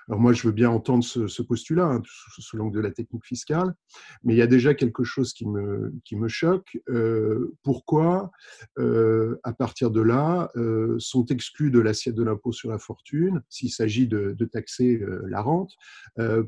Alors 0.08 0.20
moi, 0.20 0.32
je 0.32 0.46
veux 0.46 0.52
bien 0.52 0.70
entendre 0.70 1.02
ce, 1.02 1.42
postulat 1.42 1.86
hein, 1.86 2.02
sous, 2.38 2.56
l'angle 2.56 2.76
de 2.76 2.80
la 2.80 2.92
technique 2.92 3.24
fiscale, 3.24 3.74
mais 4.22 4.34
il 4.34 4.36
y 4.36 4.42
a 4.42 4.46
déjà 4.46 4.74
quelque 4.74 5.02
chose 5.02 5.32
qui 5.32 5.46
me, 5.46 6.28
choque. 6.28 6.78
Euh, 6.88 7.56
pourquoi, 7.62 8.30
euh, 8.78 9.38
à 9.42 9.52
partir 9.52 9.90
de 9.90 10.00
là, 10.00 10.50
euh, 10.56 10.96
sont 10.98 11.24
exclus 11.26 11.70
de 11.70 11.80
l'assiette 11.80 12.14
de 12.14 12.22
l'impôt 12.22 12.52
sur 12.52 12.70
la 12.70 12.78
fortune, 12.78 13.42
s'il 13.48 13.70
s'agit 13.70 14.06
de, 14.06 14.34
taxer 14.52 15.02
la 15.26 15.42
rente 15.42 15.72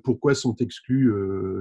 Pourquoi 0.05 0.37
sont 0.37 0.55
exclus 0.57 1.12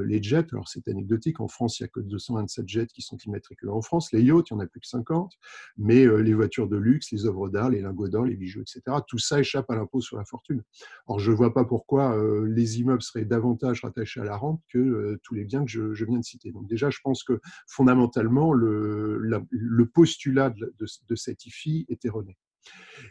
les 0.05 0.21
jets? 0.21 0.45
Alors 0.51 0.67
c'est 0.67 0.87
anecdotique, 0.87 1.39
en 1.39 1.47
France, 1.47 1.79
il 1.79 1.83
n'y 1.83 1.85
a 1.85 1.89
que 1.89 1.99
227 1.99 2.67
jets 2.67 2.87
qui 2.87 3.01
sont 3.01 3.17
immatriculés 3.25 3.71
en 3.71 3.81
France. 3.81 4.11
Les 4.11 4.21
yachts, 4.21 4.51
il 4.51 4.53
n'y 4.53 4.61
en 4.61 4.63
a 4.63 4.67
plus 4.67 4.79
que 4.79 4.87
50, 4.87 5.33
mais 5.77 6.05
les 6.21 6.33
voitures 6.35 6.67
de 6.67 6.77
luxe, 6.77 7.11
les 7.11 7.25
œuvres 7.25 7.49
d'art, 7.49 7.71
les 7.71 7.81
lingots 7.81 8.07
d'or, 8.07 8.25
les 8.25 8.35
bijoux, 8.35 8.61
etc., 8.61 8.97
tout 9.07 9.17
ça 9.17 9.39
échappe 9.39 9.69
à 9.71 9.75
l'impôt 9.75 9.99
sur 9.99 10.17
la 10.17 10.25
fortune. 10.25 10.61
Or, 11.07 11.19
je 11.19 11.31
ne 11.31 11.35
vois 11.35 11.53
pas 11.53 11.65
pourquoi 11.65 11.86
pourquoi 11.87 12.17
euh, 12.17 12.45
les 12.45 12.81
immeubles 12.81 13.01
seraient 13.01 13.23
davantage 13.23 13.81
rattachés 13.81 14.19
à 14.19 14.25
la 14.25 14.35
rente 14.35 14.61
que 14.73 14.77
euh, 14.77 15.19
tous 15.23 15.35
les 15.35 15.45
biens 15.45 15.63
que 15.63 15.71
je, 15.71 16.03
viens 16.03 16.19
de 16.19 16.23
citer. 16.23 16.51
Donc 16.51 16.67
déjà, 16.67 16.89
je 16.89 16.99
pense 17.01 17.23
que 17.23 17.39
fondamentalement, 17.65 18.51
le, 18.51 19.85
postulat 19.93 20.49
de, 20.49 21.15
cette 21.15 21.45
IFI 21.45 21.85
est 21.87 22.03
erroné. 22.03 22.37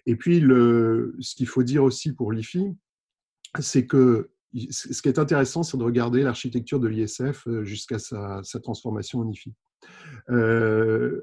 Et 0.04 0.16
puis, 0.16 0.40
ce 0.40 1.34
qu'il 1.34 1.46
faut 1.46 1.62
dire 1.62 1.84
aussi 1.84 2.12
pour 2.12 2.32
l'IFI, 2.32 2.76
c'est 3.60 3.86
que 3.86 4.30
ce 4.70 5.00
qui 5.00 5.08
est 5.08 5.18
intéressant, 5.18 5.62
c'est 5.62 5.78
de 5.78 5.82
regarder 5.82 6.22
l'architecture 6.22 6.78
de 6.78 6.88
l'ISF 6.88 7.46
euh, 7.46 7.64
jusqu'à 7.64 7.98
sa, 7.98 8.42
transformation 8.62 9.20
en 9.20 9.30
IFI. 9.30 9.54
Euh, 10.28 11.22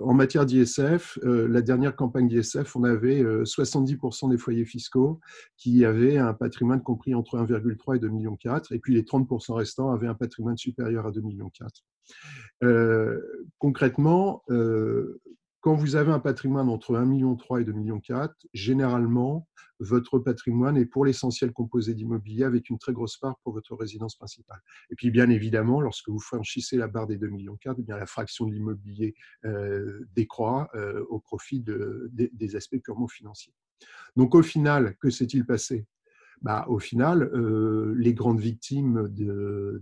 en 0.00 0.14
matière 0.14 0.46
d'ISF, 0.46 1.18
euh, 1.22 1.46
la 1.46 1.62
dernière 1.62 1.94
campagne 1.94 2.28
d'ISF, 2.28 2.74
on 2.74 2.84
avait 2.84 3.22
70% 3.44 4.30
des 4.30 4.38
foyers 4.38 4.64
fiscaux 4.64 5.20
qui 5.56 5.84
avaient 5.84 6.18
un 6.18 6.34
patrimoine 6.34 6.82
compris 6.82 7.14
entre 7.14 7.38
1,3 7.38 7.96
et 7.96 8.00
2,4 8.00 8.10
millions, 8.10 8.36
et 8.70 8.78
puis 8.78 8.94
les 8.94 9.02
30% 9.02 9.54
restants 9.54 9.90
avaient 9.90 10.08
un 10.08 10.14
patrimoine 10.14 10.56
supérieur 10.56 11.06
à 11.06 11.10
2,4 11.10 11.22
millions. 11.22 11.50
concrètement, 13.58 14.42
quand 15.62 15.74
vous 15.74 15.94
avez 15.96 16.10
un 16.10 16.18
patrimoine 16.18 16.68
entre 16.68 16.94
1,3 16.94 17.06
million 17.06 17.34
et 17.34 17.64
2,4 17.64 17.72
millions, 17.72 18.00
généralement, 18.52 19.48
votre 19.78 20.18
patrimoine 20.18 20.76
est 20.76 20.86
pour 20.86 21.04
l'essentiel 21.04 21.52
composé 21.52 21.94
d'immobilier 21.94 22.44
avec 22.44 22.68
une 22.68 22.78
très 22.78 22.92
grosse 22.92 23.16
part 23.16 23.38
pour 23.42 23.52
votre 23.52 23.74
résidence 23.76 24.16
principale. 24.16 24.60
Et 24.90 24.96
puis, 24.96 25.10
bien 25.10 25.30
évidemment, 25.30 25.80
lorsque 25.80 26.08
vous 26.08 26.18
franchissez 26.18 26.76
la 26.76 26.88
barre 26.88 27.06
des 27.06 27.16
2,4 27.16 27.30
millions, 27.30 27.56
eh 27.64 27.82
la 27.92 28.06
fraction 28.06 28.46
de 28.46 28.52
l'immobilier 28.52 29.14
euh, 29.44 30.04
décroît 30.14 30.68
euh, 30.74 31.04
au 31.08 31.20
profit 31.20 31.64
des 32.12 32.56
aspects 32.56 32.78
purement 32.82 33.08
financiers. 33.08 33.54
Donc, 34.16 34.34
au 34.34 34.42
final, 34.42 34.96
que 35.00 35.10
s'est-il 35.10 35.46
passé? 35.46 35.86
Bah, 36.40 36.64
au 36.68 36.78
final, 36.78 37.22
euh, 37.34 37.94
les 37.96 38.14
grandes 38.14 38.40
victimes 38.40 39.08
de, 39.08 39.80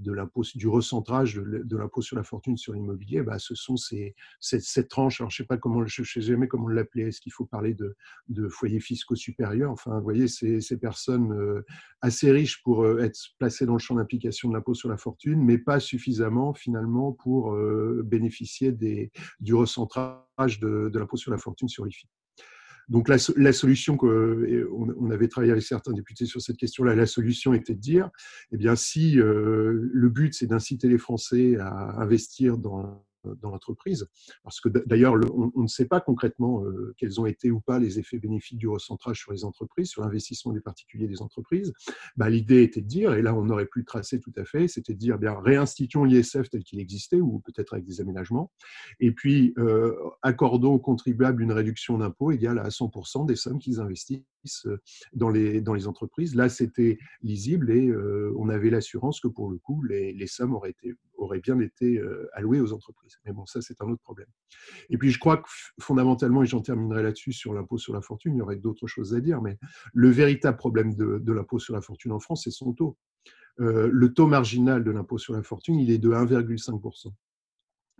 du 0.54 0.68
recentrage 0.68 1.36
de, 1.36 1.76
l'impôt 1.76 2.02
sur 2.02 2.16
la 2.16 2.22
fortune 2.22 2.56
sur 2.56 2.72
l'immobilier, 2.72 3.22
bah, 3.22 3.38
ce 3.38 3.54
sont 3.54 3.76
ces, 3.76 4.14
cette, 4.40 4.88
tranche. 4.88 5.20
Alors, 5.20 5.30
je 5.30 5.36
ne 5.36 5.44
sais 5.44 5.46
pas 5.46 5.56
comment, 5.56 5.86
je 5.86 6.02
sais 6.02 6.20
jamais 6.20 6.48
comment 6.48 6.68
l'appeler. 6.68 7.04
Est-ce 7.04 7.20
qu'il 7.20 7.32
faut 7.32 7.46
parler 7.46 7.74
de, 7.74 7.96
de, 8.28 8.48
foyers 8.48 8.80
fiscaux 8.80 9.14
supérieurs? 9.14 9.70
Enfin, 9.70 9.96
vous 9.96 10.04
voyez, 10.04 10.28
ces, 10.28 10.60
ces 10.60 10.78
personnes 10.78 11.32
euh, 11.32 11.64
assez 12.00 12.30
riches 12.30 12.62
pour 12.62 12.84
euh, 12.84 12.98
être 12.98 13.18
placées 13.38 13.66
dans 13.66 13.74
le 13.74 13.78
champ 13.78 13.94
d'application 13.94 14.48
de 14.48 14.54
l'impôt 14.54 14.74
sur 14.74 14.88
la 14.88 14.96
fortune, 14.96 15.42
mais 15.42 15.58
pas 15.58 15.80
suffisamment 15.80 16.52
finalement 16.52 17.12
pour 17.12 17.56
bénéficier 18.04 18.72
des, 18.72 19.10
du 19.40 19.54
recentrage 19.54 20.60
de, 20.60 20.90
l'impôt 20.94 21.16
sur 21.16 21.30
la 21.30 21.38
fortune 21.38 21.68
sur 21.68 21.84
l'IFI. 21.84 22.08
Donc 22.90 23.08
la, 23.08 23.52
solution 23.52 23.96
que 23.96 24.68
on 24.72 25.10
avait 25.10 25.28
travaillé 25.28 25.52
avec 25.52 25.62
certains 25.62 25.92
députés 25.92 26.26
sur 26.26 26.42
cette 26.42 26.56
question-là, 26.56 26.96
la 26.96 27.06
solution 27.06 27.54
était 27.54 27.74
de 27.74 27.80
dire, 27.80 28.10
eh 28.50 28.56
bien 28.56 28.74
si 28.74 29.20
euh, 29.20 29.88
le 29.92 30.08
but 30.08 30.34
c'est 30.34 30.46
d'inciter 30.46 30.88
les 30.88 30.98
Français 30.98 31.56
à 31.56 32.00
investir 32.00 32.58
dans 32.58 33.06
dans 33.24 33.50
l'entreprise. 33.50 34.06
Parce 34.42 34.60
que 34.60 34.68
d'ailleurs, 34.68 35.14
on, 35.32 35.62
ne 35.62 35.66
sait 35.66 35.86
pas 35.86 36.00
concrètement 36.00 36.64
euh, 36.64 36.94
quels 36.96 37.20
ont 37.20 37.26
été 37.26 37.50
ou 37.50 37.60
pas 37.60 37.78
les 37.78 37.98
effets 37.98 38.18
bénéfiques 38.18 38.58
du 38.58 38.68
recentrage 38.68 39.18
sur 39.18 39.32
les 39.32 39.44
entreprises, 39.44 39.88
sur 39.88 40.02
l'investissement 40.02 40.52
des 40.52 40.60
particuliers 40.60 41.08
des 41.08 41.22
entreprises. 41.22 41.72
Bah, 42.16 42.30
L'idée 42.30 42.62
était 42.62 42.80
de 42.80 42.86
dire, 42.86 43.14
et 43.14 43.22
là 43.22 43.34
on 43.34 43.48
aurait 43.50 43.66
pu 43.66 43.80
le 43.80 43.84
tracer 43.84 44.20
tout 44.20 44.32
à 44.36 44.44
fait, 44.44 44.68
c'était 44.68 44.94
de 44.94 44.98
dire, 44.98 45.18
bien, 45.18 45.38
réinstituons 45.40 46.04
l'ISF 46.04 46.48
tel 46.50 46.64
qu'il 46.64 46.80
existait, 46.80 47.20
ou 47.20 47.40
peut-être 47.40 47.74
avec 47.74 47.84
des 47.84 48.00
aménagements, 48.00 48.50
et 49.00 49.12
puis 49.12 49.54
euh, 49.58 49.94
accordons 50.22 50.74
aux 50.74 50.78
contribuables 50.78 51.42
une 51.42 51.52
réduction 51.52 51.98
d'impôt 51.98 52.30
égale 52.30 52.58
à 52.58 52.68
100% 52.68 53.26
des 53.26 53.36
sommes 53.36 53.58
qu'ils 53.58 53.80
investissent 53.80 54.24
euh, 54.66 54.78
dans 55.12 55.30
les, 55.30 55.60
entreprises. 55.86 56.34
Là, 56.34 56.48
c'était 56.48 56.98
lisible 57.22 57.70
et 57.70 57.90
on 58.36 58.50
avait 58.50 58.68
l'assurance 58.68 59.18
que 59.20 59.28
pour 59.28 59.50
le 59.50 59.56
coup, 59.56 59.82
les 59.82 60.26
sommes 60.26 60.54
auraient, 60.54 60.70
été, 60.70 60.94
auraient 61.20 61.40
bien 61.40 61.58
été 61.60 62.00
allouées 62.32 62.60
aux 62.60 62.72
entreprises. 62.72 63.18
Mais 63.24 63.32
bon, 63.32 63.46
ça, 63.46 63.60
c'est 63.60 63.80
un 63.82 63.86
autre 63.86 64.02
problème. 64.02 64.28
Et 64.88 64.98
puis, 64.98 65.10
je 65.10 65.18
crois 65.18 65.38
que 65.38 65.48
fondamentalement, 65.80 66.42
et 66.42 66.46
j'en 66.46 66.60
terminerai 66.60 67.02
là-dessus 67.02 67.32
sur 67.32 67.54
l'impôt 67.54 67.78
sur 67.78 67.94
la 67.94 68.00
fortune, 68.00 68.34
il 68.34 68.38
y 68.38 68.42
aurait 68.42 68.56
d'autres 68.56 68.86
choses 68.86 69.14
à 69.14 69.20
dire, 69.20 69.40
mais 69.42 69.58
le 69.92 70.08
véritable 70.08 70.56
problème 70.56 70.94
de, 70.94 71.32
l'impôt 71.32 71.58
sur 71.58 71.74
la 71.74 71.80
fortune 71.80 72.12
en 72.12 72.20
France, 72.20 72.44
c'est 72.44 72.50
son 72.50 72.72
taux. 72.72 72.96
Euh, 73.60 73.88
le 73.92 74.12
taux 74.12 74.26
marginal 74.26 74.84
de 74.84 74.90
l'impôt 74.90 75.18
sur 75.18 75.34
la 75.34 75.42
fortune, 75.42 75.78
il 75.78 75.90
est 75.90 75.98
de 75.98 76.10
1,5% 76.10 77.12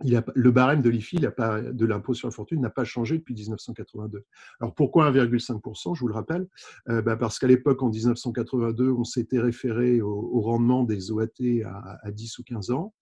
le 0.03 0.51
barème 0.51 0.81
de 0.81 0.89
l'IFI, 0.89 1.17
de 1.17 1.85
l'impôt 1.85 2.13
sur 2.13 2.27
la 2.27 2.31
fortune, 2.31 2.61
n'a 2.61 2.69
pas 2.69 2.83
changé 2.83 3.17
depuis 3.17 3.33
1982. 3.33 4.25
Alors 4.59 4.73
pourquoi 4.73 5.11
1,5% 5.11 5.95
Je 5.95 5.99
vous 5.99 6.07
le 6.07 6.13
rappelle, 6.13 6.47
euh, 6.89 7.01
bah, 7.01 7.17
parce 7.17 7.39
qu'à 7.39 7.47
l'époque, 7.47 7.81
en 7.83 7.89
1982, 7.89 8.91
on 8.91 9.03
s'était 9.03 9.39
référé 9.39 10.01
au, 10.01 10.41
rendement 10.41 10.83
des 10.83 11.11
OAT 11.11 11.63
à, 12.03 12.11
10 12.11 12.39
ou 12.39 12.43
15 12.43 12.71
ans. 12.71 12.93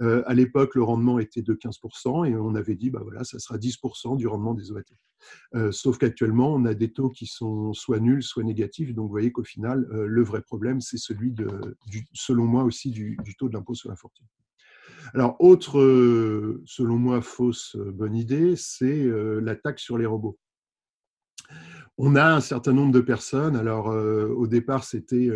Euh, 0.00 0.22
à 0.26 0.34
l'époque, 0.34 0.74
le 0.74 0.82
rendement 0.82 1.18
était 1.18 1.42
de 1.42 1.54
15% 1.54 2.28
et 2.28 2.36
on 2.36 2.54
avait 2.54 2.76
dit, 2.76 2.90
bah 2.90 3.00
voilà, 3.02 3.24
ça 3.24 3.38
sera 3.38 3.58
10% 3.58 4.16
du 4.16 4.26
rendement 4.26 4.54
des 4.54 4.70
OAT. 4.70 4.82
Euh, 5.56 5.72
sauf 5.72 5.98
qu'actuellement, 5.98 6.54
on 6.54 6.64
a 6.64 6.74
des 6.74 6.92
taux 6.92 7.08
qui 7.08 7.26
sont 7.26 7.72
soit 7.72 7.98
nuls, 7.98 8.22
soit 8.22 8.44
négatifs. 8.44 8.94
Donc, 8.94 9.06
vous 9.06 9.10
voyez 9.10 9.32
qu'au 9.32 9.44
final, 9.44 9.86
le 9.90 10.22
vrai 10.22 10.42
problème, 10.42 10.80
c'est 10.80 10.98
celui, 10.98 11.32
de, 11.32 11.48
selon 12.12 12.44
moi 12.44 12.62
aussi, 12.62 12.90
du 12.90 13.16
taux 13.38 13.48
de 13.48 13.54
l'impôt 13.54 13.74
sur 13.74 13.90
la 13.90 13.96
fortune. 13.96 14.26
Alors, 15.14 15.36
autre, 15.40 15.78
euh, 15.78 16.62
selon 16.66 16.98
moi, 16.98 17.20
fausse 17.22 17.76
euh, 17.76 17.90
bonne 17.92 18.14
idée, 18.14 18.54
c'est 18.56 19.04
euh, 19.04 19.40
la 19.40 19.56
taxe 19.56 19.82
sur 19.82 19.98
les 19.98 20.06
robots. 20.06 20.38
On 21.96 22.14
a 22.14 22.24
un 22.24 22.40
certain 22.40 22.72
nombre 22.72 22.92
de 22.92 23.00
personnes. 23.00 23.56
Alors, 23.56 23.86
au 23.88 24.46
départ, 24.46 24.84
c'était 24.84 25.28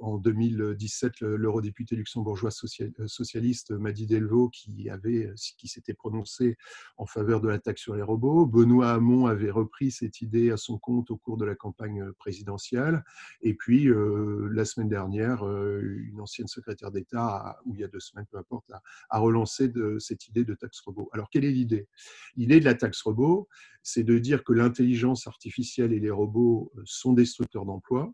en 0.00 0.18
2017 0.18 1.20
l'eurodéputé 1.20 1.96
luxembourgeois 1.96 2.50
euh, 2.80 3.08
socialiste 3.08 3.70
Madi 3.72 4.06
Delvaux 4.06 4.48
qui, 4.48 4.88
avait, 4.90 5.32
qui 5.56 5.68
s'était 5.68 5.94
prononcé 5.94 6.56
en 6.96 7.06
faveur 7.06 7.40
de 7.40 7.48
la 7.48 7.58
taxe 7.58 7.82
sur 7.82 7.94
les 7.94 8.02
robots. 8.02 8.46
Benoît 8.46 8.90
Hamon 8.90 9.26
avait 9.26 9.50
repris 9.50 9.90
cette 9.90 10.20
idée 10.20 10.50
à 10.50 10.56
son 10.56 10.78
compte 10.78 11.10
au 11.10 11.16
cours 11.16 11.36
de 11.36 11.44
la 11.44 11.54
campagne 11.54 12.12
présidentielle. 12.12 13.04
Et 13.42 13.54
puis, 13.54 13.88
euh, 13.88 14.48
la 14.52 14.64
semaine 14.64 14.88
dernière, 14.88 15.46
euh, 15.46 15.80
une 15.80 16.20
ancienne 16.20 16.48
secrétaire 16.48 16.90
d'État, 16.90 17.58
ou 17.64 17.74
il 17.74 17.80
y 17.80 17.84
a 17.84 17.88
deux 17.88 18.00
semaines, 18.00 18.26
peu 18.30 18.38
importe, 18.38 18.70
a, 19.10 19.18
relancé 19.18 19.72
cette 19.98 20.28
idée 20.28 20.44
de 20.44 20.54
taxe 20.54 20.80
robot. 20.80 21.08
Alors, 21.12 21.28
quelle 21.30 21.44
est 21.44 21.50
l'idée? 21.50 21.88
L'idée 22.36 22.60
de 22.60 22.64
la 22.64 22.74
taxe 22.74 23.02
robot, 23.02 23.48
c'est 23.82 24.04
de 24.04 24.18
dire 24.18 24.44
que 24.44 24.52
l'intelligence 24.52 25.26
artificielle 25.26 25.92
et 25.92 26.00
les 26.00 26.10
robots 26.10 26.72
sont 26.84 27.12
destructeurs 27.12 27.64
d'emplois 27.64 28.12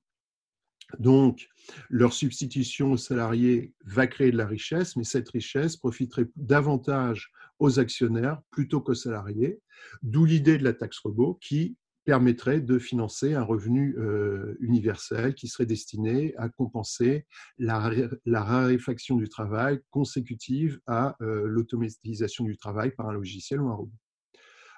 donc, 0.98 1.48
leur 1.88 2.12
substitution 2.12 2.92
aux 2.92 2.96
salariés 2.96 3.72
va 3.84 4.06
créer 4.06 4.30
de 4.30 4.36
la 4.36 4.46
richesse, 4.46 4.96
mais 4.96 5.04
cette 5.04 5.28
richesse 5.30 5.76
profiterait 5.76 6.28
davantage 6.36 7.30
aux 7.58 7.78
actionnaires 7.78 8.40
plutôt 8.50 8.80
qu'aux 8.80 8.94
salariés, 8.94 9.60
d'où 10.02 10.24
l'idée 10.24 10.58
de 10.58 10.64
la 10.64 10.72
taxe 10.72 10.98
robot 10.98 11.38
qui 11.40 11.76
permettrait 12.04 12.60
de 12.60 12.78
financer 12.78 13.32
un 13.32 13.42
revenu 13.42 13.96
euh, 13.98 14.56
universel 14.60 15.34
qui 15.34 15.48
serait 15.48 15.64
destiné 15.64 16.34
à 16.36 16.50
compenser 16.50 17.26
la, 17.58 17.78
raréfaction 18.26 19.16
du 19.16 19.28
travail 19.28 19.80
consécutive 19.90 20.80
à 20.86 21.16
euh, 21.22 21.46
l'automatisation 21.46 22.44
du 22.44 22.58
travail 22.58 22.90
par 22.90 23.08
un 23.08 23.14
logiciel 23.14 23.62
ou 23.62 23.68
un 23.68 23.74
robot. 23.74 23.96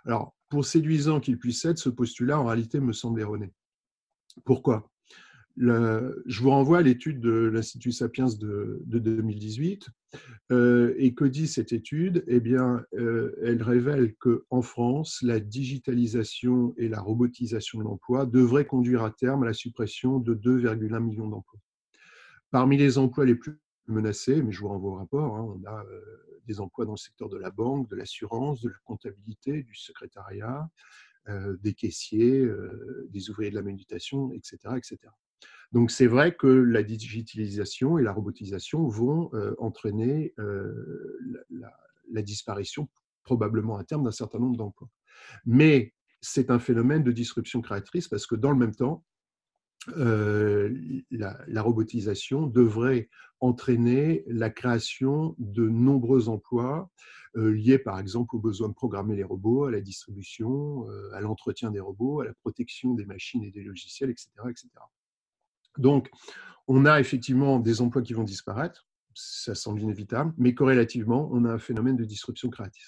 Alors, 0.05 0.37
pour 0.49 0.65
séduisant 0.65 1.19
qu'il 1.19 1.37
puisse 1.37 1.65
être, 1.65 1.79
ce 1.79 1.89
postulat 1.89 2.39
en 2.39 2.45
réalité 2.45 2.79
me 2.79 2.93
semble 2.93 3.21
erroné. 3.21 3.53
Pourquoi? 4.45 4.89
Je 5.59 6.43
vous 6.43 6.51
renvoie 6.51 6.79
à 6.79 6.83
l'étude 6.83 7.21
de 7.21 7.31
l'Institut 7.31 7.93
Sapiens 7.93 8.27
de, 8.27 8.83
2018. 8.87 9.89
Euh, 10.53 10.95
et 10.97 11.15
que 11.15 11.25
dit 11.25 11.49
cette 11.49 11.73
étude? 11.73 12.25
Eh 12.27 12.41
bien, 12.41 12.85
euh, 12.95 13.35
elle 13.43 13.63
révèle 13.63 14.15
qu'en 14.17 14.63
France, 14.63 15.21
la 15.23 15.41
digitalisation 15.41 16.75
et 16.77 16.89
la 16.89 17.01
robotisation 17.01 17.79
de 17.79 17.85
l'emploi 17.85 18.27
devraient 18.27 18.67
conduire 18.67 19.03
à 19.03 19.11
terme 19.11 19.43
à 19.43 19.47
la 19.47 19.53
suppression 19.53 20.19
de 20.19 20.35
2,1 20.35 21.01
millions 21.01 21.29
d'emplois. 21.29 21.61
Parmi 22.51 22.77
les 22.77 22.97
emplois 22.99 23.25
les 23.27 23.35
plus 23.35 23.61
menacés, 23.89 24.43
mais 24.43 24.53
je 24.53 24.61
vous 24.61 24.69
renvoie 24.69 24.93
au 24.93 24.95
rapport, 24.95 25.37
hein, 25.37 25.59
on 25.61 25.69
a 25.69 25.85
euh, 25.85 26.01
des 26.47 26.61
emplois 26.61 26.87
dans 26.87 26.93
le 26.93 26.99
secteur 26.99 27.29
de 27.29 27.37
la 27.37 27.51
banque, 27.51 27.89
de 27.91 27.97
l'assurance, 27.97 28.63
de 28.63 28.69
la 28.69 28.77
comptabilité, 28.85 29.63
du 29.63 29.75
secrétariat, 29.75 30.69
des 31.61 31.75
caissiers, 31.75 32.49
des 33.09 33.31
ouvriers 33.31 33.51
de 33.51 33.57
la 33.57 33.63
méditation, 33.63 34.33
etc. 34.33 34.59
etc. 34.77 34.97
Donc 35.73 35.91
c'est 35.91 36.07
vrai 36.07 36.35
que 36.35 36.47
la 36.47 36.83
digitalisation 36.83 37.99
et 37.99 38.03
la 38.03 38.13
robotisation 38.13 38.87
vont 38.89 39.31
euh, 39.35 39.55
entraîner 39.59 40.33
euh, 40.39 40.73
la, 41.51 42.23
disparition 42.23 42.89
probablement 43.25 43.77
à 43.77 43.85
terme 43.85 44.05
d'un 44.05 44.11
certain 44.11 44.39
nombre 44.39 44.57
d'emplois. 44.57 44.89
Mais 45.45 45.93
c'est 46.21 46.51
un 46.51 46.59
phénomène 46.59 47.03
de 47.03 47.13
disruption 47.13 47.61
créatrice 47.61 48.09
parce 48.09 48.27
que 48.27 48.37
dans 48.37 48.53
le 48.53 48.57
même 48.57 48.75
temps, 48.75 49.05
euh, 49.99 50.75
la, 51.11 51.63
robotisation 51.63 52.47
devrait 52.47 53.11
entraîner 53.41 54.25
la 54.29 54.51
création 54.51 55.35
de 55.39 55.69
nombreux 55.69 56.29
emplois 56.29 56.91
liés 57.35 57.79
par 57.79 57.99
exemple 57.99 58.35
aux 58.35 58.39
besoins 58.39 58.71
de 58.71 58.75
programmer 58.75 59.15
les 59.15 59.25
robots, 59.25 59.65
à 59.65 59.71
la 59.71 59.83
distribution, 59.83 60.87
à 61.13 61.21
l'entretien 61.21 61.71
des 61.71 61.81
robots, 61.81 62.21
à 62.21 62.25
la 62.25 62.33
protection 62.33 62.95
des 62.95 63.05
machines 63.05 63.45
et 63.45 63.51
des 63.51 63.63
logiciels, 63.63 64.09
etc. 64.09 64.31
etc. 64.49 64.71
Donc, 65.79 66.11
on 66.69 66.85
a 66.85 67.01
effectivement 67.01 67.59
des 67.59 67.81
emplois 67.81 68.03
qui 68.03 68.13
vont 68.13 68.25
disparaître, 68.25 68.87
ça 69.15 69.55
semble 69.55 69.81
inévitable, 69.81 70.33
mais 70.37 70.55
corrélativement, 70.55 71.29
on 71.33 71.45
a 71.45 71.53
un 71.53 71.59
phénomène 71.59 71.97
de 71.97 72.05
disruption 72.05 72.51
créative. 72.51 72.87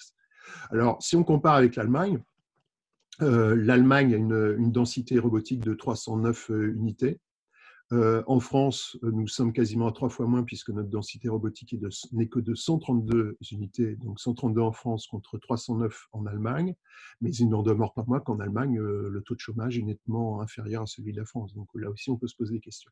Alors, 0.71 1.01
si 1.01 1.15
on 1.15 1.23
compare 1.23 1.55
avec 1.55 1.75
l'Allemagne, 1.75 2.19
euh, 3.21 3.55
l'Allemagne 3.55 4.13
a 4.13 4.17
une, 4.17 4.71
densité 4.71 5.19
robotique 5.19 5.61
de 5.61 5.73
309 5.73 6.51
euh, 6.51 6.73
unités. 6.73 7.19
Euh, 7.91 8.23
en 8.27 8.39
France, 8.39 8.97
nous 9.01 9.27
sommes 9.27 9.51
quasiment 9.51 9.87
à 9.87 9.91
trois 9.91 10.09
fois 10.09 10.27
moins 10.27 10.43
puisque 10.43 10.69
notre 10.69 10.89
densité 10.89 11.27
robotique 11.27 11.75
n'est 12.11 12.27
que 12.27 12.39
de 12.39 12.53
132 12.53 13.37
unités, 13.51 13.95
donc 13.95 14.19
132 14.19 14.61
en 14.61 14.71
France 14.71 15.07
contre 15.07 15.39
309 15.39 16.07
en 16.11 16.25
Allemagne. 16.27 16.75
Mais 17.21 17.33
il 17.33 17.49
n'en 17.49 17.63
demeure 17.63 17.93
pas 17.93 18.03
moins 18.05 18.19
qu'en 18.19 18.39
Allemagne, 18.39 18.79
euh, 18.79 19.09
le 19.09 19.21
taux 19.21 19.33
de 19.33 19.39
chômage 19.39 19.77
est 19.77 19.81
nettement 19.81 20.41
inférieur 20.41 20.83
à 20.83 20.85
celui 20.85 21.13
de 21.13 21.17
la 21.17 21.25
France. 21.25 21.55
Donc 21.55 21.67
là 21.73 21.89
aussi, 21.89 22.11
on 22.11 22.17
peut 22.17 22.27
se 22.27 22.35
poser 22.35 22.55
des 22.55 22.61
questions. 22.61 22.91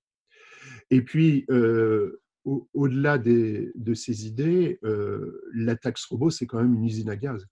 Et 0.89 1.03
puis, 1.03 1.45
euh, 1.51 2.21
au-delà 2.73 3.17
de 3.17 3.93
ces 3.93 4.25
idées, 4.25 4.79
la 5.53 5.75
taxe 5.75 6.05
robot, 6.05 6.29
c'est 6.29 6.45
quand 6.45 6.61
même 6.61 6.75
une 6.75 6.85
usine 6.85 7.09
à 7.09 7.17
gaz. 7.17 7.45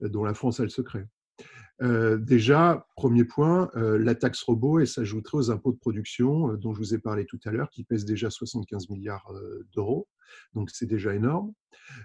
dont 0.00 0.24
la 0.24 0.34
France 0.34 0.60
a 0.60 0.62
le 0.62 0.68
secret. 0.68 1.08
Euh, 1.82 2.16
déjà, 2.16 2.86
premier 2.96 3.24
point, 3.24 3.70
euh, 3.76 3.98
la 3.98 4.14
taxe 4.14 4.42
robot, 4.42 4.80
elle 4.80 4.88
s'ajouterait 4.88 5.38
aux 5.38 5.50
impôts 5.50 5.72
de 5.72 5.78
production 5.78 6.52
euh, 6.52 6.56
dont 6.56 6.72
je 6.72 6.78
vous 6.78 6.94
ai 6.94 6.98
parlé 6.98 7.26
tout 7.26 7.40
à 7.44 7.50
l'heure, 7.50 7.70
qui 7.70 7.84
pèsent 7.84 8.06
déjà 8.06 8.30
75 8.30 8.88
milliards 8.88 9.32
d'euros. 9.74 10.08
Donc, 10.54 10.70
c'est 10.70 10.86
déjà 10.86 11.14
énorme. 11.14 11.52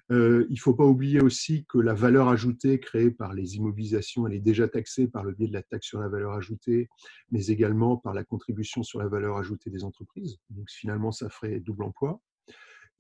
il 0.10 0.46
ne 0.50 0.60
faut 0.60 0.76
pas 0.76 0.86
oublier 0.86 1.22
aussi 1.22 1.66
que 1.66 1.80
la 1.80 1.94
valeur 1.94 2.28
ajoutée 2.28 2.80
créée 2.80 3.12
par 3.12 3.34
les 3.34 3.56
immobilisations, 3.56 4.28
elle 4.28 4.36
est 4.36 4.40
déjà 4.40 4.68
taxée 4.68 5.08
par 5.08 5.24
le 5.24 5.34
biais 5.34 5.48
de 5.48 5.54
la 5.54 5.64
taxe 5.64 5.88
sur 5.88 6.00
la 6.00 6.10
valeur 6.10 6.34
ajoutée, 6.34 6.90
mais 7.32 7.48
également 7.48 7.98
par 7.98 8.14
la 8.14 8.24
contribution 8.24 8.84
sur 8.84 9.00
la 9.00 9.08
valeur 9.08 9.38
ajoutée 9.38 9.70
des 9.70 9.84
entreprises. 9.84 10.38
Donc, 10.50 10.70
finalement, 10.70 11.12
ça 11.12 11.30
ferait 11.30 11.60
double 11.60 11.84
emploi. 11.84 12.22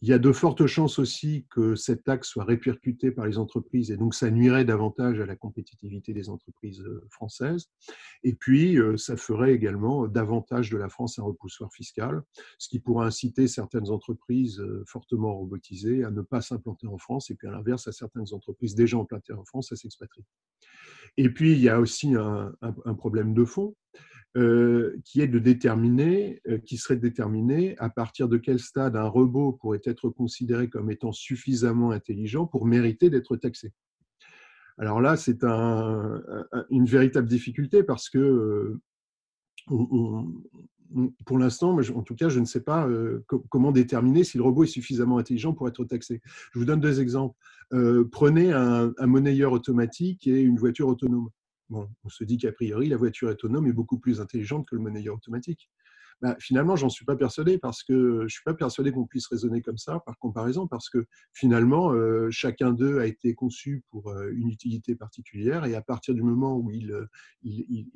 Il 0.03 0.09
y 0.09 0.13
a 0.13 0.19
de 0.19 0.31
fortes 0.31 0.65
chances 0.65 0.97
aussi 0.97 1.45
que 1.51 1.75
cette 1.75 2.03
taxe 2.03 2.29
soit 2.29 2.43
répercutée 2.43 3.11
par 3.11 3.27
les 3.27 3.37
entreprises 3.37 3.91
et 3.91 3.97
donc 3.97 4.15
ça 4.15 4.31
nuirait 4.31 4.65
davantage 4.65 5.19
à 5.19 5.27
la 5.27 5.35
compétitivité 5.35 6.11
des 6.11 6.27
entreprises 6.27 6.81
euh, 6.81 7.05
françaises. 7.11 7.69
Et 8.23 8.33
puis, 8.33 8.79
euh, 8.79 8.97
ça 8.97 9.15
ferait 9.15 9.53
également 9.53 10.07
davantage 10.07 10.71
de 10.71 10.77
la 10.77 10.89
France 10.89 11.19
un 11.19 11.23
repoussoir 11.23 11.71
fiscal, 11.71 12.23
ce 12.57 12.67
qui 12.69 12.79
pourrait 12.79 13.05
inciter 13.05 13.47
certaines 13.47 13.91
entreprises 13.91 14.59
euh, 14.59 14.83
fortement 14.87 15.35
robotisées 15.35 16.03
à 16.03 16.09
ne 16.09 16.23
pas 16.23 16.41
s'implanter 16.41 16.87
en 16.87 16.97
France 16.97 17.29
et 17.29 17.35
puis 17.35 17.47
à 17.47 17.51
l'inverse 17.51 17.87
à 17.87 17.91
certaines 17.91 18.33
entreprises 18.33 18.73
déjà 18.73 18.97
implantées 18.97 19.33
en 19.33 19.45
France 19.45 19.71
à 19.71 19.75
s'expatrier. 19.75 20.25
Et 21.17 21.29
puis, 21.29 21.51
il 21.51 21.59
y 21.59 21.69
a 21.69 21.79
aussi 21.79 22.15
un 22.15 22.93
problème 22.93 23.33
de 23.33 23.43
fond, 23.43 23.75
euh, 24.37 24.97
qui 25.03 25.19
est 25.19 25.27
de 25.27 25.39
déterminer, 25.39 26.41
euh, 26.47 26.57
qui 26.57 26.77
serait 26.77 26.95
de 26.95 27.01
déterminer 27.01 27.77
à 27.79 27.89
partir 27.89 28.29
de 28.29 28.37
quel 28.37 28.59
stade 28.59 28.95
un 28.95 29.09
robot 29.09 29.51
pourrait 29.51 29.81
être 29.83 30.09
considéré 30.09 30.69
comme 30.69 30.89
étant 30.89 31.11
suffisamment 31.11 31.91
intelligent 31.91 32.45
pour 32.45 32.65
mériter 32.65 33.09
d'être 33.09 33.35
taxé. 33.35 33.73
Alors 34.77 35.01
là, 35.01 35.17
c'est 35.17 35.43
un, 35.43 36.23
une 36.69 36.85
véritable 36.85 37.27
difficulté 37.27 37.83
parce 37.83 38.09
que 38.09 38.19
euh, 38.19 38.81
pour 41.25 41.37
l'instant, 41.37 41.77
en 41.77 42.03
tout 42.03 42.15
cas, 42.15 42.29
je 42.29 42.39
ne 42.39 42.45
sais 42.45 42.61
pas 42.61 42.87
comment 43.49 43.73
déterminer 43.73 44.23
si 44.23 44.37
le 44.37 44.43
robot 44.43 44.63
est 44.63 44.67
suffisamment 44.67 45.17
intelligent 45.17 45.53
pour 45.53 45.67
être 45.67 45.83
taxé. 45.83 46.21
Je 46.53 46.59
vous 46.59 46.65
donne 46.65 46.79
deux 46.79 47.01
exemples. 47.01 47.37
prenez 48.11 48.53
un 48.53 49.07
monnayeur 49.07 49.51
automatique 49.51 50.25
et 50.25 50.39
une 50.39 50.57
voiture 50.57 50.87
autonome 50.87 51.29
on 51.71 52.09
se 52.09 52.23
dit 52.23 52.37
qu'a 52.37 52.51
priori, 52.51 52.87
la 52.87 52.97
voiture 52.97 53.29
autonome 53.29 53.67
est 53.67 53.73
beaucoup 53.73 53.99
plus 53.99 54.21
intelligente 54.21 54.67
que 54.67 54.75
le 54.75 54.81
monnayeur 54.81 55.15
automatique. 55.15 55.69
Bah, 56.21 56.35
finalement, 56.39 56.75
j'en 56.75 56.89
suis 56.89 57.03
pas 57.03 57.15
persuadé 57.15 57.57
parce 57.57 57.83
que 57.83 58.25
je 58.27 58.33
suis 58.33 58.43
pas 58.43 58.53
persuadé 58.53 58.91
qu'on 58.91 59.07
puisse 59.07 59.25
raisonner 59.25 59.63
comme 59.63 59.79
ça 59.79 59.99
par 60.05 60.19
comparaison 60.19 60.67
parce 60.67 60.87
que 60.87 61.07
finalement, 61.33 61.93
euh, 61.93 62.29
chacun 62.29 62.71
d'eux 62.73 62.99
a 62.99 63.07
été 63.07 63.33
conçu 63.33 63.83
pour 63.89 64.11
euh, 64.11 64.29
une 64.31 64.49
utilité 64.49 64.95
particulière 64.95 65.65
et 65.65 65.73
à 65.73 65.81
partir 65.81 66.13
du 66.13 66.21
moment 66.21 66.57
où 66.57 66.69
il, 66.69 66.91
euh, 66.91 67.07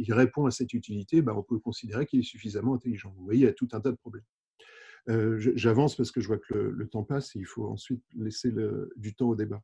répond 0.10 0.48
à 0.48 0.52
cette 0.52 0.74
utilité, 0.74 1.22
bah, 1.22 1.36
on 1.38 1.44
peut 1.44 1.60
considérer 1.60 2.08
qu'il 2.08 2.20
est 2.20 2.24
suffisamment 2.24 2.74
intelligent. 2.74 3.14
Vous 3.16 3.26
voyez, 3.26 3.42
il 3.42 3.46
y 3.46 3.50
a 3.50 3.54
tout 3.54 3.70
un 3.74 3.80
tas 3.80 3.92
de 3.92 3.98
problèmes. 3.98 4.24
J'avance 5.38 5.96
parce 5.96 6.10
que 6.10 6.20
je 6.20 6.26
vois 6.28 6.40
que 6.40 6.56
le, 6.56 6.88
temps 6.88 7.04
passe 7.04 7.36
et 7.36 7.40
il 7.40 7.46
faut 7.46 7.68
ensuite 7.68 8.04
laisser 8.16 8.52
du 8.96 9.14
temps 9.14 9.30
au 9.30 9.36
débat. 9.36 9.62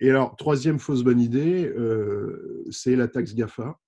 Et 0.00 0.10
alors, 0.10 0.36
troisième 0.36 0.78
fausse 0.78 1.02
bonne 1.02 1.20
idée, 1.20 1.66
euh, 1.66 2.64
c'est 2.70 2.96
la 2.96 3.08
taxe 3.08 3.34
GAFA. 3.34 3.78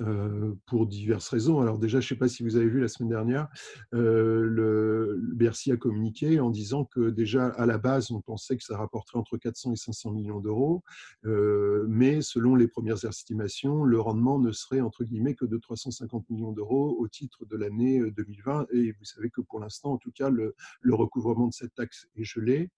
Euh, 0.00 0.54
pour 0.66 0.86
diverses 0.86 1.28
raisons. 1.28 1.60
Alors 1.60 1.78
déjà, 1.78 2.00
je 2.00 2.06
ne 2.06 2.08
sais 2.10 2.16
pas 2.16 2.28
si 2.28 2.44
vous 2.44 2.56
avez 2.56 2.68
vu 2.68 2.80
la 2.80 2.86
semaine 2.86 3.08
dernière, 3.08 3.48
euh, 3.92 4.40
le, 4.40 5.18
Bercy 5.34 5.72
a 5.72 5.76
communiqué 5.76 6.38
en 6.38 6.48
disant 6.48 6.84
que 6.84 7.10
déjà 7.10 7.48
à 7.48 7.66
la 7.66 7.76
base, 7.76 8.10
on 8.12 8.20
pensait 8.20 8.56
que 8.56 8.62
ça 8.62 8.78
rapporterait 8.78 9.18
entre 9.18 9.36
400 9.36 9.72
et 9.72 9.76
500 9.76 10.12
millions 10.12 10.38
d'euros, 10.38 10.84
euh, 11.26 11.84
mais 11.88 12.22
selon 12.22 12.54
les 12.54 12.68
premières 12.68 13.04
estimations, 13.04 13.84
le 13.84 14.00
rendement 14.00 14.38
ne 14.38 14.52
serait 14.52 14.80
entre 14.80 15.02
guillemets 15.02 15.34
que 15.34 15.44
de 15.44 15.58
350 15.58 16.30
millions 16.30 16.52
d'euros 16.52 16.96
au 16.98 17.08
titre 17.08 17.44
de 17.44 17.56
l'année 17.56 18.00
2020. 18.12 18.68
Et 18.72 18.92
vous 18.92 19.04
savez 19.04 19.28
que 19.28 19.40
pour 19.40 19.58
l'instant, 19.58 19.92
en 19.92 19.98
tout 19.98 20.12
cas, 20.12 20.30
le, 20.30 20.54
recouvrement 20.92 21.48
de 21.48 21.52
cette 21.52 21.74
taxe 21.74 22.06
est 22.16 22.24
gelé. 22.24 22.70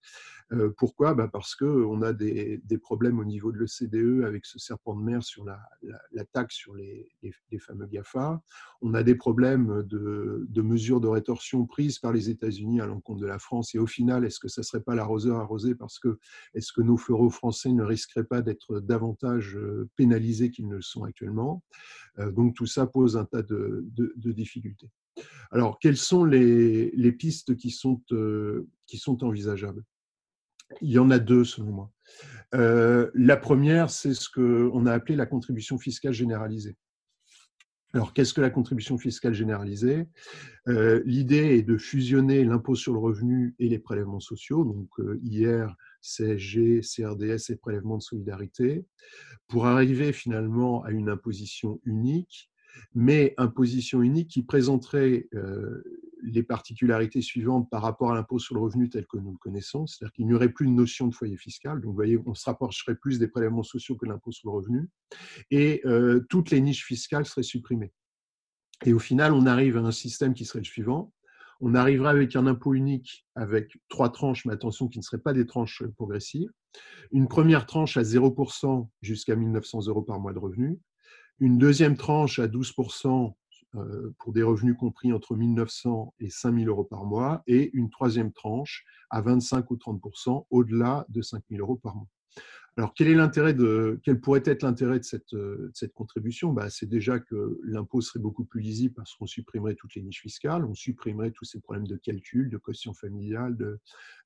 pourquoi? 0.77 1.13
Bah 1.13 1.29
Parce 1.31 1.55
qu'on 1.55 2.01
a 2.01 2.11
des, 2.13 2.61
problèmes 2.81 3.19
au 3.19 3.25
niveau 3.25 3.51
de 3.51 3.59
l'ECDE 3.59 4.23
avec 4.25 4.45
ce 4.45 4.59
serpent 4.59 4.95
de 4.95 5.03
mer 5.03 5.23
sur 5.23 5.45
la 5.45 6.25
taxe 6.31 6.55
sur 6.55 6.73
les 6.73 7.02
les, 7.21 7.59
fameux 7.59 7.87
GAFA. 7.87 8.41
On 8.81 8.93
a 8.93 9.03
des 9.03 9.15
problèmes 9.15 9.83
de, 9.83 10.61
mesures 10.61 10.99
de 10.99 11.07
rétorsion 11.07 11.65
prises 11.65 11.99
par 11.99 12.11
les 12.11 12.29
États-Unis 12.29 12.81
à 12.81 12.85
l'encontre 12.85 13.21
de 13.21 13.27
la 13.27 13.39
France. 13.39 13.75
Et 13.75 13.79
au 13.79 13.87
final, 13.87 14.25
est-ce 14.25 14.39
que 14.39 14.47
ça 14.47 14.61
ne 14.61 14.65
serait 14.65 14.83
pas 14.83 14.95
l'arroseur 14.95 15.37
arrosé 15.37 15.75
parce 15.75 15.99
que 15.99 16.17
est-ce 16.53 16.71
que 16.73 16.81
nos 16.81 16.97
fleureaux 16.97 17.29
français 17.29 17.71
ne 17.71 17.83
risqueraient 17.83 18.23
pas 18.23 18.41
d'être 18.41 18.79
davantage 18.79 19.55
euh, 19.55 19.89
pénalisés 19.95 20.51
qu'ils 20.51 20.67
ne 20.67 20.75
le 20.75 20.81
sont 20.81 21.03
actuellement? 21.03 21.63
Euh, 22.19 22.31
Donc 22.31 22.55
tout 22.55 22.65
ça 22.65 22.87
pose 22.87 23.17
un 23.17 23.25
tas 23.25 23.43
de, 23.43 23.85
difficultés. 24.17 24.89
Alors, 25.51 25.77
quelles 25.79 25.97
sont 25.97 26.25
les, 26.25 27.11
pistes 27.17 27.55
qui 27.55 27.69
sont, 27.69 28.01
euh, 28.11 28.67
qui 28.87 28.97
sont 28.97 29.23
envisageables? 29.23 29.83
Il 30.81 30.89
y 30.89 30.97
en 30.97 31.11
a 31.11 31.19
deux, 31.19 31.43
selon 31.43 31.71
moi. 31.71 31.91
la 32.53 33.37
première, 33.37 33.89
c'est 33.89 34.13
ce 34.13 34.29
qu'on 34.29 34.85
a 34.85 34.93
appelé 34.93 35.15
la 35.15 35.25
contribution 35.25 35.77
fiscale 35.77 36.13
généralisée. 36.13 36.75
Alors, 37.95 38.13
qu'est-ce 38.13 38.33
que 38.33 38.41
la 38.41 38.49
contribution 38.49 38.97
fiscale 38.97 39.35
généralisée? 39.35 40.07
Euh, 40.67 41.03
L'idée 41.05 41.57
est 41.57 41.61
de 41.61 41.77
fusionner 41.77 42.43
l'impôt 42.43 42.73
sur 42.73 42.91
le 42.91 42.99
revenu 42.99 43.55
et 43.59 43.69
les 43.69 43.77
prélèvements 43.77 44.19
sociaux, 44.19 44.63
donc 44.63 44.89
euh, 44.99 45.19
IR, 45.23 45.75
CSG, 46.01 46.81
CRDS 46.81 47.51
et 47.51 47.55
prélèvements 47.55 47.97
de 47.97 48.03
solidarité, 48.03 48.85
pour 49.47 49.67
arriver 49.67 50.11
finalement 50.11 50.83
à 50.83 50.89
une 50.89 51.07
imposition 51.07 51.79
unique, 51.83 52.51
mais 52.95 53.35
imposition 53.37 54.01
unique 54.01 54.29
qui 54.29 54.41
présenterait 54.41 55.27
euh, 55.35 55.83
les 56.23 56.43
particularités 56.43 57.21
suivantes 57.21 57.69
par 57.69 57.81
rapport 57.81 58.11
à 58.11 58.15
l'impôt 58.15 58.39
sur 58.39 58.55
le 58.55 58.61
revenu 58.61 58.89
tel 58.89 59.05
que 59.05 59.17
nous 59.17 59.31
le 59.31 59.37
connaissons, 59.37 59.85
c'est-à-dire 59.87 60.13
qu'il 60.13 60.25
n'y 60.25 60.33
aurait 60.33 60.49
plus 60.49 60.67
de 60.67 60.71
notion 60.71 61.07
de 61.07 61.13
foyer 61.13 61.37
fiscal, 61.37 61.81
donc 61.81 61.91
vous 61.91 61.95
voyez, 61.95 62.19
on 62.25 62.33
se 62.33 62.45
rapprocherait 62.45 62.95
plus 62.95 63.19
des 63.19 63.27
prélèvements 63.27 63.63
sociaux 63.63 63.95
que 63.95 64.05
l'impôt 64.05 64.31
sur 64.31 64.49
le 64.49 64.55
revenu, 64.55 64.89
et 65.51 65.81
euh, 65.85 66.25
toutes 66.29 66.51
les 66.51 66.61
niches 66.61 66.85
fiscales 66.85 67.25
seraient 67.25 67.43
supprimées. 67.43 67.93
Et 68.85 68.93
au 68.93 68.99
final, 68.99 69.33
on 69.33 69.45
arrive 69.45 69.77
à 69.77 69.81
un 69.81 69.91
système 69.91 70.33
qui 70.33 70.45
serait 70.45 70.59
le 70.59 70.65
suivant. 70.65 71.13
On 71.61 71.75
arriverait 71.75 72.09
avec 72.09 72.35
un 72.35 72.47
impôt 72.47 72.73
unique 72.73 73.25
avec 73.35 73.77
trois 73.87 74.11
tranches, 74.11 74.45
mais 74.45 74.53
attention, 74.53 74.87
qui 74.87 74.99
ne 74.99 75.03
seraient 75.03 75.21
pas 75.21 75.33
des 75.33 75.45
tranches 75.45 75.83
progressives. 75.95 76.49
Une 77.11 77.27
première 77.27 77.65
tranche 77.65 77.97
à 77.97 78.01
0% 78.01 78.89
jusqu'à 79.01 79.35
1900 79.35 79.87
euros 79.87 80.01
par 80.01 80.19
mois 80.19 80.33
de 80.33 80.39
revenus. 80.39 80.77
Une 81.39 81.57
deuxième 81.57 81.95
tranche 81.95 82.39
à 82.39 82.47
12% 82.47 83.29
euh, 83.29 83.29
pour 84.19 84.33
des 84.33 84.43
revenus 84.43 84.75
compris 84.77 85.13
entre 85.13 85.35
1900 85.35 86.13
et 86.19 86.29
5000 86.29 86.67
euros 86.67 86.83
par 86.83 87.05
mois, 87.05 87.43
et 87.47 87.71
une 87.73 87.89
troisième 87.89 88.31
tranche 88.31 88.85
à 89.09 89.21
25 89.21 89.69
ou 89.71 89.75
30% 89.75 90.45
au-delà 90.49 91.05
de 91.09 91.21
5000 91.21 91.61
euros 91.61 91.75
par 91.75 91.95
mois. 91.95 92.07
Alors, 92.75 92.93
quel, 92.95 93.07
est 93.07 93.13
l'intérêt 93.13 93.53
de, 93.53 93.99
quel 94.03 94.19
pourrait 94.19 94.41
être 94.45 94.63
l'intérêt 94.63 94.97
de 94.97 95.03
cette, 95.03 95.35
de 95.35 95.69
cette 95.75 95.93
contribution? 95.93 96.53
Bah, 96.53 96.71
C'est 96.71 96.89
déjà 96.89 97.19
que 97.19 97.59
l'impôt 97.63 98.01
serait 98.01 98.19
beaucoup 98.19 98.45
plus 98.45 98.61
lisible 98.61 98.95
parce 98.95 99.13
qu'on 99.13 99.27
supprimerait 99.27 99.75
toutes 99.75 99.93
les 99.93 100.01
niches 100.01 100.21
fiscales, 100.21 100.65
on 100.65 100.73
supprimerait 100.73 101.29
tous 101.31 101.45
ces 101.45 101.59
problèmes 101.59 101.85
de 101.85 101.97
calcul, 101.97 102.49
de 102.49 102.57
quotient 102.57 102.93
familial, 102.95 103.55
de, 103.55 103.79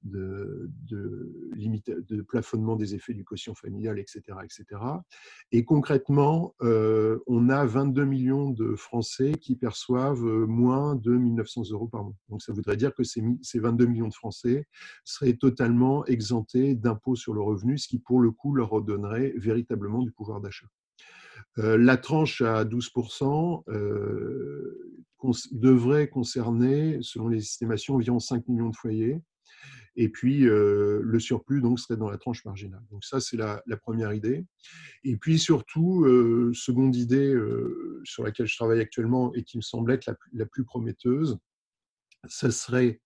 de, 0.03 0.69
de, 0.89 2.21
plafonnement 2.21 2.77
des 2.77 2.95
effets 2.95 3.13
du 3.13 3.25
quotient 3.25 3.53
familial, 3.53 3.99
etc. 3.99 4.21
etc. 4.43 4.81
Et 5.51 5.65
concrètement, 5.65 6.55
euh, 6.61 7.19
on 7.27 7.49
a 7.49 7.65
22 7.65 8.05
millions 8.05 8.51
de 8.51 8.75
Français 8.75 9.33
qui 9.33 9.57
perçoivent 9.57 10.23
moins 10.23 10.95
de 10.95 11.11
1900 11.11 11.71
euros 11.71 11.87
par 11.87 12.03
mois. 12.03 12.15
Donc, 12.29 12.41
ça 12.41 12.53
voudrait 12.53 12.77
dire 12.77 12.93
que 12.93 13.03
ces, 13.03 13.21
ces 13.41 13.59
22 13.59 13.85
millions 13.87 14.07
de 14.07 14.13
Français 14.13 14.67
seraient 15.03 15.33
totalement 15.33 16.05
exemptés 16.05 16.75
d'impôt 16.75 17.15
sur 17.15 17.33
le 17.33 17.41
revenu, 17.41 17.77
ce 17.77 17.87
qui, 17.89 17.99
pour 17.99 18.21
le 18.21 18.31
leur 18.45 18.69
redonnerait 18.69 19.33
véritablement 19.35 20.01
du 20.01 20.11
pouvoir 20.11 20.41
d'achat. 20.41 20.67
Euh, 21.59 21.77
la 21.77 21.97
tranche 21.97 22.41
à 22.41 22.63
12% 22.65 23.63
euh, 23.69 25.03
devrait 25.51 26.07
concerner, 26.07 26.99
selon 27.01 27.27
les 27.27 27.39
estimations, 27.39 27.95
environ 27.95 28.19
5 28.19 28.47
millions 28.47 28.69
de 28.69 28.75
foyers. 28.75 29.21
Et 29.95 30.09
puis, 30.09 30.47
euh, 30.47 31.01
le 31.03 31.19
surplus 31.19 31.61
donc, 31.61 31.79
serait 31.79 31.97
dans 31.97 32.09
la 32.09 32.19
tranche 32.19 32.45
marginale. 32.45 32.83
Donc 32.91 33.03
ça, 33.03 33.19
c'est 33.19 33.37
la, 33.37 33.63
première 33.81 34.13
idée. 34.13 34.45
Et 35.03 35.17
puis, 35.17 35.39
surtout, 35.39 36.05
seconde 36.53 36.95
idée 36.95 37.35
sur 38.03 38.23
laquelle 38.23 38.45
je 38.45 38.55
travaille 38.55 38.79
actuellement 38.79 39.33
et 39.33 39.43
qui 39.43 39.57
me 39.57 39.63
semble 39.63 39.91
être 39.91 40.05
la, 40.05 40.15
la 40.33 40.45
plus 40.45 40.63
prometteuse, 40.63 41.39
ce 42.27 42.51
serait 42.51 43.01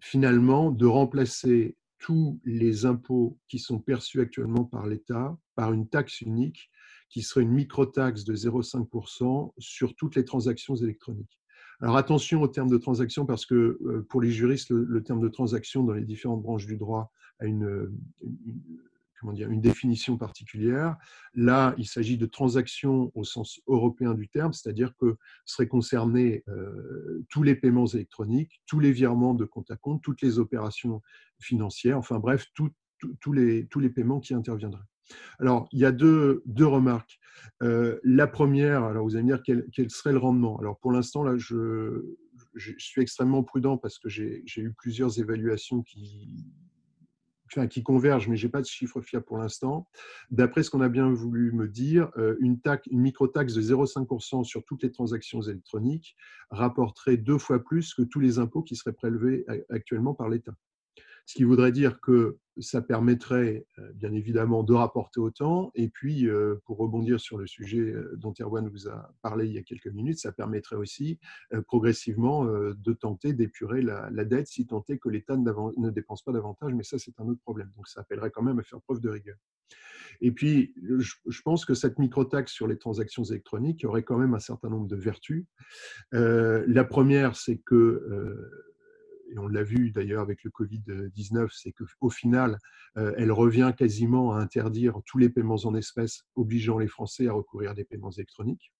finalement 0.00 0.72
de 0.72 0.86
remplacer 0.86 1.76
tous 1.98 2.40
les 2.44 2.86
impôts 2.86 3.38
qui 3.48 3.58
sont 3.58 3.78
perçus 3.78 4.20
actuellement 4.20 4.64
par 4.64 4.86
l'État 4.86 5.36
par 5.54 5.72
une 5.72 5.88
taxe 5.88 6.20
unique 6.20 6.70
qui 7.08 7.22
serait 7.22 7.42
une 7.42 7.52
micro-taxe 7.52 8.24
de 8.24 8.34
0,5% 8.34 9.52
sur 9.58 9.94
toutes 9.94 10.16
les 10.16 10.24
transactions 10.24 10.74
électroniques. 10.74 11.38
Alors 11.80 11.96
attention 11.96 12.42
au 12.42 12.48
terme 12.48 12.68
de 12.68 12.78
transaction 12.78 13.26
parce 13.26 13.46
que 13.46 13.54
euh, 13.54 14.06
pour 14.08 14.20
les 14.20 14.30
juristes, 14.30 14.70
le, 14.70 15.02
terme 15.02 15.20
de 15.20 15.28
transaction 15.28 15.84
dans 15.84 15.92
les 15.92 16.04
différentes 16.04 16.42
branches 16.42 16.66
du 16.66 16.76
droit 16.76 17.12
a 17.40 17.46
une, 17.46 17.90
une 19.32 19.60
définition 19.60 20.16
particulière. 20.16 20.96
Là, 21.34 21.74
il 21.78 21.86
s'agit 21.86 22.16
de 22.16 22.26
transactions 22.26 23.10
au 23.14 23.24
sens 23.24 23.60
européen 23.66 24.14
du 24.14 24.28
terme, 24.28 24.52
c'est-à-dire 24.52 24.94
que 24.96 25.16
seraient 25.44 25.68
concernés 25.68 26.44
tous 27.30 27.42
les 27.42 27.54
paiements 27.54 27.86
électroniques, 27.86 28.62
tous 28.66 28.80
les 28.80 28.92
virements 28.92 29.34
de 29.34 29.44
compte 29.44 29.70
à 29.70 29.76
compte, 29.76 30.02
toutes 30.02 30.22
les 30.22 30.38
opérations 30.38 31.02
financières, 31.40 31.98
enfin 31.98 32.18
bref, 32.18 32.46
tous, 32.54 33.32
les, 33.32 33.66
tous 33.66 33.80
les 33.80 33.90
paiements 33.90 34.20
qui 34.20 34.34
interviendraient. 34.34 34.82
Alors, 35.38 35.68
il 35.72 35.80
y 35.80 35.84
a 35.84 35.92
deux, 35.92 36.42
deux 36.46 36.66
remarques. 36.66 37.18
la 37.60 38.26
première, 38.26 38.84
alors 38.84 39.04
vous 39.04 39.16
allez 39.16 39.24
me 39.24 39.28
dire 39.28 39.42
quel, 39.42 39.66
quel 39.72 39.90
serait 39.90 40.12
le 40.12 40.18
rendement. 40.18 40.58
Alors, 40.58 40.78
pour 40.78 40.92
l'instant, 40.92 41.22
là, 41.22 41.36
je, 41.36 42.16
je, 42.54 42.72
suis 42.78 43.02
extrêmement 43.02 43.42
prudent 43.42 43.76
parce 43.76 43.98
que 43.98 44.08
j'ai 44.08 44.42
eu 44.56 44.72
plusieurs 44.72 45.18
évaluations 45.18 45.82
qui, 45.82 46.46
qui 47.70 47.82
convergent, 47.82 48.28
mais 48.28 48.36
je 48.36 48.46
n'ai 48.46 48.50
pas 48.50 48.60
de 48.60 48.66
chiffre 48.66 49.00
fiable 49.00 49.24
pour 49.24 49.38
l'instant. 49.38 49.88
D'après 50.30 50.62
ce 50.62 50.70
qu'on 50.70 50.80
a 50.80 50.88
bien 50.88 51.10
voulu 51.10 51.52
me 51.52 51.68
dire, 51.68 52.10
euh, 52.16 52.36
une, 52.40 52.60
taxe, 52.60 52.86
une 52.90 53.00
micro-taxe 53.00 53.54
de 53.54 53.62
0,5% 53.62 54.44
sur 54.44 54.64
toutes 54.64 54.82
les 54.82 54.90
transactions 54.90 55.42
électroniques 55.42 56.16
rapporterait 56.50 57.16
deux 57.16 57.38
fois 57.38 57.62
plus 57.62 57.94
que 57.94 58.02
tous 58.02 58.20
les 58.20 58.38
impôts 58.38 58.62
qui 58.62 58.76
seraient 58.76 58.92
prélevés 58.92 59.44
actuellement 59.70 60.14
par 60.14 60.28
l'État. 60.28 60.54
Ce 61.26 61.34
qui 61.34 61.44
voudrait 61.44 61.72
dire 61.72 62.00
que 62.00 62.38
ça 62.58 62.82
permettrait 62.82 63.66
euh, 63.78 63.92
bien 63.94 64.12
évidemment 64.12 64.62
de 64.62 64.72
rapporter 64.72 65.20
autant. 65.20 65.72
Et 65.74 65.88
puis, 65.88 66.28
euh, 66.28 66.56
pour 66.64 66.78
rebondir 66.78 67.20
sur 67.20 67.38
le 67.38 67.46
sujet 67.46 67.80
euh, 67.80 68.14
dont 68.16 68.32
Erwan 68.40 68.68
vous 68.68 68.88
a 68.88 69.12
parlé 69.22 69.46
il 69.46 69.52
y 69.52 69.58
a 69.58 69.62
quelques 69.62 69.88
minutes, 69.88 70.18
ça 70.18 70.32
permettrait 70.32 70.76
aussi 70.76 71.18
progressivement 71.66 72.44
de 72.44 72.92
tenter 72.92 73.32
d'épurer 73.32 73.82
la, 73.82 74.10
dette 74.24 74.46
si 74.46 74.66
tant 74.66 74.84
est 74.88 74.98
que 74.98 75.08
l'État 75.08 75.36
ne 75.36 75.90
dépense 75.90 76.22
pas 76.22 76.32
davantage. 76.32 76.72
Mais 76.74 76.82
ça, 76.82 76.98
c'est 76.98 77.18
un 77.20 77.24
autre 77.24 77.40
problème. 77.40 77.70
Donc, 77.76 77.88
ça 77.88 78.00
appellerait 78.00 78.30
quand 78.30 78.42
même 78.42 78.58
à 78.58 78.62
faire 78.62 78.80
preuve 78.80 79.00
de 79.00 79.08
rigueur. 79.08 79.36
Et 80.20 80.32
puis, 80.32 80.74
je 80.76 81.42
pense 81.42 81.64
que 81.64 81.74
cette 81.74 81.98
microtaxe 81.98 82.52
sur 82.52 82.66
les 82.66 82.78
transactions 82.78 83.24
électroniques 83.24 83.84
aurait 83.84 84.04
quand 84.04 84.18
même 84.18 84.34
un 84.34 84.40
certain 84.40 84.68
nombre 84.68 84.86
de 84.86 84.96
vertus. 84.96 85.46
la 86.12 86.84
première, 86.84 87.36
c'est 87.36 87.58
que 87.58 88.64
on 89.36 89.48
l'a 89.48 89.62
vu 89.62 89.90
d'ailleurs 89.90 90.22
avec 90.22 90.44
le 90.44 90.50
Covid-19, 90.50 91.48
c'est 91.52 91.72
qu'au 91.72 92.10
final, 92.10 92.58
euh, 92.96 93.12
elle 93.16 93.32
revient 93.32 93.72
quasiment 93.76 94.32
à 94.32 94.38
interdire 94.38 95.00
tous 95.06 95.18
les 95.18 95.28
paiements 95.28 95.60
en 95.64 95.74
espèces, 95.74 96.24
obligeant 96.34 96.78
les 96.78 96.88
Français 96.88 97.28
à 97.28 97.32
recourir 97.32 97.72
à 97.72 97.74
des 97.74 97.84
paiements 97.84 98.10
électroniques. 98.10 98.72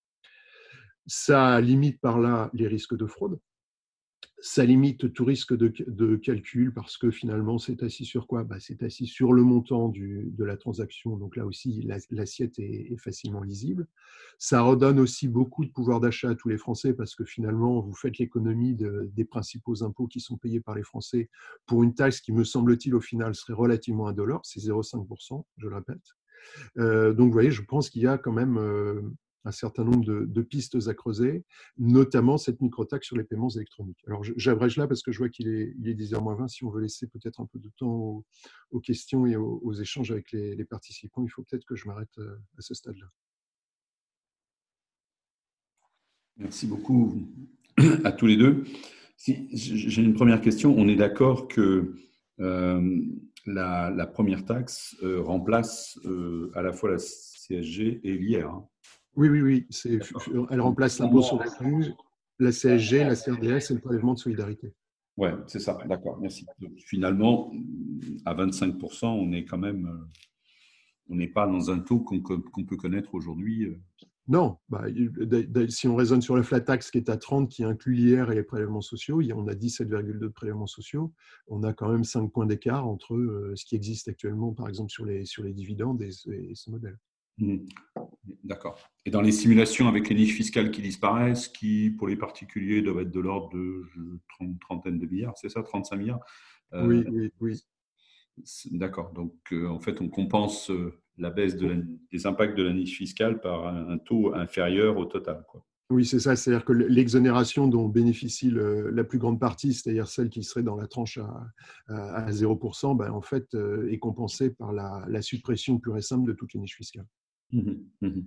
Ça 1.07 1.59
limite 1.61 1.99
par 2.01 2.19
là 2.19 2.49
les 2.53 2.67
risques 2.67 2.95
de 2.95 3.05
fraude, 3.05 3.39
ça 4.47 4.63
limite 4.63 5.11
tout 5.11 5.25
risque 5.25 5.57
de, 5.57 6.15
calcul 6.17 6.71
parce 6.71 6.97
que 6.97 7.09
finalement, 7.09 7.57
c'est 7.57 7.81
assis 7.81 8.05
sur 8.05 8.27
quoi? 8.27 8.43
Bah, 8.43 8.57
C'est 8.59 8.83
assis 8.83 9.07
sur 9.07 9.33
le 9.33 9.41
montant 9.41 9.89
de 9.89 10.43
la 10.43 10.55
transaction. 10.55 11.17
Donc 11.17 11.35
là 11.35 11.47
aussi, 11.47 11.81
l'assiette 12.11 12.59
est, 12.59 12.95
facilement 12.97 13.41
lisible. 13.41 13.87
Ça 14.37 14.61
redonne 14.61 14.99
aussi 14.99 15.27
beaucoup 15.27 15.65
de 15.65 15.71
pouvoir 15.71 15.99
d'achat 15.99 16.29
à 16.29 16.35
tous 16.35 16.49
les 16.49 16.59
Français 16.59 16.93
parce 16.93 17.15
que 17.15 17.25
finalement, 17.25 17.81
vous 17.81 17.95
faites 17.95 18.19
l'économie 18.19 18.75
des 18.75 19.25
principaux 19.25 19.81
impôts 19.81 20.05
qui 20.05 20.19
sont 20.19 20.37
payés 20.37 20.59
par 20.59 20.75
les 20.75 20.83
Français 20.83 21.31
pour 21.65 21.81
une 21.81 21.95
taxe 21.95 22.21
qui, 22.21 22.31
me 22.31 22.43
semble-t-il, 22.43 22.93
au 22.93 23.01
final 23.01 23.33
serait 23.33 23.53
relativement 23.53 24.05
indolore. 24.07 24.41
C'est 24.43 24.59
0,5%, 24.59 25.43
je 25.57 25.67
le 25.67 25.75
répète. 25.75 26.03
Euh, 26.77 27.13
donc, 27.13 27.27
vous 27.27 27.33
voyez, 27.33 27.49
je 27.49 27.63
pense 27.63 27.89
qu'il 27.89 28.03
y 28.03 28.07
a 28.07 28.19
quand 28.19 28.31
même 28.31 28.59
euh, 28.59 29.01
un 29.45 29.51
certain 29.51 29.83
nombre 29.83 30.03
de, 30.03 30.41
pistes 30.41 30.87
à 30.87 30.93
creuser, 30.93 31.43
notamment 31.77 32.37
cette 32.37 32.61
microtaxe 32.61 33.05
sur 33.05 33.15
les 33.15 33.23
paiements 33.23 33.49
électroniques. 33.49 34.03
Alors, 34.07 34.23
j'abrège 34.23 34.75
là 34.75 34.87
parce 34.87 35.03
que 35.03 35.11
je 35.11 35.19
vois 35.19 35.29
qu'il 35.29 35.47
est, 35.47 35.73
il 35.77 35.87
est 35.87 35.93
10h20. 35.93 36.47
Si 36.47 36.63
on 36.63 36.71
veut 36.71 36.81
laisser 36.81 37.07
peut-être 37.07 37.39
un 37.39 37.45
peu 37.45 37.59
de 37.59 37.69
temps 37.77 38.23
aux, 38.71 38.79
questions 38.79 39.25
et 39.27 39.35
aux, 39.35 39.73
échanges 39.73 40.11
avec 40.11 40.31
les, 40.31 40.65
participants, 40.65 41.23
il 41.23 41.29
faut 41.29 41.43
peut-être 41.43 41.65
que 41.65 41.75
je 41.75 41.87
m'arrête 41.87 42.17
euh, 42.17 42.35
à 42.57 42.61
ce 42.61 42.73
stade-là. 42.73 43.05
Merci 46.37 46.65
beaucoup 46.65 47.15
à 48.03 48.11
tous 48.11 48.25
les 48.25 48.37
deux. 48.37 48.63
J'ai 49.17 50.01
une 50.01 50.13
première 50.15 50.41
question. 50.41 50.75
On 50.75 50.87
est 50.87 50.95
d'accord 50.95 51.47
que 51.47 51.95
euh, 52.39 53.01
la, 53.45 54.07
première 54.07 54.43
taxe 54.43 54.97
euh, 55.03 55.21
remplace 55.21 55.99
à 56.55 56.63
la 56.63 56.73
fois 56.73 56.91
la 56.91 56.97
CSG 56.97 58.01
et 58.03 58.17
l'IR. 58.17 58.49
Hein. 58.49 58.67
Oui, 59.15 59.29
oui, 59.29 59.41
oui. 59.41 59.67
Elle 60.51 60.61
remplace 60.61 60.99
l'impôt 60.99 61.21
sur 61.21 61.37
la 61.39 61.45
revenu, 61.45 61.85
la 62.39 62.51
CSG, 62.51 63.03
la 63.03 63.15
CRDS 63.15 63.71
et 63.71 63.73
le 63.73 63.79
prélèvement 63.79 64.13
de 64.13 64.19
solidarité. 64.19 64.73
Oui, 65.17 65.29
c'est 65.47 65.59
ça, 65.59 65.77
d'accord, 65.87 66.19
merci. 66.19 66.45
finalement, 66.77 67.51
à 68.25 68.33
25%, 68.33 69.05
on 69.05 69.31
est 69.31 69.45
quand 69.45 69.57
même, 69.57 69.85
euh, 69.87 70.19
on 71.09 71.15
n'est 71.15 71.29
pas 71.29 71.47
dans 71.47 71.71
un 71.71 71.79
taux 71.79 71.99
qu'on 71.99 72.19
peut 72.21 72.75
connaître 72.75 73.15
aujourd'hui. 73.15 73.65
Euh. 73.65 73.79
Non, 74.27 74.57
bah, 74.67 74.85
si 75.69 75.87
on 75.87 75.95
raisonne 75.95 76.21
sur 76.21 76.35
le 76.35 76.43
flat 76.43 76.59
tax 76.59 76.91
qui 76.91 76.97
est 76.97 77.09
à 77.09 77.15
30, 77.15 77.49
qui 77.49 77.63
inclut 77.63 77.93
l'IR 77.93 78.31
et 78.31 78.35
les 78.35 78.43
prélèvements 78.43 78.81
sociaux, 78.81 79.21
on 79.35 79.47
a 79.47 79.53
17,2 79.53 80.17
de 80.17 80.27
prélèvements 80.27 80.67
sociaux, 80.67 81.13
on 81.47 81.63
a 81.63 81.71
quand 81.71 81.89
même 81.89 82.03
5 82.03 82.27
points 82.29 82.47
d'écart 82.47 82.85
entre 82.85 83.15
euh, 83.15 83.53
ce 83.55 83.63
qui 83.63 83.75
existe 83.75 84.09
actuellement, 84.09 84.51
par 84.51 84.67
exemple, 84.67 84.91
sur 84.91 85.05
les, 85.05 85.23
sur 85.23 85.43
les 85.43 85.53
dividendes 85.53 86.01
et 86.01 86.11
ce 86.11 86.69
modèle. 86.69 86.97
Mmh. 87.37 87.57
D'accord. 88.43 88.79
Et 89.05 89.11
dans 89.11 89.21
les 89.21 89.31
simulations 89.31 89.87
avec 89.87 90.09
les 90.09 90.15
niches 90.15 90.35
fiscales 90.35 90.71
qui 90.71 90.81
disparaissent, 90.81 91.47
qui 91.47 91.89
pour 91.91 92.07
les 92.07 92.15
particuliers 92.15 92.81
doivent 92.81 93.01
être 93.01 93.11
de 93.11 93.19
l'ordre 93.19 93.49
de 93.53 93.83
une 94.39 94.59
trentaine 94.59 94.99
de 94.99 95.05
milliards, 95.05 95.37
c'est 95.37 95.49
ça, 95.49 95.63
35 95.63 95.95
milliards 95.95 96.19
euh, 96.73 96.85
Oui, 96.85 97.03
oui, 97.09 97.31
oui. 97.41 97.61
D'accord. 98.71 99.13
Donc 99.13 99.33
euh, 99.51 99.67
en 99.67 99.79
fait, 99.79 100.01
on 100.01 100.09
compense 100.09 100.69
euh, 100.69 100.93
la 101.17 101.29
baisse 101.29 101.55
des 101.55 102.25
impacts 102.25 102.57
de 102.57 102.63
la 102.63 102.73
niche 102.73 102.97
fiscale 102.97 103.39
par 103.39 103.67
un, 103.67 103.97
taux 103.97 104.33
inférieur 104.33 104.97
au 104.97 105.05
total. 105.05 105.43
Quoi. 105.47 105.65
Oui, 105.89 106.05
c'est 106.05 106.19
ça. 106.19 106.35
C'est-à-dire 106.35 106.65
que 106.65 106.73
l'exonération 106.73 107.67
dont 107.67 107.87
bénéficie 107.87 108.51
la 108.51 109.03
plus 109.03 109.19
grande 109.19 109.39
partie, 109.39 109.73
c'est-à-dire 109.73 110.07
celle 110.07 110.29
qui 110.29 110.43
serait 110.43 110.63
dans 110.63 110.75
la 110.75 110.87
tranche 110.87 111.19
à, 111.87 112.31
0%, 112.31 112.97
ben, 112.97 113.11
en 113.11 113.21
fait, 113.21 113.55
est 113.89 113.99
compensée 113.99 114.49
par 114.49 114.73
la, 114.73 115.05
la 115.07 115.21
suppression 115.21 115.79
pure 115.79 115.95
et 115.95 116.01
simple 116.01 116.27
de 116.27 116.33
toutes 116.33 116.53
les 116.53 116.59
niches 116.59 116.75
fiscales. 116.75 117.05
Mmh 117.55 117.71
mmh 118.01 118.21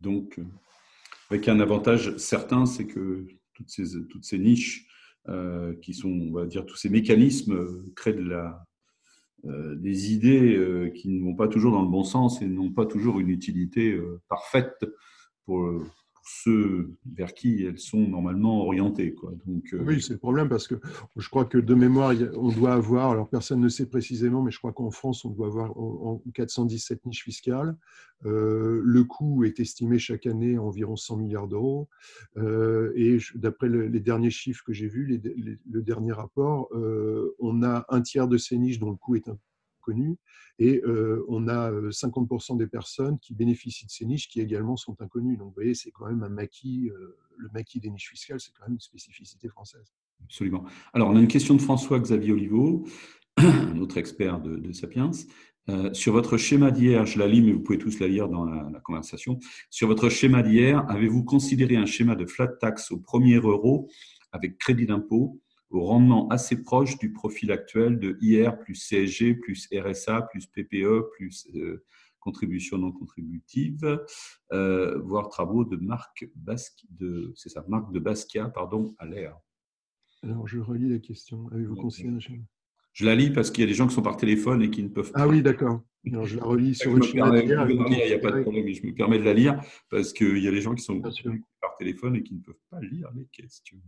Donc, 0.00 0.38
euh, 0.38 0.44
avec 1.30 1.48
un 1.48 1.60
avantage 1.60 2.16
certain, 2.16 2.64
c'est 2.64 2.86
que 2.86 3.26
toutes 3.52 3.68
ces, 3.68 4.06
toutes 4.08 4.24
ces 4.24 4.38
niches 4.38 4.86
euh, 5.28 5.74
qui 5.82 5.92
sont, 5.92 6.08
on 6.08 6.32
va 6.32 6.46
dire, 6.46 6.64
tous 6.64 6.76
ces 6.76 6.88
mécanismes 6.88 7.52
euh, 7.52 7.92
créent 7.94 8.14
de 8.14 8.34
des 9.42 10.12
idées 10.12 10.92
qui 10.94 11.08
ne 11.08 11.24
vont 11.24 11.34
pas 11.34 11.48
toujours 11.48 11.72
dans 11.72 11.80
le 11.80 11.88
bon 11.88 12.04
sens 12.04 12.42
et 12.42 12.46
n'ont 12.46 12.72
pas 12.72 12.84
toujours 12.84 13.20
une 13.20 13.30
utilité 13.30 13.98
parfaite 14.28 14.84
pour, 15.46 15.66
ceux 16.42 16.94
vers 17.14 17.34
qui 17.34 17.64
elles 17.64 17.78
sont 17.78 18.06
normalement 18.08 18.64
orientées. 18.64 19.14
Euh, 19.24 19.84
Oui, 19.84 20.00
c'est 20.00 20.14
le 20.14 20.18
problème 20.18 20.48
parce 20.48 20.66
que 20.66 20.76
je 21.16 21.28
crois 21.28 21.44
que 21.44 21.58
de 21.58 21.74
mémoire, 21.74 22.14
on 22.36 22.50
doit 22.50 22.74
avoir, 22.74 23.10
alors 23.10 23.28
personne 23.28 23.60
ne 23.60 23.68
sait 23.68 23.86
précisément, 23.86 24.42
mais 24.42 24.50
je 24.50 24.58
crois 24.58 24.72
qu'en 24.72 24.90
France, 24.90 25.24
on 25.24 25.30
doit 25.30 25.48
avoir 25.48 25.76
en 25.76 26.22
417 26.34 27.06
niches 27.06 27.24
fiscales. 27.24 27.76
Euh, 28.26 28.80
le 28.84 29.04
coût 29.04 29.44
est 29.44 29.60
estimé 29.60 29.98
chaque 29.98 30.26
année 30.26 30.56
à 30.56 30.62
environ 30.62 30.96
100 30.96 31.16
milliards 31.16 31.48
d'euros. 31.48 31.88
Euh, 32.36 32.92
et 32.94 33.18
d'après 33.34 33.68
les 33.68 34.00
derniers 34.00 34.30
chiffres 34.30 34.62
que 34.64 34.72
j'ai 34.72 34.88
vus, 34.88 35.20
le 35.70 35.82
dernier 35.82 36.12
rapport, 36.12 36.68
on 37.38 37.62
a 37.62 37.84
un 37.88 38.00
tiers 38.02 38.28
de 38.28 38.36
ces 38.36 38.58
niches 38.58 38.78
dont 38.78 38.90
le 38.90 38.96
coût 38.96 39.16
est 39.16 39.28
un 39.28 39.38
connu. 39.80 40.16
Et 40.58 40.80
euh, 40.84 41.24
on 41.28 41.48
a 41.48 41.70
50% 41.70 42.54
euh, 42.54 42.58
des 42.58 42.66
personnes 42.66 43.18
qui 43.18 43.34
bénéficient 43.34 43.86
de 43.86 43.90
ces 43.90 44.06
niches 44.06 44.28
qui 44.28 44.40
également 44.40 44.76
sont 44.76 45.00
inconnues. 45.00 45.36
Donc, 45.36 45.48
vous 45.48 45.54
voyez, 45.54 45.74
c'est 45.74 45.90
quand 45.90 46.06
même 46.06 46.22
un 46.22 46.28
maquis. 46.28 46.90
Euh, 46.90 47.16
le 47.36 47.48
maquis 47.54 47.80
des 47.80 47.90
niches 47.90 48.10
fiscales, 48.10 48.40
c'est 48.40 48.52
quand 48.52 48.66
même 48.66 48.74
une 48.74 48.80
spécificité 48.80 49.48
française. 49.48 49.94
Absolument. 50.24 50.64
Alors, 50.92 51.08
on 51.08 51.16
a 51.16 51.20
une 51.20 51.28
question 51.28 51.54
de 51.54 51.62
François-Xavier 51.62 52.32
Oliveau, 52.32 52.86
un 53.38 53.78
autre 53.78 53.96
expert 53.96 54.40
de, 54.40 54.70
Sapiens. 54.72 55.10
sur 55.94 56.12
votre 56.12 56.36
schéma 56.36 56.70
d'hier, 56.70 57.06
je 57.06 57.18
la 57.18 57.26
lis, 57.26 57.40
mais 57.40 57.52
vous 57.52 57.60
pouvez 57.60 57.78
tous 57.78 57.98
la 57.98 58.08
lire 58.08 58.28
dans 58.28 58.44
la 58.44 58.80
conversation. 58.80 59.38
Sur 59.70 59.88
votre 59.88 60.10
schéma 60.10 60.42
d'hier, 60.42 60.84
avez-vous 60.90 61.24
considéré 61.24 61.76
un 61.76 61.86
schéma 61.86 62.14
de 62.14 62.26
flat 62.26 62.48
tax 62.48 62.90
au 62.90 62.98
premier 62.98 63.36
euro 63.36 63.88
avec 64.32 64.58
crédit 64.58 64.84
d'impôt 64.84 65.40
au 65.70 65.84
rendement 65.84 66.28
assez 66.28 66.62
proche 66.62 66.98
du 66.98 67.12
profil 67.12 67.52
actuel 67.52 67.98
de 67.98 68.18
IR 68.20 68.58
plus 68.58 68.74
CSG 68.74 69.34
plus 69.34 69.68
RSA 69.72 70.22
plus 70.22 70.46
PPE 70.46 71.10
plus 71.16 71.48
euh, 71.54 71.84
contribution 72.20 72.78
non 72.78 72.92
contributive, 72.92 73.98
euh, 74.52 74.98
voire 75.00 75.28
travaux 75.28 75.64
de 75.64 75.76
Marc 75.76 76.28
Basque, 76.36 76.84
de, 76.90 77.32
c'est 77.34 77.48
ça, 77.48 77.64
Marc 77.66 77.90
de 77.92 77.98
Basquiat, 77.98 78.48
pardon, 78.50 78.94
à 78.98 79.06
l'air. 79.06 79.36
Alors, 80.22 80.46
je 80.46 80.58
relis 80.58 80.90
la 80.90 80.98
question. 80.98 81.48
Avez-vous 81.50 81.76
considéré 81.76 82.18
Je 82.92 83.06
la 83.06 83.14
lis 83.16 83.30
parce 83.30 83.50
qu'il 83.50 83.62
y 83.62 83.66
a 83.66 83.68
des 83.68 83.74
gens 83.74 83.88
qui 83.88 83.94
sont 83.94 84.02
par 84.02 84.18
téléphone 84.18 84.62
et 84.62 84.70
qui 84.70 84.82
ne 84.82 84.88
peuvent 84.88 85.10
pas. 85.10 85.22
Ah 85.22 85.28
oui, 85.28 85.42
d'accord. 85.42 85.80
Alors, 86.06 86.26
je 86.26 86.36
la 86.36 86.44
relis 86.44 86.74
sur 86.74 86.94
le 86.94 87.02
schéma 87.02 87.36
Il 87.38 87.46
n'y 87.46 87.52
a 88.12 88.18
pas 88.18 88.30
de 88.30 88.42
problème, 88.42 88.68
je 88.72 88.86
me 88.86 88.94
permets 88.94 89.18
de 89.18 89.24
la 89.24 89.34
lire 89.34 89.60
parce 89.90 90.12
qu'il 90.12 90.38
y 90.38 90.48
a 90.48 90.50
des 90.50 90.60
gens 90.60 90.74
qui 90.74 90.84
sont 90.84 91.00
par 91.00 91.76
téléphone 91.78 92.16
et 92.16 92.22
qui 92.22 92.34
ne 92.34 92.40
peuvent 92.40 92.54
pas 92.70 92.80
lire 92.80 93.10
les 93.14 93.26
questions. 93.26 93.80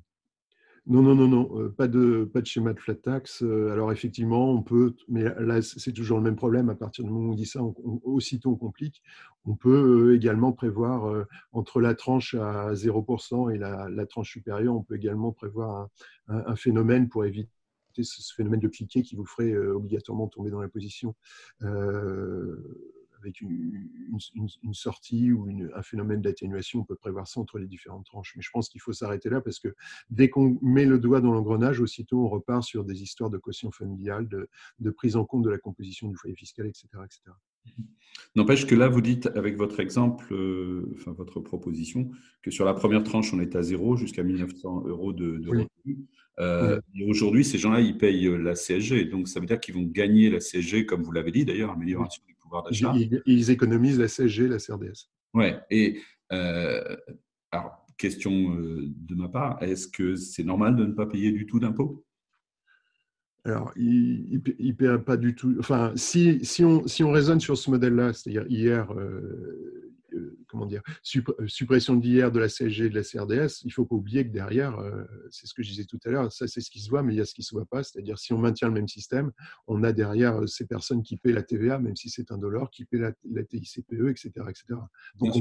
Non, 0.87 1.01
non, 1.01 1.15
non, 1.15 1.29
non, 1.29 1.61
euh, 1.61 1.69
pas 1.69 1.87
de, 1.87 2.25
pas 2.25 2.41
de 2.41 2.47
schéma 2.47 2.73
de 2.73 2.81
flat 2.81 2.97
tax. 2.97 3.43
Euh, 3.45 3.71
alors 3.71 3.93
effectivement, 3.93 4.51
on 4.51 4.63
peut, 4.63 4.97
mais 5.09 5.23
là, 5.39 5.63
c'est 5.63 5.93
toujours 5.93 6.19
le 6.19 6.25
même 6.25 6.35
problème. 6.35 6.71
À 6.71 6.75
partir 6.75 7.05
du 7.05 7.11
moment 7.11 7.29
où 7.29 7.33
on 7.33 7.37
dit 7.37 7.47
ça, 7.47 7.61
aussitôt 8.03 8.51
on 8.51 8.57
complique. 8.57 9.01
On 9.45 9.55
peut 9.55 10.09
euh, 10.11 10.17
également 10.17 10.53
prévoir 10.53 11.27
entre 11.53 11.81
la 11.81 11.95
tranche 11.95 12.35
à 12.35 12.73
0% 12.75 13.55
et 13.55 13.59
la, 13.59 14.07
tranche 14.07 14.33
supérieure, 14.33 14.75
on 14.75 14.83
peut 14.83 14.97
également 14.97 15.31
prévoir 15.31 15.89
un, 16.29 16.57
phénomène 16.57 17.09
pour 17.09 17.25
éviter 17.25 17.49
ce 17.97 18.35
phénomène 18.35 18.61
de 18.61 18.69
cliquet 18.69 19.03
qui 19.03 19.15
vous 19.15 19.27
ferait 19.27 19.57
obligatoirement 19.57 20.27
tomber 20.27 20.51
dans 20.51 20.61
la 20.61 20.69
position 20.69 21.15
avec 23.23 23.41
une, 23.41 23.89
sortie 24.73 25.33
ou 25.33 25.49
un 25.75 25.83
phénomène 25.83 26.21
d'atténuation, 26.21 26.81
on 26.81 26.85
peut 26.85 26.97
prévoir 26.97 27.27
ça 27.27 27.41
entre 27.41 27.59
les 27.59 27.67
différentes 27.67 28.07
tranches. 28.07 28.35
Mais 28.37 28.43
je 28.43 28.51
pense 28.51 28.69
qu'il 28.69 28.81
faut 28.81 28.93
s'arrêter 28.93 29.31
là 29.31 29.41
parce 29.41 29.61
que 29.61 29.75
dès 30.11 30.29
qu'on 30.29 30.59
met 30.63 30.85
le 30.85 30.99
doigt 30.99 31.21
dans 31.21 31.33
l'engrenage, 31.33 31.81
aussitôt 31.81 32.25
on 32.25 32.29
repart 32.29 32.63
sur 32.63 32.85
des 32.85 33.03
histoires 33.03 33.31
de 33.31 33.39
quotient 33.39 33.71
familial, 33.71 34.29
de, 34.29 34.91
prise 34.91 35.17
en 35.17 35.25
compte 35.25 35.43
de 35.43 35.51
la 35.51 35.59
composition 35.59 36.09
du 36.09 36.17
foyer 36.17 36.37
fiscal, 36.37 36.67
etc. 36.67 36.89
etc. 37.05 37.21
N'empêche 38.35 38.67
que 38.67 38.75
là, 38.75 38.89
vous 38.89 39.01
dites 39.01 39.29
avec 39.35 39.57
votre 39.57 39.79
exemple, 39.81 40.33
euh, 40.33 40.95
enfin 40.97 41.13
votre 41.13 41.41
proposition, 41.41 42.11
que 42.43 42.51
sur 42.51 42.65
la 42.65 42.75
première 42.75 43.05
tranche, 43.05 43.33
on 43.33 43.41
est 43.41 43.55
à 43.55 43.63
zéro 43.63 43.97
jusqu'à 43.97 44.23
1900 44.23 44.85
euros 44.87 45.13
de, 45.13 45.39
de 45.39 45.67
euh, 46.41 46.81
Et 46.95 47.05
aujourd'hui, 47.05 47.45
ces 47.45 47.59
gens-là, 47.59 47.81
ils 47.81 47.97
payent 47.97 48.37
la 48.39 48.55
CSG. 48.55 49.05
Donc, 49.05 49.29
ça 49.29 49.39
veut 49.39 49.47
dire 49.47 49.61
qu'ils 49.61 49.75
vont 49.75 49.85
gagner 49.85 50.29
la 50.29 50.41
CSG, 50.41 50.87
comme 50.87 51.03
vous 51.03 51.13
l'avez 51.13 51.31
dit 51.31 51.45
d'ailleurs, 51.45 51.71
amélioration 51.71 52.23
ils, 53.27 53.51
économisent 53.51 53.99
la 53.99 54.09
CSG, 54.09 54.49
la 54.49 54.59
CRDS. 54.59 55.11
Ouais. 55.35 55.61
Et 55.71 56.01
euh, 56.33 56.97
alors, 57.51 57.87
question 57.97 58.57
euh, 58.57 58.85
de 58.87 59.15
ma 59.15 59.29
part, 59.29 59.63
est-ce 59.63 59.89
que 59.89 60.17
c'est 60.17 60.45
normal 60.45 60.77
de 60.77 60.85
ne 60.87 60.93
pas 60.93 61.07
payer 61.07 61.33
du 61.33 61.47
tout 61.47 61.61
d'impôts? 61.61 62.05
Alors, 63.45 63.73
il 63.77 64.41
ne 64.61 64.73
paie 64.73 64.99
pas 64.99 65.17
du 65.17 65.35
tout. 65.35 65.57
Enfin, 65.59 65.93
si, 65.97 66.45
si, 66.45 66.65
on, 66.65 66.87
si 66.87 67.03
on 67.03 67.11
raisonne 67.11 67.41
sur 67.41 67.59
ce 67.59 67.71
modèle-là, 67.71 68.13
c'est-à-dire 68.13 68.47
hier, 68.49 68.93
euh, 68.93 69.92
comment 70.53 70.67
dire, 70.67 70.83
euh, 71.17 71.49
suppression 71.49 71.97
d'hier 71.97 72.31
de 72.31 72.39
la 72.39 72.49
CSG 72.49 72.85
et 72.85 72.91
de 72.91 72.95
la 72.95 73.03
CRDS, 73.03 73.63
il 73.63 73.69
ne 73.69 73.73
faut 73.73 73.87
pas 73.87 73.97
oublier 73.97 74.25
que 74.25 74.33
derrière, 74.33 74.79
euh, 74.79 75.03
c'est 75.31 75.47
ce 75.47 75.55
que 75.55 75.63
je 75.63 75.71
disais 75.71 75.85
tout 75.85 75.99
à 76.05 76.11
l'heure, 76.11 76.31
ça 76.31 76.47
c'est 76.47 76.61
ce 76.61 76.71
qui 76.71 76.81
se 76.81 76.91
voit, 76.91 77.03
mais 77.03 77.15
il 77.15 77.17
y 77.17 77.21
a 77.21 77.25
ce 77.25 77.33
qui 77.35 77.41
ne 77.41 77.47
se 77.47 77.55
voit 77.55 77.65
pas. 77.65 77.83
C'est-à-dire, 77.83 78.19
si 78.19 78.35
on 78.35 78.39
maintient 78.39 78.69
le 78.69 78.75
même 78.75 78.87
système, 78.87 79.33
on 79.67 79.83
a 79.83 79.93
derrière 79.93 80.47
ces 80.47 80.67
personnes 80.67 81.03
qui 81.03 81.17
paient 81.17 81.33
la 81.33 81.43
TVA, 81.43 81.79
même 81.79 81.97
si 81.97 82.11
c'est 82.11 82.31
un 82.31 82.39
dollar, 82.39 82.71
qui 82.71 82.85
paient 82.85 82.99
la, 82.99 83.13
TICPE, 83.45 84.09
etc. 84.11 84.31
etc. 84.49 84.65
Donc, 85.19 85.35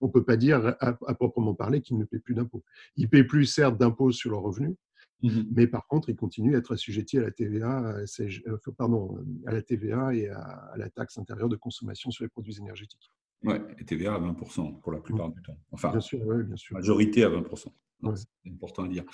on 0.00 0.06
ne 0.08 0.12
peut 0.12 0.24
pas 0.24 0.36
dire, 0.36 0.76
à, 0.80 1.14
proprement 1.14 1.54
parler, 1.54 1.80
qu'ils 1.80 1.98
ne 1.98 2.04
paient 2.04 2.18
plus 2.18 2.34
d'impôts. 2.34 2.64
Ils 2.96 3.04
ne 3.04 3.08
paient 3.08 3.24
plus, 3.24 3.46
certes, 3.46 3.78
d'impôts 3.78 4.10
sur 4.10 4.32
leurs 4.32 4.42
revenus, 4.42 4.74
mmh 5.22 5.42
Mais 5.52 5.66
par 5.66 5.86
contre, 5.86 6.08
ils 6.08 6.16
continuent 6.16 6.54
à 6.54 6.58
être 6.58 6.72
assujettis 6.72 7.18
à 7.18 7.22
la 7.22 7.30
TVA, 7.30 7.96
à, 7.96 8.72
pardon, 8.76 9.18
à 9.46 9.52
la 9.52 9.62
TVA 9.62 10.14
et 10.14 10.28
à, 10.28 10.74
la 10.76 10.90
taxe 10.90 11.18
intérieure 11.18 11.48
de 11.48 11.56
consommation 11.56 12.10
sur 12.10 12.24
les 12.24 12.28
produits 12.28 12.58
énergétiques. 12.58 13.10
Oui, 13.44 13.54
et 13.78 13.84
TVA 13.84 14.14
à 14.14 14.20
20% 14.20 14.80
pour 14.80 14.92
la 14.92 15.00
plupart 15.00 15.30
du 15.30 15.40
temps. 15.42 15.58
Enfin, 15.70 15.90
bien 15.90 16.00
sûr, 16.00 16.18
bien 16.18 16.56
sûr. 16.56 16.74
majorité 16.76 17.24
à 17.24 17.30
20%. 17.30 17.68
C'est 18.14 18.50
important 18.50 18.84
à 18.84 18.88
dire. 18.88 19.04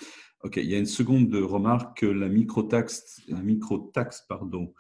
OK, 0.43 0.57
il 0.57 0.67
y 0.67 0.75
a 0.75 0.79
une 0.79 0.87
seconde 0.87 1.35
remarque. 1.35 2.03
La 2.03 2.29
microtaxe, 2.29 3.23
la 3.29 3.41
microtaxe 3.41 4.25
pardon, 4.29 4.75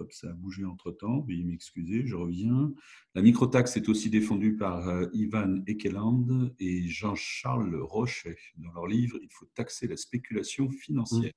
Hop, 0.00 0.12
ça 0.12 0.30
a 0.30 0.32
bougé 0.32 0.64
entre-temps, 0.64 1.20
veuillez 1.20 1.44
m'excuser, 1.44 2.06
je 2.06 2.16
reviens. 2.16 2.72
La 3.14 3.20
microtaxe 3.20 3.76
est 3.76 3.88
aussi 3.88 4.08
défendue 4.08 4.56
par 4.56 4.88
euh, 4.88 5.06
Ivan 5.12 5.62
Ekeland 5.66 6.50
et 6.58 6.88
Jean-Charles 6.88 7.76
Rochet. 7.76 8.38
Dans 8.56 8.72
leur 8.72 8.86
livre, 8.86 9.18
il 9.20 9.28
faut 9.30 9.46
taxer 9.54 9.86
la 9.88 9.98
spéculation 9.98 10.70
financière. 10.70 11.32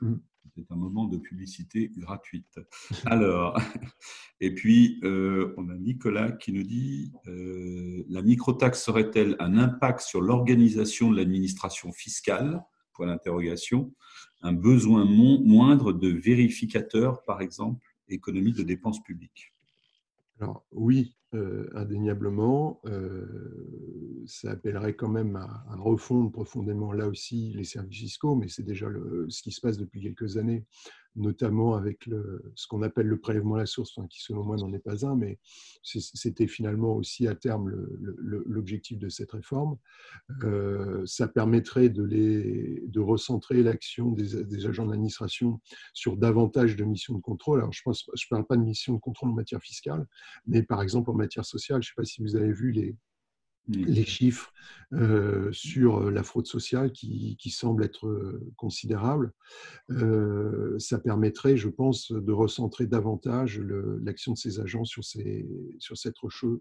Mmh. 0.00 0.08
Mmh. 0.08 0.20
C'est 0.54 0.70
un 0.70 0.76
moment 0.76 1.06
de 1.06 1.16
publicité 1.18 1.90
gratuite. 1.96 2.60
Alors, 3.06 3.58
et 4.40 4.54
puis, 4.54 5.00
euh, 5.02 5.54
on 5.56 5.68
a 5.68 5.74
Nicolas 5.74 6.32
qui 6.32 6.52
nous 6.52 6.62
dit 6.62 7.12
euh, 7.26 8.04
La 8.08 8.22
microtaxe 8.22 8.82
serait-elle 8.82 9.36
un 9.38 9.56
impact 9.58 10.00
sur 10.00 10.20
l'organisation 10.20 11.10
de 11.10 11.16
l'administration 11.16 11.92
fiscale? 11.92 12.62
Point 12.92 13.08
d'interrogation. 13.08 13.92
Un 14.42 14.52
besoin 14.52 15.04
moindre 15.04 15.92
de 15.92 16.08
vérificateurs, 16.08 17.24
par 17.24 17.40
exemple, 17.40 17.84
économie 18.08 18.52
de 18.52 18.62
dépenses 18.62 19.02
publiques 19.02 19.52
Alors, 20.40 20.64
oui, 20.70 21.15
euh, 21.34 21.68
indéniablement. 21.74 22.80
ça 24.26 24.52
appellerait 24.52 24.94
quand 24.94 25.08
même 25.08 25.36
à, 25.36 25.64
refondre 25.76 26.30
profondément 26.30 26.92
là 26.92 27.08
aussi 27.08 27.52
les 27.54 27.64
services 27.64 27.98
fiscaux, 27.98 28.36
mais 28.36 28.48
c'est 28.48 28.62
déjà 28.64 28.86
ce 29.28 29.42
qui 29.42 29.52
se 29.52 29.60
passe 29.60 29.76
depuis 29.76 30.02
quelques 30.02 30.36
années 30.36 30.64
notamment 31.16 31.74
avec 31.74 32.08
ce 32.54 32.66
qu'on 32.66 32.82
appelle 32.82 33.06
le 33.06 33.18
prélèvement 33.18 33.54
à 33.56 33.58
la 33.58 33.66
source, 33.66 33.98
qui 34.10 34.22
selon 34.22 34.44
moi 34.44 34.56
n'en 34.56 34.72
est 34.72 34.78
pas 34.78 35.06
un, 35.06 35.16
mais 35.16 35.38
c'était 35.82 36.46
finalement 36.46 36.94
aussi 36.94 37.26
à 37.26 37.34
terme 37.34 37.70
l'objectif 38.00 38.98
de 38.98 39.08
cette 39.08 39.32
réforme. 39.32 39.76
Euh, 40.44 41.04
ça 41.06 41.28
permettrait 41.28 41.88
de, 41.88 43.00
recentrer 43.00 43.62
l'action 43.62 44.12
des, 44.12 44.66
agents 44.66 44.86
d'administration 44.86 45.60
sur 45.92 46.16
davantage 46.16 46.76
de 46.76 46.84
missions 46.84 47.14
de 47.14 47.20
contrôle. 47.20 47.60
Alors 47.60 47.72
je 47.72 47.82
ne 47.86 48.28
parle 48.30 48.46
pas 48.46 48.56
de 48.56 48.62
missions 48.62 48.94
de 48.94 49.00
contrôle 49.00 49.30
en 49.30 49.34
matière 49.34 49.62
fiscale, 49.62 50.06
mais 50.46 50.62
par 50.62 50.82
exemple 50.82 51.10
en 51.10 51.14
matière 51.14 51.44
sociale. 51.44 51.82
Je 51.82 51.88
ne 51.88 51.90
sais 51.90 51.96
pas 51.96 52.04
si 52.04 52.22
vous 52.22 52.36
avez 52.36 52.52
vu 52.52 52.70
les, 52.72 52.96
les 53.68 54.04
chiffres 54.04 54.52
euh, 54.92 55.50
sur 55.52 56.10
la 56.10 56.22
fraude 56.22 56.46
sociale 56.46 56.92
qui, 56.92 57.36
qui 57.40 57.50
semblent 57.50 57.84
être 57.84 58.06
euh, 58.06 58.52
considérables. 58.56 59.32
ça 60.78 60.98
permettrait, 60.98 61.56
je 61.56 61.68
pense, 61.68 62.12
de 62.12 62.32
recentrer 62.32 62.86
davantage 62.86 63.60
l'action 63.60 64.32
de 64.32 64.38
ces 64.38 64.60
agents 64.60 64.84
sur, 64.84 65.04
ces, 65.04 65.48
sur, 65.78 65.96
cette, 65.96 66.16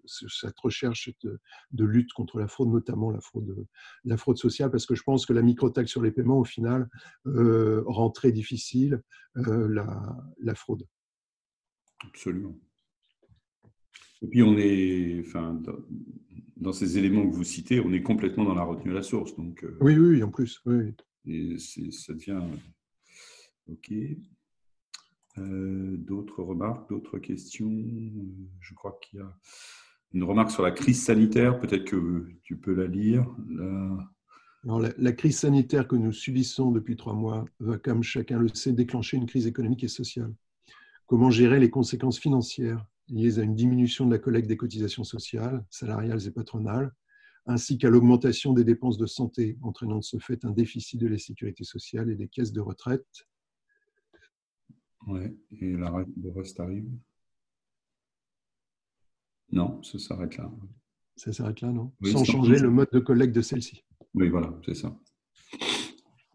cette, 0.06 0.60
recherche 0.60 1.12
de, 1.24 1.40
de, 1.72 1.86
lutte 1.86 2.14
contre 2.14 2.40
la 2.40 2.48
fraude, 2.48 2.70
notamment 2.70 3.12
la 3.12 3.22
fraude, 3.22 3.66
la 4.04 4.18
fraude 4.18 4.38
sociale, 4.38 4.72
parce 4.72 4.86
que 4.86 4.96
je 4.96 5.04
pense 5.04 5.26
que 5.26 5.34
la 5.34 5.42
microtaxe 5.42 5.92
sur 5.92 6.02
les 6.02 6.12
paiements, 6.12 6.40
au 6.40 6.46
final, 6.46 6.90
rend 7.26 8.10
très 8.10 8.32
difficile 8.32 9.02
la, 9.36 10.18
la 10.40 10.56
fraude. 10.56 10.84
Absolument. 12.08 12.56
Et 14.26 14.28
puis 14.28 14.42
on 14.42 14.58
est, 14.58 15.22
enfin, 15.24 15.62
dans, 16.58 16.74
ces 16.74 16.98
éléments 16.98 17.30
que 17.30 17.36
vous 17.36 17.44
citez, 17.44 17.80
on 17.80 17.94
est 17.94 18.02
complètement 18.02 18.44
dans 18.44 18.56
la 18.56 18.64
retenue 18.64 18.90
à 18.90 18.96
la 18.96 19.04
source. 19.04 19.36
Donc, 19.36 19.64
euh, 19.64 19.78
oui, 19.82 19.96
oui, 20.00 20.24
en 20.24 20.32
plus. 20.32 20.64
Oui. 20.66 20.96
Et 21.28 21.60
ça 21.60 22.14
devient. 22.14 22.42
OK. 23.70 23.94
Euh, 25.38 25.96
d'autres 25.98 26.42
remarques, 26.42 26.90
d'autres 26.90 27.20
questions? 27.20 27.72
Je 28.60 28.74
crois 28.74 28.98
qu'il 29.00 29.20
y 29.20 29.22
a 29.22 29.32
une 30.14 30.24
remarque 30.24 30.50
sur 30.50 30.64
la 30.64 30.72
crise 30.72 31.04
sanitaire. 31.04 31.60
Peut-être 31.60 31.86
que 31.86 32.26
tu 32.42 32.58
peux 32.58 32.74
la 32.74 32.88
lire. 32.88 33.28
La... 33.48 34.92
la, 34.98 35.12
crise 35.12 35.38
sanitaire 35.38 35.88
que 35.88 35.96
nous 35.96 36.12
subissons 36.12 36.72
depuis 36.72 36.96
trois 36.96 37.14
mois 37.14 37.46
va, 37.60 37.78
comme 37.78 38.02
chacun 38.02 38.40
le 38.40 38.48
sait, 38.48 38.74
déclencher 38.74 39.18
une 39.18 39.28
crise 39.28 39.46
économique 39.46 39.84
et 39.84 39.88
sociale. 39.88 40.34
Comment 41.06 41.30
gérer 41.30 41.60
les 41.60 41.70
conséquences 41.70 42.18
financières? 42.18 42.84
Liées 43.08 43.40
à 43.40 43.44
une 43.44 43.56
diminution 43.56 44.06
de 44.06 44.12
la 44.12 44.20
collecte 44.20 44.48
des 44.48 44.58
cotisations 44.58 45.04
sociales, 45.04 45.66
salariales 45.70 46.26
et 46.28 46.32
patronales, 46.32 46.94
ainsi 47.46 47.78
qu'à 47.78 47.90
l'augmentation 47.90 48.54
des 48.54 48.64
dépenses 48.64 48.98
de 48.98 49.06
santé, 49.06 49.58
entraînant 49.62 50.00
de 50.00 50.04
ce 50.04 50.18
fait 50.18 50.44
un 50.46 50.52
déficit 50.52 51.00
de 51.00 51.08
la 51.08 51.18
sécurité 51.18 51.64
sociale 51.64 52.10
et 52.10 52.16
des 52.16 52.28
caisses 52.28 52.52
de 52.52 52.62
retraite. 52.62 53.28
Oui, 55.08 55.22
et 55.52 55.72
le 55.72 56.32
reste 56.32 56.60
arrive? 56.60 56.90
Non, 59.52 59.84
ça 59.84 60.00
s'arrête 60.00 60.38
là. 60.38 60.52
Ça 61.16 61.32
s'arrête 61.32 61.62
là, 61.62 61.72
non? 61.72 61.94
Sans 62.04 62.26
changer 62.26 62.58
le 62.58 62.72
mode 62.72 62.90
de 62.92 63.00
collecte 63.00 63.36
de 63.36 63.42
celle-ci. 63.42 63.86
Oui, 64.16 64.30
voilà, 64.30 64.60
c'est 64.66 64.74
ça. 64.74 65.00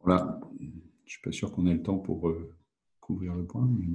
Voilà. 0.03 0.41
Je 0.61 0.65
ne 0.67 0.71
suis 1.05 1.21
pas 1.21 1.33
sûr 1.33 1.51
qu'on 1.51 1.67
ait 1.67 1.75
le 1.75 1.83
temps 1.83 1.99
pour 1.99 2.29
euh, 2.29 2.57
couvrir 3.01 3.35
le 3.35 3.45
point. 3.45 3.69
Mais... 3.69 3.89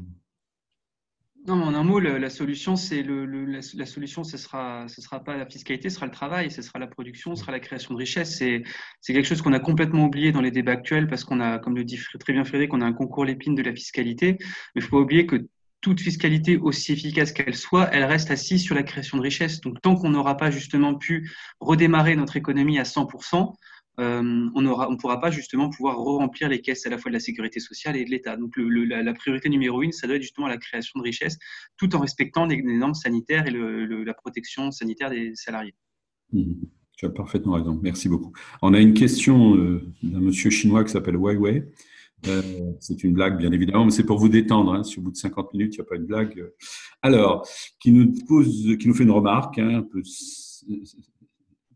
Non, 1.48 1.58
mais 1.58 1.66
en 1.66 1.76
un 1.76 1.84
mot, 1.84 2.00
la, 2.00 2.30
solution, 2.30 2.76
ce 2.76 4.38
sera, 4.38 4.88
sera 4.88 5.24
pas 5.24 5.38
la 5.38 5.46
fiscalité, 5.46 5.90
ce 5.90 5.96
sera 5.96 6.08
le 6.08 6.12
travail, 6.12 6.50
ce 6.50 6.64
sera 6.64 6.80
la 6.80 6.88
production, 6.88 7.36
ce 7.36 7.42
sera 7.42 7.52
la 7.52 7.60
création 7.60 7.94
de 7.94 8.00
richesse. 8.00 8.38
C'est, 8.38 8.64
c'est 9.00 9.14
quelque 9.14 9.28
chose 9.28 9.44
qu'on 9.44 9.54
a 9.54 9.60
complètement 9.60 10.06
oublié 10.06 10.32
dans 10.32 10.42
les 10.42 10.50
débats 10.50 10.72
actuels 10.72 11.08
parce 11.08 11.24
qu'on 11.24 11.40
a, 11.40 11.60
comme 11.60 11.76
le 11.76 11.84
dit 11.84 12.00
très 12.20 12.34
bien 12.34 12.46
Frédéric, 12.46 12.74
on 12.74 12.82
a 12.82 12.86
un 12.86 12.94
concours 12.94 13.26
l'épine 13.26 13.54
de 13.54 13.62
la 13.62 13.74
fiscalité. 13.76 14.38
Mais 14.40 14.48
il 14.78 14.82
faut 14.82 14.98
pas 14.98 15.04
oublier 15.04 15.28
que 15.28 15.48
toute 15.82 16.02
fiscalité, 16.02 16.58
aussi 16.58 16.94
efficace 16.94 17.32
qu'elle 17.32 17.54
soit, 17.54 17.90
elle 17.94 18.06
reste 18.06 18.32
assise 18.32 18.64
sur 18.64 18.74
la 18.74 18.82
création 18.82 19.20
de 19.20 19.22
richesse. 19.22 19.62
Donc, 19.62 19.80
tant 19.84 19.96
qu'on 19.96 20.10
n'aura 20.10 20.38
pas 20.38 20.50
justement 20.50 20.96
pu 20.96 21.32
redémarrer 21.60 22.16
notre 22.16 22.38
économie 22.38 22.80
à 22.80 22.84
100%, 22.84 23.54
euh, 24.00 24.50
on 24.54 24.62
ne 24.62 24.98
pourra 24.98 25.20
pas 25.20 25.32
justement 25.32 25.70
pouvoir 25.70 25.98
remplir 25.98 26.50
les 26.50 26.62
caisses 26.62 26.86
à 26.86 26.90
la 26.90 26.98
fois 26.98 27.10
de 27.10 27.14
la 27.14 27.20
sécurité 27.20 27.60
sociale 27.60 27.96
et 27.96 28.04
de 28.04 28.10
l'État. 28.10 28.36
Donc 28.36 28.54
la, 28.58 29.14
priorité 29.14 29.50
numéro 29.50 29.82
une, 29.82 29.92
ça 29.92 30.08
doit 30.08 30.18
être 30.18 30.22
justement 30.22 30.48
la 30.48 30.58
création 30.58 31.00
de 31.00 31.04
richesses, 31.04 31.38
tout 31.78 31.96
en 31.96 32.00
respectant 32.00 32.46
les, 32.46 32.62
normes 32.62 32.94
sanitaires 32.94 33.48
et 33.48 33.52
la 33.52 34.14
protection 34.14 34.72
sanitaire 34.72 35.10
des 35.10 35.32
salariés. 35.36 35.76
Mmh. 36.34 36.54
Tu 36.98 37.06
as 37.06 37.10
parfaitement 37.10 37.54
raison. 37.54 37.78
Merci 37.82 38.08
beaucoup. 38.08 38.32
On 38.62 38.74
a 38.74 38.80
une 38.80 38.94
question 38.94 39.56
euh, 39.56 39.82
d'un 40.02 40.22
monsieur 40.22 40.50
chinois 40.50 40.84
qui 40.84 40.92
s'appelle 40.92 41.18
Wei 41.18 41.64
Euh, 42.28 42.42
c'est 42.80 43.04
une 43.04 43.14
blague, 43.14 43.38
bien 43.38 43.52
évidemment, 43.52 43.86
mais 43.86 43.92
c'est 43.92 44.06
pour 44.06 44.18
vous 44.18 44.30
détendre. 44.30 44.74
Hein. 44.74 44.84
Si 44.84 44.98
au 44.98 45.02
bout 45.02 45.12
de 45.12 45.18
50 45.18 45.54
minutes, 45.54 45.76
il 45.76 45.80
n'y 45.80 45.86
a 45.86 45.90
pas 45.90 45.96
une 45.98 46.06
blague. 46.06 46.52
Alors, 47.02 47.46
qui 47.80 47.92
nous, 47.92 48.14
pose, 48.28 48.78
qui 48.80 48.88
nous 48.88 48.94
fait 48.94 49.04
une 49.04 49.12
remarque 49.12 49.60
hein, 49.60 49.76
un 49.76 49.82
peu 49.84 50.02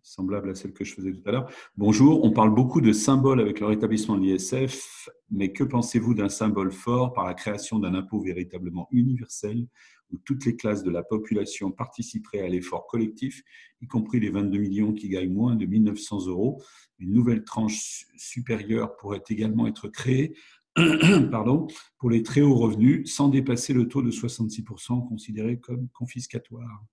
semblable 0.09 0.49
à 0.49 0.55
celle 0.55 0.73
que 0.73 0.83
je 0.83 0.95
faisais 0.95 1.11
tout 1.11 1.21
à 1.27 1.31
l'heure. 1.31 1.51
Bonjour, 1.77 2.23
on 2.25 2.31
parle 2.31 2.53
beaucoup 2.53 2.81
de 2.81 2.91
symboles 2.91 3.39
avec 3.39 3.59
le 3.59 3.67
rétablissement 3.67 4.17
de 4.17 4.23
l'ISF, 4.23 5.07
mais 5.29 5.53
que 5.53 5.63
pensez-vous 5.63 6.15
d'un 6.15 6.29
symbole 6.29 6.71
fort 6.71 7.13
par 7.13 7.25
la 7.25 7.35
création 7.35 7.77
d'un 7.77 7.93
impôt 7.93 8.19
véritablement 8.19 8.87
universel 8.91 9.67
où 10.11 10.17
toutes 10.17 10.47
les 10.47 10.55
classes 10.55 10.81
de 10.81 10.89
la 10.89 11.03
population 11.03 11.69
participeraient 11.71 12.41
à 12.41 12.47
l'effort 12.47 12.87
collectif, 12.87 13.43
y 13.81 13.87
compris 13.87 14.19
les 14.19 14.31
22 14.31 14.57
millions 14.57 14.93
qui 14.93 15.09
gagnent 15.09 15.31
moins 15.31 15.55
de 15.55 15.67
1900 15.67 16.25
euros? 16.25 16.59
Une 16.97 17.13
nouvelle 17.13 17.43
tranche 17.43 18.07
supérieure 18.17 18.95
pourrait 18.97 19.21
également 19.29 19.67
être 19.67 19.89
créée 19.89 20.33
pardon, 21.31 21.67
pour 21.99 22.09
les 22.09 22.23
très 22.23 22.41
hauts 22.41 22.55
revenus, 22.55 23.13
sans 23.13 23.29
dépasser 23.29 23.73
le 23.73 23.87
taux 23.87 24.01
de 24.01 24.09
66% 24.09 25.07
considéré 25.07 25.59
comme 25.59 25.87
confiscatoire. 25.89 26.83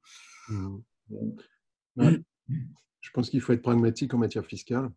Mmh. 0.50 0.76
Je 3.06 3.12
pense 3.12 3.30
qu'il 3.30 3.40
faut 3.40 3.52
être 3.52 3.62
pragmatique 3.62 4.12
en 4.14 4.18
matière 4.18 4.44
fiscale. 4.44 4.90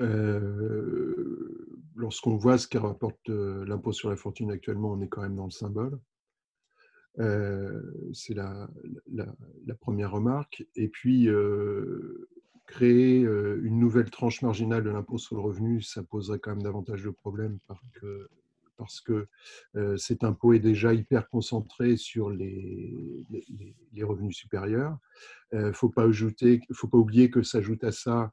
Euh, 0.00 1.82
lorsqu'on 1.96 2.36
voit 2.36 2.56
ce 2.56 2.68
que 2.68 2.78
rapporte 2.78 3.28
euh, 3.30 3.64
l'impôt 3.66 3.92
sur 3.92 4.10
la 4.10 4.16
fortune 4.16 4.52
actuellement, 4.52 4.92
on 4.92 5.00
est 5.00 5.08
quand 5.08 5.22
même 5.22 5.34
dans 5.34 5.46
le 5.46 5.50
symbole. 5.50 5.98
Euh, 7.18 7.82
c'est 8.12 8.34
la, 8.34 8.68
première 9.80 10.12
remarque. 10.12 10.64
Et 10.76 10.86
puis, 10.86 11.28
créer 12.66 13.22
une 13.22 13.80
nouvelle 13.80 14.10
tranche 14.10 14.40
marginale 14.42 14.84
de 14.84 14.90
l'impôt 14.90 15.18
sur 15.18 15.34
le 15.34 15.42
revenu, 15.42 15.82
ça 15.82 16.04
poserait 16.04 16.38
quand 16.38 16.52
même 16.52 16.62
davantage 16.62 17.02
de 17.02 17.10
problèmes 17.10 17.58
parce 17.66 17.80
que, 17.94 18.28
parce 18.76 19.00
que 19.00 19.26
cet 19.96 20.24
impôt 20.24 20.52
est 20.52 20.60
déjà 20.60 20.92
hyper 20.92 21.28
concentré 21.28 21.96
sur 21.96 22.30
les, 22.30 23.24
revenus 24.02 24.36
supérieurs. 24.36 24.96
Il 25.52 25.58
ne 25.58 25.72
faut, 25.72 25.88
pas 25.88 26.06
oublier 26.94 27.30
que 27.30 27.42
s'ajoute 27.42 27.84
à 27.84 27.92
ça, 27.92 28.32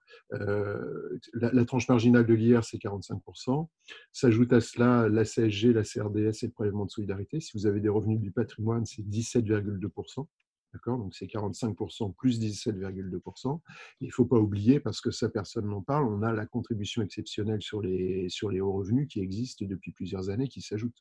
la, 1.33 1.65
tranche 1.65 1.87
marginale 1.87 2.25
de 2.25 2.33
l'IR, 2.33 2.63
c'est 2.63 2.77
45%. 2.77 3.67
S'ajoute 4.11 4.53
à 4.53 4.61
cela 4.61 5.07
la 5.09 5.23
CSG, 5.23 5.73
la 5.73 5.83
CRDS 5.83 6.43
et 6.43 6.47
le 6.47 6.51
prélèvement 6.51 6.85
de 6.85 6.91
solidarité. 6.91 7.39
Si 7.39 7.57
vous 7.57 7.67
avez 7.67 7.79
des 7.79 7.89
revenus 7.89 8.19
du 8.19 8.31
patrimoine, 8.31 8.85
c'est 8.85 9.03
17,2%. 9.03 10.27
D'accord? 10.73 10.97
Donc 10.97 11.13
c'est 11.13 11.25
45% 11.25 12.15
plus 12.15 12.39
17,2%. 12.39 13.59
Il 13.99 14.07
ne 14.07 14.11
faut 14.11 14.25
pas 14.25 14.37
oublier, 14.37 14.79
parce 14.79 15.01
que 15.01 15.11
ça 15.11 15.29
personne 15.29 15.67
n'en 15.67 15.81
parle, 15.81 16.05
on 16.05 16.21
a 16.21 16.31
la 16.31 16.45
contribution 16.45 17.01
exceptionnelle 17.01 17.61
sur 17.61 17.81
les, 17.81 18.29
sur 18.29 18.49
les 18.49 18.61
hauts 18.61 18.71
revenus 18.71 19.07
qui 19.09 19.19
existe 19.19 19.63
depuis 19.63 19.91
plusieurs 19.91 20.29
années 20.29 20.47
qui 20.47 20.61
s'ajoute. 20.61 20.95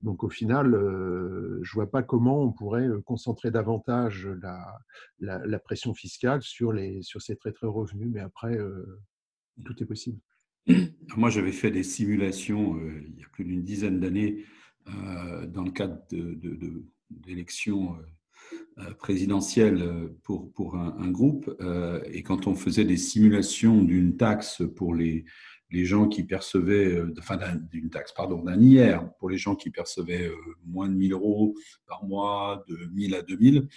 Donc 0.00 0.24
au 0.24 0.30
final, 0.30 0.74
euh, 0.74 1.58
je 1.62 1.72
ne 1.72 1.74
vois 1.74 1.90
pas 1.90 2.02
comment 2.02 2.42
on 2.42 2.52
pourrait 2.52 2.88
euh, 2.88 3.02
concentrer 3.02 3.50
davantage 3.50 4.26
la, 4.40 4.80
la, 5.18 5.58
pression 5.58 5.92
fiscale 5.92 6.40
sur, 6.42 6.72
les, 6.72 7.02
sur 7.02 7.20
ces 7.20 7.36
très 7.36 7.52
très 7.52 7.66
revenus, 7.66 8.08
mais 8.10 8.20
après, 8.20 8.56
euh, 8.56 9.00
tout 9.64 9.82
est 9.82 9.86
possible. 9.86 10.18
Moi, 11.16 11.28
j'avais 11.28 11.52
fait 11.52 11.70
des 11.70 11.82
simulations 11.82 12.80
il 12.80 13.18
y 13.18 13.24
a 13.24 13.28
plus 13.28 13.44
d'une 13.44 13.62
dizaine 13.62 14.00
d'années 14.00 14.44
dans 14.86 15.62
le 15.62 15.70
cadre 15.70 15.98
d'élections. 17.10 17.94
De, 17.94 17.98
euh, 17.98 18.06
présidentielle 18.98 19.82
euh, 19.82 20.08
pour, 20.22 20.52
pour 20.52 20.76
un, 20.76 21.10
groupe, 21.10 21.54
euh, 21.60 22.02
et 22.12 22.22
quand 22.22 22.46
on 22.46 22.54
faisait 22.54 22.84
des 22.84 22.96
simulations 22.96 23.82
d'une 23.82 24.16
taxe 24.16 24.62
pour 24.76 24.94
les, 24.94 25.24
les 25.70 25.84
gens 25.84 26.08
qui 26.08 26.24
percevaient, 26.24 27.02
enfin 27.18 27.38
d'une 27.70 27.90
taxe, 27.90 28.12
pardon, 28.12 28.42
d'un 28.42 28.60
IR 28.60 29.08
pour 29.18 29.30
les 29.30 29.38
gens 29.38 29.54
qui 29.54 29.70
percevaient 29.70 30.30
moins 30.66 30.88
de 30.88 30.94
1000 30.94 31.12
euros 31.12 31.54
par 31.86 32.04
mois, 32.04 32.64
de 32.68 32.76
1000 32.92 33.14
à 33.14 33.22
2000, 33.22 33.68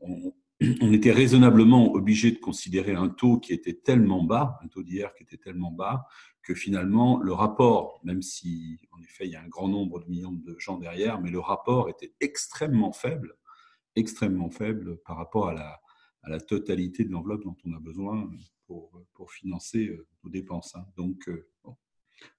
on, 0.00 0.32
on 0.80 0.92
était 0.92 1.12
raisonnablement 1.12 1.92
obligé 1.92 2.32
de 2.32 2.38
considérer 2.38 2.94
un 2.94 3.08
taux 3.08 3.38
qui 3.38 3.52
était 3.52 3.74
tellement 3.74 4.24
bas, 4.24 4.58
un 4.64 4.68
taux 4.68 4.82
d'IR 4.82 5.14
qui 5.14 5.22
était 5.22 5.36
tellement 5.36 5.70
bas, 5.70 6.06
que 6.42 6.54
finalement 6.54 7.20
le 7.20 7.32
rapport, 7.32 8.00
même 8.04 8.22
si 8.22 8.78
en 8.90 9.02
effet 9.02 9.26
il 9.26 9.32
y 9.32 9.36
a 9.36 9.42
un 9.42 9.48
grand 9.48 9.68
nombre 9.68 10.00
de 10.00 10.06
millions 10.06 10.32
de 10.32 10.56
gens 10.58 10.78
derrière, 10.78 11.20
mais 11.20 11.30
le 11.30 11.40
rapport 11.40 11.88
était 11.88 12.14
extrêmement 12.20 12.92
faible 12.92 13.36
extrêmement 13.98 14.50
faible 14.50 14.98
par 15.04 15.16
rapport 15.16 15.48
à 15.48 15.54
la, 15.54 15.80
à 16.22 16.30
la 16.30 16.40
totalité 16.40 17.04
de 17.04 17.10
l'enveloppe 17.10 17.44
dont 17.44 17.56
on 17.64 17.72
a 17.74 17.80
besoin 17.80 18.30
pour, 18.66 18.90
pour 19.14 19.32
financer 19.32 19.88
euh, 19.88 20.06
nos 20.24 20.30
dépenses. 20.30 20.74
Hein. 20.74 20.84
Donc, 20.96 21.28
euh, 21.28 21.48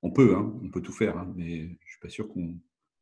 on 0.02 0.12
peut, 0.12 0.36
hein, 0.36 0.54
on 0.64 0.70
peut 0.70 0.82
tout 0.82 0.92
faire, 0.92 1.18
hein, 1.18 1.34
mais 1.36 1.60
je 1.60 1.64
ne 1.64 1.88
suis 1.88 2.00
pas 2.02 2.10
sûr 2.10 2.28
qu'on 2.28 2.60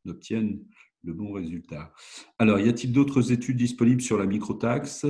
obtienne 0.08 0.64
le 1.04 1.14
bon 1.14 1.32
résultat. 1.32 1.94
Alors, 2.38 2.60
y 2.60 2.70
a-t-il 2.70 2.94
d'autres 2.94 3.32
études 3.32 3.58
disponibles 3.58 4.02
sur 4.02 4.18
la 4.18 4.26
microtaxe? 4.26 5.06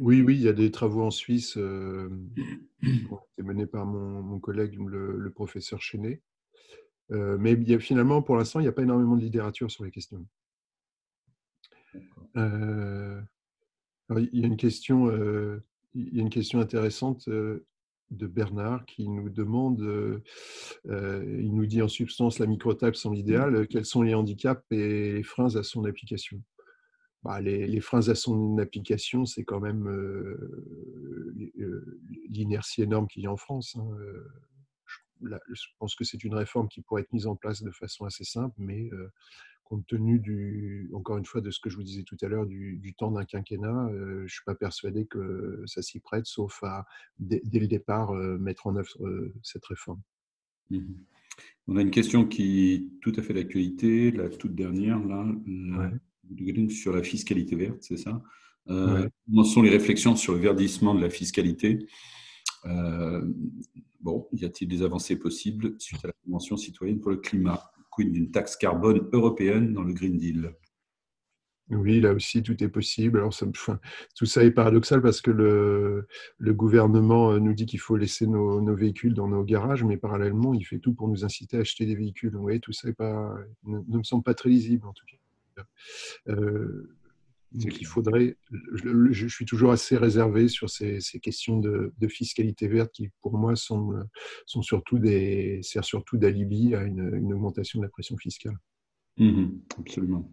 Oui, 0.00 0.22
oui, 0.22 0.34
il 0.36 0.40
y 0.40 0.48
a 0.48 0.52
des 0.52 0.70
travaux 0.70 1.02
en 1.02 1.10
Suisse 1.10 1.56
euh, 1.58 2.08
menés 3.38 3.66
par 3.66 3.84
mon, 3.86 4.22
mon 4.22 4.40
collègue, 4.40 4.78
le, 4.78 5.30
professeur 5.30 5.82
Chenet. 5.82 6.22
Mais 7.10 7.52
il 7.52 7.68
y 7.68 7.74
a, 7.74 7.78
finalement, 7.78 8.22
pour 8.22 8.36
l'instant, 8.36 8.60
il 8.60 8.62
n'y 8.62 8.68
a 8.68 8.72
pas 8.72 8.82
énormément 8.82 9.16
de 9.16 9.22
littérature 9.22 9.70
sur 9.70 9.84
les 9.84 9.90
questions. 9.90 10.26
Euh, 12.36 13.20
il 14.10 14.40
y 14.40 14.44
a 14.44 14.46
une 14.46 14.56
question, 14.56 15.08
euh, 15.08 15.62
il 15.94 16.14
y 16.14 16.18
a 16.18 16.22
une 16.22 16.30
question 16.30 16.60
intéressante 16.60 17.28
euh, 17.28 17.66
de 18.10 18.26
Bernard 18.26 18.84
qui 18.86 19.08
nous 19.08 19.30
demande, 19.30 19.80
il 20.84 21.54
nous 21.54 21.66
dit 21.66 21.82
en 21.82 21.88
substance 21.88 22.38
la 22.38 22.46
microtape 22.46 22.96
sont 22.96 23.10
l'idéal, 23.10 23.66
quels 23.66 23.86
sont 23.86 24.02
les 24.02 24.14
handicaps 24.14 24.62
et 24.70 25.14
les 25.14 25.22
freins 25.22 25.56
à 25.56 25.62
son 25.62 25.84
application? 25.84 26.40
Bah, 27.22 27.40
les, 27.40 27.80
freins 27.80 28.06
à 28.08 28.14
son 28.14 28.58
application, 28.58 29.24
c'est 29.24 29.44
quand 29.44 29.58
même 29.58 29.88
l'inertie 32.28 32.82
énorme 32.82 33.08
qu'il 33.08 33.22
y 33.22 33.26
a 33.26 33.32
en 33.32 33.38
France. 33.38 33.76
Hein, 33.80 33.88
je, 35.52 35.62
pense 35.78 35.94
que 35.94 36.04
c'est 36.04 36.22
une 36.24 36.34
réforme 36.34 36.68
qui 36.68 36.80
pourrait 36.82 37.02
être 37.02 37.12
mise 37.12 37.26
en 37.26 37.36
place 37.36 37.62
de 37.62 37.70
façon 37.70 38.04
assez 38.04 38.24
simple, 38.24 38.54
mais 38.58 38.90
compte 39.64 39.86
tenu 39.86 40.18
du, 40.18 40.90
encore 40.92 41.18
une 41.18 41.24
fois, 41.24 41.40
de 41.40 41.50
ce 41.50 41.58
que 41.58 41.70
je 41.70 41.76
vous 41.76 41.82
disais 41.82 42.02
tout 42.02 42.16
à 42.22 42.28
l'heure, 42.28 42.46
du, 42.46 42.94
temps 42.96 43.10
d'un 43.10 43.24
quinquennat, 43.24 43.88
euh, 43.88 44.18
je 44.18 44.22
ne 44.22 44.28
suis 44.28 44.44
pas 44.44 44.54
persuadé 44.54 45.06
que 45.06 45.62
ça 45.66 45.82
s'y 45.82 46.00
prête, 46.00 46.26
sauf 46.26 46.62
à, 46.62 46.86
dès, 47.18 47.40
le 47.52 47.66
départ, 47.66 48.12
mettre 48.12 48.66
en 48.66 48.76
œuvre 48.76 48.96
cette 49.42 49.64
réforme. 49.64 50.00
Mmh 50.70 50.80
On 51.66 51.76
a 51.76 51.82
une 51.82 51.90
question 51.90 52.26
qui 52.26 52.72
est 52.72 53.00
tout 53.00 53.12
à 53.16 53.22
fait 53.22 53.34
d'actualité, 53.34 54.10
la 54.10 54.28
toute 54.28 54.54
dernière, 54.54 55.02
là, 55.04 55.26
sur 56.68 56.92
la 56.92 57.02
fiscalité 57.02 57.56
verte, 57.56 57.78
c'est 57.80 57.96
ça? 57.96 58.22
Euh, 58.70 59.08
sont 59.44 59.62
les 59.62 59.70
réflexions 59.70 60.16
sur 60.16 60.34
le 60.34 60.40
verdissement 60.40 60.94
de 60.94 61.00
la 61.00 61.10
fiscalité? 61.10 61.86
Bon, 64.00 64.28
y 64.32 64.44
a-t-il 64.44 64.68
des 64.68 64.82
avancées 64.82 65.16
possibles 65.16 65.76
suite 65.78 66.04
à 66.04 66.08
la 66.08 66.14
Convention 66.24 66.56
citoyenne 66.56 67.00
pour 67.00 67.10
le 67.10 67.16
climat 67.16 67.70
d'une 67.98 68.30
taxe 68.30 68.56
carbone 68.56 69.08
européenne 69.12 69.72
dans 69.72 69.82
le 69.82 69.92
Green 69.92 70.18
Deal? 70.18 70.54
Oui, 71.70 72.00
là 72.00 72.12
aussi, 72.12 72.42
tout 72.42 72.62
est 72.62 72.68
possible. 72.68 73.18
Alors, 73.18 73.34
tout 74.14 74.26
ça 74.26 74.44
est 74.44 74.50
paradoxal 74.50 75.00
parce 75.00 75.22
que 75.22 75.30
le, 75.30 76.06
gouvernement 76.52 77.32
euh, 77.32 77.38
nous 77.38 77.54
dit 77.54 77.64
qu'il 77.64 77.80
faut 77.80 77.96
laisser 77.96 78.26
nos, 78.26 78.74
véhicules 78.74 79.14
dans 79.14 79.28
nos 79.28 79.44
garages, 79.44 79.82
mais 79.82 79.96
parallèlement, 79.96 80.52
il 80.52 80.64
fait 80.64 80.78
tout 80.78 80.92
pour 80.92 81.08
nous 81.08 81.24
inciter 81.24 81.56
à 81.56 81.60
acheter 81.60 81.86
des 81.86 81.94
véhicules. 81.94 82.34
Vous 82.34 82.42
voyez, 82.42 82.60
tout 82.60 82.72
ça 82.72 82.88
ne, 82.88 83.78
me 83.96 84.02
semble 84.02 84.24
pas 84.24 84.34
très 84.34 84.50
lisible, 84.50 84.86
en 84.86 84.92
tout 84.92 85.06
cas. 85.06 85.64
Euh, 86.28 86.94
c'est 87.58 87.70
qu'il 87.70 87.86
faudrait. 87.86 88.36
Je, 89.10 89.26
suis 89.28 89.44
toujours 89.44 89.70
assez 89.70 89.96
réservé 89.96 90.48
sur 90.48 90.68
ces, 90.70 91.00
questions 91.22 91.58
de, 91.58 91.92
fiscalité 92.08 92.68
verte 92.68 92.90
qui, 92.92 93.10
pour 93.20 93.36
moi, 93.38 93.56
sont, 93.56 93.92
sont 94.46 94.62
surtout 94.62 94.98
des, 94.98 95.60
servent 95.62 95.84
surtout 95.84 96.16
d'alibi 96.16 96.74
à 96.74 96.82
une, 96.82 97.32
augmentation 97.32 97.80
de 97.80 97.84
la 97.84 97.90
pression 97.90 98.16
fiscale. 98.16 98.56
Mmh 99.18 99.46
absolument. 99.78 100.28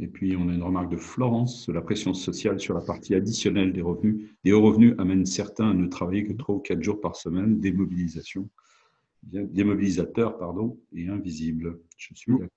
Et 0.00 0.08
puis, 0.08 0.36
on 0.36 0.48
a 0.48 0.54
une 0.54 0.62
remarque 0.62 0.90
de 0.90 0.96
Florence 0.96 1.68
la 1.68 1.80
pression 1.80 2.14
sociale 2.14 2.58
sur 2.58 2.74
la 2.74 2.80
partie 2.80 3.14
additionnelle 3.14 3.72
des 3.72 3.82
revenus. 3.82 4.28
Des 4.42 4.52
hauts 4.52 4.62
revenus 4.62 4.94
amènent 4.98 5.26
certains 5.26 5.70
à 5.70 5.74
ne 5.74 5.86
travailler 5.86 6.24
que 6.24 6.32
trois 6.32 6.56
ou 6.56 6.60
quatre 6.60 6.82
jours 6.82 7.00
par 7.00 7.14
semaine, 7.14 7.60
démobilisation, 7.60 8.48
démobilisateur 9.22 10.36
pardon, 10.36 10.80
et 10.94 11.06
invisible. 11.08 11.80
Je 11.96 12.14
suis 12.14 12.32
d'accord. 12.32 12.48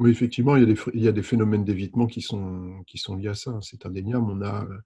Oui, 0.00 0.10
effectivement, 0.10 0.56
il 0.56 0.60
y 0.60 0.62
a 0.62 0.74
des, 0.74 0.80
il 0.94 1.02
y 1.02 1.08
a 1.08 1.12
des 1.12 1.22
phénomènes 1.22 1.62
d'évitement 1.62 2.06
qui 2.06 2.22
sont, 2.22 2.82
qui 2.86 2.96
sont 2.96 3.16
liés 3.16 3.28
à 3.28 3.34
ça. 3.34 3.58
C'est 3.60 3.84
indéniable. 3.84 4.30
On, 4.30 4.40
a, 4.40 4.64
euh, 4.64 4.78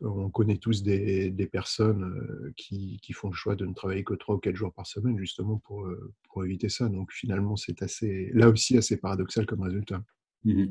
on 0.00 0.30
connaît 0.30 0.56
tous 0.56 0.82
des, 0.82 1.30
des 1.30 1.46
personnes 1.46 2.04
euh, 2.04 2.54
qui, 2.56 2.98
qui, 3.02 3.12
font 3.12 3.28
le 3.28 3.34
choix 3.34 3.54
de 3.54 3.66
ne 3.66 3.74
travailler 3.74 4.02
que 4.02 4.14
trois 4.14 4.36
ou 4.36 4.38
quatre 4.38 4.56
jours 4.56 4.72
par 4.72 4.86
semaine, 4.86 5.18
justement 5.18 5.58
pour, 5.58 5.84
euh, 5.84 6.10
pour 6.30 6.42
éviter 6.42 6.70
ça. 6.70 6.88
Donc 6.88 7.12
finalement, 7.12 7.56
c'est 7.56 7.82
assez, 7.82 8.30
là 8.32 8.48
aussi 8.48 8.78
assez 8.78 8.96
paradoxal 8.96 9.44
comme 9.44 9.60
résultat. 9.60 10.02
Mmh 10.44 10.64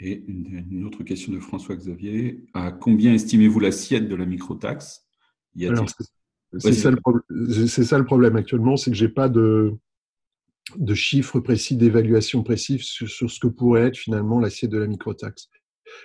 Et 0.00 0.24
une, 0.26 0.84
autre 0.84 1.04
question 1.04 1.32
de 1.32 1.38
François 1.38 1.76
Xavier. 1.76 2.44
À 2.54 2.72
combien 2.72 3.14
estimez-vous 3.14 3.60
l'assiette 3.60 4.08
de 4.08 4.16
la 4.16 4.26
microtaxe? 4.26 5.06
C'est 6.58 6.72
ça, 6.72 6.90
le 6.90 8.04
problème 8.04 8.34
actuellement, 8.34 8.76
c'est 8.76 8.90
que 8.90 8.96
j'ai 8.96 9.08
pas 9.08 9.28
de, 9.28 9.76
de 10.76 10.94
chiffres 10.94 11.40
précis, 11.40 11.76
d'évaluation 11.76 12.42
précise 12.42 12.82
sur, 12.82 13.30
ce 13.30 13.40
que 13.40 13.48
pourrait 13.48 13.88
être 13.88 13.96
finalement 13.96 14.40
l'assiette 14.40 14.70
de 14.70 14.78
la 14.78 14.86
microtaxe. 14.86 15.48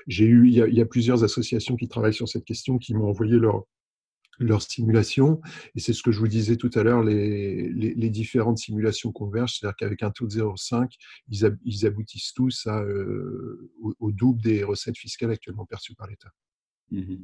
J'ai 0.07 0.25
eu, 0.25 0.47
il 0.47 0.53
y, 0.53 0.81
a, 0.81 0.85
plusieurs 0.85 1.23
associations 1.23 1.75
qui 1.75 1.87
travaillent 1.87 2.13
sur 2.13 2.27
cette 2.27 2.43
question 2.43 2.77
qui 2.77 2.93
m'ont 2.93 3.07
envoyé 3.07 3.37
leur, 3.39 3.63
leur 4.39 4.61
simulation. 4.61 5.39
Et 5.75 5.79
c'est 5.79 5.93
ce 5.93 6.03
que 6.03 6.11
je 6.11 6.19
vous 6.19 6.27
disais 6.27 6.57
tout 6.57 6.71
à 6.73 6.83
l'heure, 6.83 7.03
les, 7.03 7.69
les, 7.69 8.09
différentes 8.09 8.57
simulations 8.57 9.11
convergent, 9.11 9.57
c'est-à-dire 9.57 9.77
qu'avec 9.77 10.03
un 10.03 10.11
taux 10.11 10.27
de 10.27 10.31
0,5, 10.31 10.89
ils, 11.29 11.57
ils, 11.63 11.85
aboutissent 11.85 12.33
tous 12.33 12.67
à, 12.67 12.81
euh, 12.81 13.71
au, 13.81 13.93
au, 13.99 14.11
double 14.11 14.41
des 14.41 14.63
recettes 14.63 14.97
fiscales 14.97 15.31
actuellement 15.31 15.65
perçues 15.65 15.95
par 15.95 16.07
l'État. 16.07 16.31
Mmh 16.91 17.15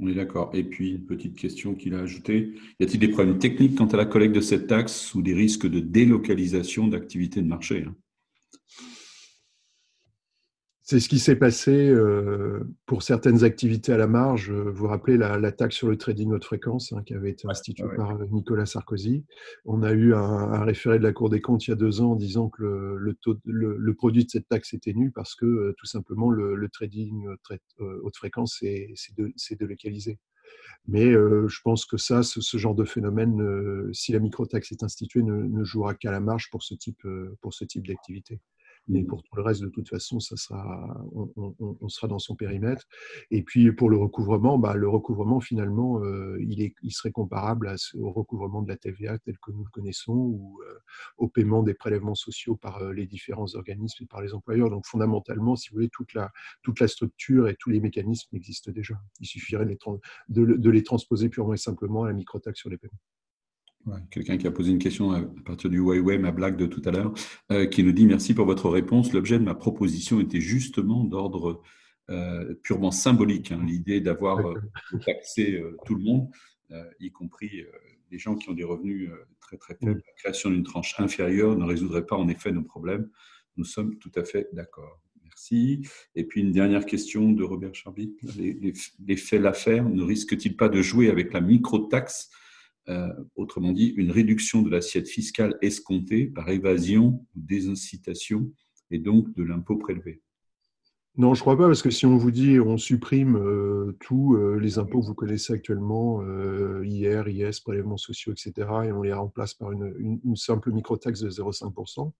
on 0.00 0.08
est 0.08 0.14
d'accord. 0.14 0.50
Et 0.54 0.64
puis, 0.64 0.90
une 0.92 1.06
petite 1.06 1.36
question 1.36 1.74
qu'il 1.74 1.94
a 1.94 2.00
ajoutée. 2.00 2.54
Y 2.80 2.84
a-t-il 2.84 2.98
des 2.98 3.08
problèmes 3.08 3.38
techniques 3.38 3.76
quant 3.76 3.86
à 3.86 3.96
la 3.96 4.06
collecte 4.06 4.34
de 4.34 4.40
cette 4.40 4.66
taxe 4.66 5.14
ou 5.14 5.22
des 5.22 5.34
risques 5.34 5.68
de 5.68 5.80
délocalisation 5.80 6.88
d'activités 6.88 7.42
de 7.42 7.48
marché 7.48 7.84
hein? 7.86 7.94
C'est 10.86 11.00
ce 11.00 11.08
qui 11.08 11.18
s'est 11.18 11.36
passé 11.36 11.88
euh, 11.88 12.60
pour 12.84 13.02
certaines 13.02 13.42
activités 13.42 13.94
à 13.94 13.96
la 13.96 14.06
marge. 14.06 14.52
Vous 14.52 14.74
vous 14.74 14.86
rappelez 14.86 15.16
la, 15.16 15.38
la 15.38 15.50
taxe 15.50 15.76
sur 15.76 15.88
le 15.88 15.96
trading 15.96 16.30
haute 16.30 16.44
fréquence 16.44 16.92
hein, 16.92 17.02
qui 17.06 17.14
avait 17.14 17.30
été 17.30 17.48
instituée 17.48 17.88
par 17.96 18.10
euh, 18.10 18.26
Nicolas 18.30 18.66
Sarkozy. 18.66 19.24
On 19.64 19.82
a 19.82 19.92
eu 19.92 20.12
un, 20.12 20.18
un, 20.18 20.62
référé 20.62 20.98
de 20.98 21.02
la 21.02 21.14
Cour 21.14 21.30
des 21.30 21.40
comptes 21.40 21.66
il 21.66 21.70
y 21.70 21.72
a 21.72 21.76
deux 21.76 22.02
ans 22.02 22.12
en 22.12 22.16
disant 22.16 22.50
que 22.50 22.62
le, 22.62 22.98
le, 22.98 23.14
taux, 23.14 23.38
le, 23.46 23.78
le 23.78 23.94
produit 23.94 24.26
de 24.26 24.30
cette 24.30 24.46
taxe 24.46 24.74
était 24.74 24.92
nul 24.92 25.10
parce 25.10 25.34
que 25.34 25.46
euh, 25.46 25.74
tout 25.78 25.86
simplement 25.86 26.28
le, 26.28 26.68
trading 26.68 27.28
haute 27.78 28.16
fréquence 28.16 28.58
c'est 28.60 29.16
de, 29.16 29.66
localiser. 29.66 30.18
Mais 30.86 31.06
euh, 31.06 31.48
je 31.48 31.62
pense 31.62 31.86
que 31.86 31.96
ça, 31.96 32.22
ce, 32.22 32.42
ce 32.42 32.58
genre 32.58 32.74
de 32.74 32.84
phénomène, 32.84 33.40
euh, 33.40 33.90
si 33.94 34.12
la 34.12 34.18
microtaxe 34.18 34.70
est 34.70 34.82
instituée, 34.82 35.22
ne, 35.22 35.32
ne 35.34 35.64
jouera 35.64 35.94
qu'à 35.94 36.10
la 36.10 36.20
marge 36.20 36.50
pour 36.50 36.62
ce 36.62 36.74
type, 36.74 37.06
pour 37.40 37.54
ce 37.54 37.64
type 37.64 37.86
d'activité. 37.86 38.38
Mais 38.88 39.02
pour 39.02 39.22
tout 39.22 39.34
le 39.36 39.42
reste, 39.42 39.62
de 39.62 39.68
toute 39.68 39.88
façon, 39.88 40.20
ça 40.20 40.36
sera, 40.36 41.02
on, 41.12 41.32
on, 41.36 41.76
on, 41.80 41.88
sera 41.88 42.06
dans 42.06 42.18
son 42.18 42.36
périmètre. 42.36 42.86
Et 43.30 43.42
puis 43.42 43.72
pour 43.72 43.88
le 43.88 43.96
recouvrement, 43.96 44.58
bah, 44.58 44.74
le 44.74 44.88
recouvrement 44.88 45.40
finalement, 45.40 46.02
euh, 46.02 46.36
il, 46.40 46.60
est, 46.60 46.74
il 46.82 46.92
serait 46.92 47.12
comparable 47.12 47.68
à, 47.68 47.76
au 47.94 48.10
recouvrement 48.10 48.62
de 48.62 48.68
la 48.68 48.76
TVA 48.76 49.18
tel 49.18 49.38
que 49.38 49.52
nous 49.52 49.64
le 49.64 49.70
connaissons 49.70 50.12
ou 50.12 50.60
euh, 50.62 50.78
au 51.16 51.28
paiement 51.28 51.62
des 51.62 51.74
prélèvements 51.74 52.14
sociaux 52.14 52.56
par 52.56 52.82
euh, 52.82 52.92
les 52.92 53.06
différents 53.06 53.54
organismes 53.54 54.04
et 54.04 54.06
par 54.06 54.20
les 54.20 54.34
employeurs. 54.34 54.70
Donc 54.70 54.86
fondamentalement, 54.86 55.56
si 55.56 55.70
vous 55.70 55.76
voulez, 55.76 55.88
toute 55.88 56.12
la, 56.14 56.30
toute 56.62 56.80
la 56.80 56.88
structure 56.88 57.48
et 57.48 57.56
tous 57.58 57.70
les 57.70 57.80
mécanismes 57.80 58.36
existent 58.36 58.70
déjà. 58.70 58.94
Il 59.20 59.26
suffirait 59.26 59.64
de 59.64 59.70
les, 59.70 59.78
de, 60.28 60.44
de 60.44 60.70
les 60.70 60.82
transposer 60.82 61.28
purement 61.28 61.54
et 61.54 61.58
simplement 61.58 62.04
à 62.04 62.08
la 62.08 62.14
microtaxe 62.14 62.60
sur 62.60 62.70
les 62.70 62.76
paiements. 62.76 63.00
Ouais, 63.86 63.98
Quelqu'un 64.10 64.38
qui 64.38 64.46
a 64.46 64.50
posé 64.50 64.70
une 64.70 64.78
question 64.78 65.12
à 65.12 65.20
partir 65.44 65.68
du 65.68 65.78
Huawei, 65.78 66.16
ma 66.18 66.32
blague 66.32 66.56
de 66.56 66.66
tout 66.66 66.80
à 66.86 66.90
l'heure, 66.90 67.12
euh, 67.52 67.66
qui 67.66 67.82
nous 67.82 67.92
dit 67.92 68.06
merci 68.06 68.32
pour 68.34 68.46
votre 68.46 68.70
réponse. 68.70 69.12
L'objet 69.12 69.38
de 69.38 69.44
ma 69.44 69.54
proposition 69.54 70.20
était 70.20 70.40
justement 70.40 71.04
d'ordre 71.04 71.62
euh, 72.10 72.54
purement 72.62 72.90
symbolique. 72.90 73.52
Hein, 73.52 73.62
L'idée 73.66 74.00
d'avoir 74.00 74.38
euh, 74.38 74.54
taxé 75.04 75.62
tout 75.84 75.94
le 75.94 76.02
monde, 76.02 76.28
y 76.98 77.10
compris 77.12 77.62
les 78.10 78.18
gens 78.18 78.34
qui 78.34 78.48
ont 78.48 78.54
des 78.54 78.64
revenus 78.64 79.10
très 79.40 79.58
très 79.58 79.74
faibles. 79.74 80.02
La 80.06 80.12
création 80.16 80.50
d'une 80.50 80.64
tranche 80.64 80.98
inférieure 80.98 81.56
ne 81.56 81.64
résoudrait 81.64 82.06
pas 82.06 82.16
en 82.16 82.28
effet 82.28 82.52
nos 82.52 82.62
problèmes. 82.62 83.10
Nous 83.56 83.64
sommes 83.64 83.96
tout 83.98 84.10
à 84.16 84.24
fait 84.24 84.48
d'accord. 84.52 85.00
Merci. 85.22 85.82
Et 86.16 86.24
puis 86.24 86.40
une 86.40 86.52
dernière 86.52 86.86
question 86.86 87.30
de 87.30 87.44
Robert 87.44 87.74
Charbit. 87.74 88.16
Faits 89.16 89.40
l'affaire 89.40 89.88
ne 89.88 90.02
risquent-ils 90.02 90.56
pas 90.56 90.68
de 90.68 90.80
jouer 90.82 91.10
avec 91.10 91.32
la 91.32 91.40
micro-taxe 91.40 92.30
autrement 93.36 93.72
dit, 93.72 93.94
une 93.96 94.10
réduction 94.10 94.62
de 94.62 94.70
l'assiette 94.70 95.08
fiscale 95.08 95.56
escomptée 95.62 96.26
par 96.26 96.48
évasion 96.48 97.26
ou 97.34 97.40
désincitation 97.40 98.52
et 98.90 98.98
donc 98.98 99.32
de 99.34 99.42
l'impôt 99.42 99.76
prélevé 99.76 100.23
non, 101.16 101.32
je 101.34 101.42
crois 101.42 101.56
pas, 101.56 101.68
parce 101.68 101.82
que 101.82 101.90
si 101.90 102.06
on 102.06 102.16
vous 102.16 102.32
dit 102.32 102.58
on 102.58 102.76
supprime 102.76 103.36
euh, 103.36 103.96
tous 104.00 104.34
euh, 104.34 104.58
les 104.58 104.78
impôts 104.80 105.00
que 105.00 105.06
vous 105.06 105.14
connaissez 105.14 105.52
actuellement, 105.52 106.22
euh, 106.22 106.84
IR, 106.84 107.28
IS, 107.28 107.60
prélèvements 107.60 107.96
sociaux, 107.96 108.32
etc., 108.32 108.52
et 108.86 108.92
on 108.92 109.02
les 109.02 109.12
remplace 109.12 109.54
par 109.54 109.70
une, 109.70 109.94
une, 110.00 110.20
une 110.24 110.34
simple 110.34 110.72
microtaxe 110.72 111.20
de 111.20 111.30
0,5%, 111.30 112.12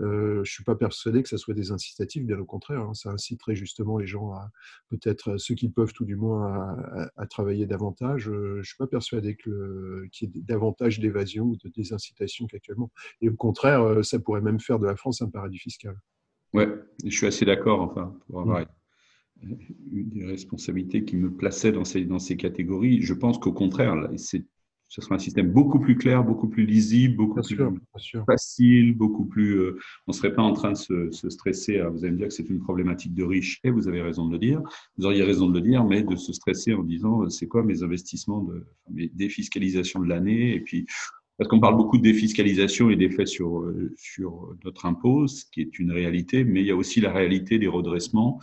euh, 0.00 0.34
je 0.34 0.40
ne 0.40 0.44
suis 0.44 0.64
pas 0.64 0.74
persuadé 0.74 1.22
que 1.22 1.28
ça 1.30 1.38
soit 1.38 1.54
des 1.54 1.70
incitatifs, 1.70 2.22
bien 2.26 2.38
au 2.38 2.44
contraire, 2.44 2.82
hein, 2.82 2.92
ça 2.92 3.10
inciterait 3.10 3.54
justement 3.54 3.96
les 3.96 4.06
gens 4.06 4.32
à, 4.32 4.50
peut-être 4.90 5.38
ceux 5.38 5.54
qui 5.54 5.70
peuvent 5.70 5.94
tout 5.94 6.04
du 6.04 6.16
moins, 6.16 6.76
à 7.16 7.26
travailler 7.26 7.64
davantage. 7.64 8.24
je 8.24 8.58
ne 8.58 8.62
suis 8.62 8.76
pas 8.76 8.86
persuadé 8.86 9.36
qu'il 9.36 9.52
y 10.20 10.24
ait 10.24 10.42
davantage 10.42 10.98
d'évasion 11.00 11.44
ou 11.46 11.56
de 11.56 11.70
désincitation 11.70 12.46
qu'actuellement. 12.46 12.90
Et 13.22 13.30
au 13.30 13.36
contraire, 13.36 14.04
ça 14.04 14.18
pourrait 14.18 14.42
même 14.42 14.60
faire 14.60 14.78
de 14.78 14.86
la 14.86 14.96
France 14.96 15.22
un 15.22 15.30
paradis 15.30 15.58
fiscal. 15.58 15.96
Ouais, 16.54 16.68
je 17.04 17.10
suis 17.10 17.26
assez 17.26 17.44
d'accord, 17.44 17.80
enfin, 17.80 18.16
pour 18.26 18.40
avoir 18.40 18.60
mmh. 19.42 19.54
eu 19.92 20.04
des 20.04 20.24
responsabilités 20.24 21.04
qui 21.04 21.16
me 21.16 21.30
plaçaient 21.30 21.72
dans 21.72 21.84
ces, 21.84 22.04
dans 22.04 22.20
ces 22.20 22.36
catégories. 22.36 23.02
Je 23.02 23.12
pense 23.12 23.38
qu'au 23.38 23.52
contraire, 23.52 24.08
c'est, 24.16 24.44
ce 24.88 25.00
sera 25.00 25.16
un 25.16 25.18
système 25.18 25.50
beaucoup 25.50 25.80
plus 25.80 25.96
clair, 25.96 26.22
beaucoup 26.22 26.48
plus 26.48 26.64
lisible, 26.64 27.16
beaucoup 27.16 27.40
bien 27.40 27.72
plus 27.72 28.00
sûr, 28.00 28.24
facile, 28.24 28.96
beaucoup 28.96 29.24
plus. 29.24 29.58
Euh, 29.58 29.78
on 30.06 30.12
ne 30.12 30.16
serait 30.16 30.32
pas 30.32 30.42
en 30.42 30.52
train 30.52 30.70
de 30.70 30.76
se, 30.76 31.10
se 31.10 31.28
stresser. 31.28 31.80
À, 31.80 31.88
vous 31.88 32.04
allez 32.04 32.12
me 32.12 32.18
dire 32.18 32.28
que 32.28 32.34
c'est 32.34 32.48
une 32.48 32.60
problématique 32.60 33.14
de 33.14 33.24
riches, 33.24 33.58
et 33.64 33.70
vous 33.70 33.88
avez 33.88 34.00
raison 34.00 34.28
de 34.28 34.32
le 34.32 34.38
dire. 34.38 34.62
Vous 34.96 35.06
auriez 35.06 35.24
raison 35.24 35.48
de 35.48 35.54
le 35.54 35.60
dire, 35.60 35.84
mais 35.84 36.04
de 36.04 36.14
se 36.14 36.32
stresser 36.32 36.72
en 36.72 36.84
disant 36.84 37.28
c'est 37.28 37.48
quoi 37.48 37.64
mes 37.64 37.82
investissements, 37.82 38.42
de, 38.44 38.64
mes 38.90 39.08
défiscalisations 39.08 39.98
de 39.98 40.08
l'année, 40.08 40.54
et 40.54 40.60
puis 40.60 40.86
parce 41.36 41.48
qu'on 41.48 41.60
parle 41.60 41.76
beaucoup 41.76 41.98
de 41.98 42.02
défiscalisation 42.02 42.90
et 42.90 42.96
d'effets 42.96 43.26
sur, 43.26 43.60
euh, 43.60 43.92
sur 43.96 44.56
notre 44.64 44.86
impôt, 44.86 45.26
ce 45.26 45.44
qui 45.50 45.60
est 45.60 45.78
une 45.78 45.90
réalité, 45.90 46.44
mais 46.44 46.60
il 46.60 46.66
y 46.66 46.70
a 46.70 46.76
aussi 46.76 47.00
la 47.00 47.12
réalité 47.12 47.58
des 47.58 47.66
redressements, 47.66 48.40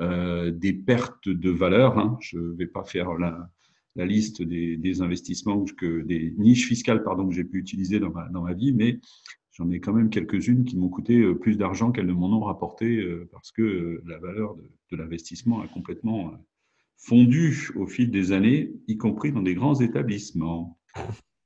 euh, 0.00 0.50
des 0.50 0.72
pertes 0.72 1.28
de 1.28 1.50
valeur. 1.50 1.98
Hein. 1.98 2.18
Je 2.20 2.38
ne 2.38 2.52
vais 2.52 2.66
pas 2.66 2.84
faire 2.84 3.14
la, 3.14 3.48
la 3.96 4.04
liste 4.04 4.42
des, 4.42 4.76
des, 4.76 5.00
investissements 5.00 5.56
ou 5.56 5.64
que 5.64 6.02
des 6.02 6.34
niches 6.36 6.66
fiscales 6.66 7.02
pardon, 7.02 7.28
que 7.28 7.34
j'ai 7.34 7.44
pu 7.44 7.58
utiliser 7.58 7.98
dans 7.98 8.10
ma, 8.10 8.28
dans 8.28 8.42
ma 8.42 8.52
vie, 8.52 8.72
mais 8.72 9.00
j'en 9.52 9.70
ai 9.70 9.80
quand 9.80 9.94
même 9.94 10.10
quelques-unes 10.10 10.64
qui 10.64 10.76
m'ont 10.76 10.90
coûté 10.90 11.20
euh, 11.20 11.34
plus 11.34 11.56
d'argent 11.56 11.92
qu'elles 11.92 12.06
ne 12.06 12.12
m'en 12.12 12.36
ont 12.36 12.44
rapporté 12.44 13.02
parce 13.32 13.52
que 13.52 14.02
la 14.04 14.18
valeur 14.18 14.54
de, 14.56 14.70
de 14.90 14.96
l'investissement 14.96 15.62
a 15.62 15.68
complètement 15.68 16.34
fondu 16.98 17.70
au 17.76 17.86
fil 17.86 18.10
des 18.10 18.32
années, 18.32 18.72
y 18.86 18.96
compris 18.98 19.32
dans 19.32 19.42
des 19.42 19.54
grands 19.54 19.80
établissements. 19.80 20.78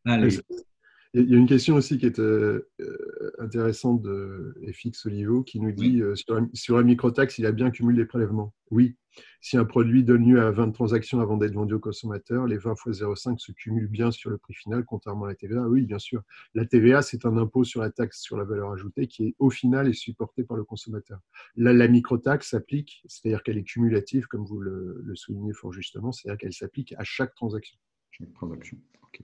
Allez. 0.05 0.38
Il 1.18 1.28
y 1.28 1.34
a 1.34 1.38
une 1.38 1.48
question 1.48 1.74
aussi 1.74 1.98
qui 1.98 2.06
est 2.06 2.20
euh, 2.20 2.68
intéressante 3.40 4.02
de 4.02 4.54
FX 4.72 5.06
Olivo 5.06 5.42
qui 5.42 5.58
nous 5.58 5.72
dit 5.72 6.00
euh, 6.00 6.14
sur, 6.14 6.36
un, 6.36 6.48
sur 6.54 6.76
un 6.76 6.84
microtaxe, 6.84 7.38
il 7.38 7.46
a 7.46 7.50
bien 7.50 7.70
cumulé 7.70 7.98
les 7.98 8.06
prélèvements. 8.06 8.54
Oui, 8.70 8.96
si 9.40 9.56
un 9.56 9.64
produit 9.64 10.04
donne 10.04 10.30
lieu 10.30 10.40
à 10.40 10.52
20 10.52 10.70
transactions 10.70 11.18
avant 11.20 11.36
d'être 11.36 11.54
vendu 11.54 11.74
au 11.74 11.80
consommateur, 11.80 12.46
les 12.46 12.56
20 12.56 12.76
fois 12.76 12.92
0,5 12.92 13.38
se 13.38 13.50
cumulent 13.50 13.88
bien 13.88 14.12
sur 14.12 14.30
le 14.30 14.38
prix 14.38 14.54
final, 14.54 14.84
contrairement 14.84 15.24
à 15.24 15.28
la 15.28 15.34
TVA. 15.34 15.62
Oui, 15.62 15.86
bien 15.86 15.98
sûr. 15.98 16.22
La 16.54 16.64
TVA, 16.64 17.02
c'est 17.02 17.26
un 17.26 17.36
impôt 17.36 17.64
sur 17.64 17.80
la 17.80 17.90
taxe 17.90 18.20
sur 18.20 18.36
la 18.36 18.44
valeur 18.44 18.70
ajoutée 18.70 19.08
qui 19.08 19.26
est 19.26 19.34
au 19.40 19.50
final 19.50 19.88
est 19.88 19.94
supporté 19.94 20.44
par 20.44 20.56
le 20.56 20.62
consommateur. 20.62 21.18
Là, 21.56 21.72
la 21.72 21.88
microtaxe 21.88 22.50
s'applique, 22.50 23.02
c'est-à-dire 23.06 23.42
qu'elle 23.42 23.58
est 23.58 23.64
cumulative, 23.64 24.28
comme 24.28 24.44
vous 24.44 24.60
le, 24.60 25.00
le 25.02 25.16
soulignez 25.16 25.52
fort 25.52 25.72
justement, 25.72 26.12
c'est-à-dire 26.12 26.38
qu'elle 26.38 26.52
s'applique 26.52 26.94
à 26.96 27.02
chaque 27.02 27.34
transaction. 27.34 27.78
Chaque 28.12 28.32
transaction. 28.34 28.78
OK. 29.02 29.22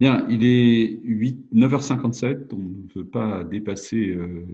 Bien, 0.00 0.26
il 0.28 0.44
est 0.44 1.00
8, 1.04 1.52
9h57, 1.54 2.48
on 2.52 2.56
ne 2.56 2.88
peut 2.92 3.06
pas 3.06 3.44
dépasser 3.44 4.08
euh, 4.08 4.44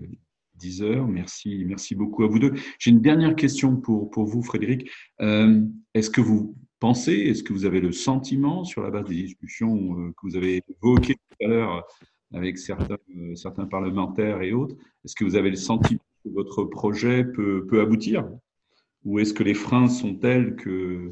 10 0.59 0.83
heures. 0.83 1.07
Merci, 1.07 1.63
merci 1.65 1.95
beaucoup 1.95 2.23
à 2.23 2.27
vous 2.27 2.39
deux. 2.39 2.53
J'ai 2.77 2.91
une 2.91 3.01
dernière 3.01 3.35
question 3.35 3.75
pour, 3.75 4.11
pour 4.11 4.25
vous, 4.25 4.43
Frédéric. 4.43 4.89
Euh, 5.21 5.61
est-ce 5.93 6.09
que 6.09 6.21
vous 6.21 6.55
pensez, 6.79 7.13
est-ce 7.13 7.43
que 7.43 7.53
vous 7.53 7.65
avez 7.65 7.81
le 7.81 7.91
sentiment, 7.91 8.63
sur 8.63 8.81
la 8.81 8.91
base 8.91 9.05
des 9.05 9.15
discussions 9.15 9.99
euh, 9.99 10.11
que 10.11 10.27
vous 10.27 10.35
avez 10.35 10.61
évoquées 10.69 11.15
tout 11.15 11.45
à 11.45 11.47
l'heure 11.47 11.87
avec 12.33 12.57
certains, 12.57 12.97
euh, 13.17 13.35
certains 13.35 13.65
parlementaires 13.65 14.41
et 14.41 14.53
autres, 14.53 14.75
est-ce 15.03 15.15
que 15.15 15.23
vous 15.23 15.35
avez 15.35 15.49
le 15.49 15.55
sentiment 15.55 16.01
que 16.23 16.29
votre 16.29 16.63
projet 16.63 17.23
peut, 17.23 17.65
peut 17.67 17.81
aboutir? 17.81 18.29
Ou 19.05 19.19
est-ce 19.19 19.33
que 19.33 19.43
les 19.43 19.53
freins 19.53 19.87
sont 19.87 20.15
tels 20.15 20.55
que 20.55 21.11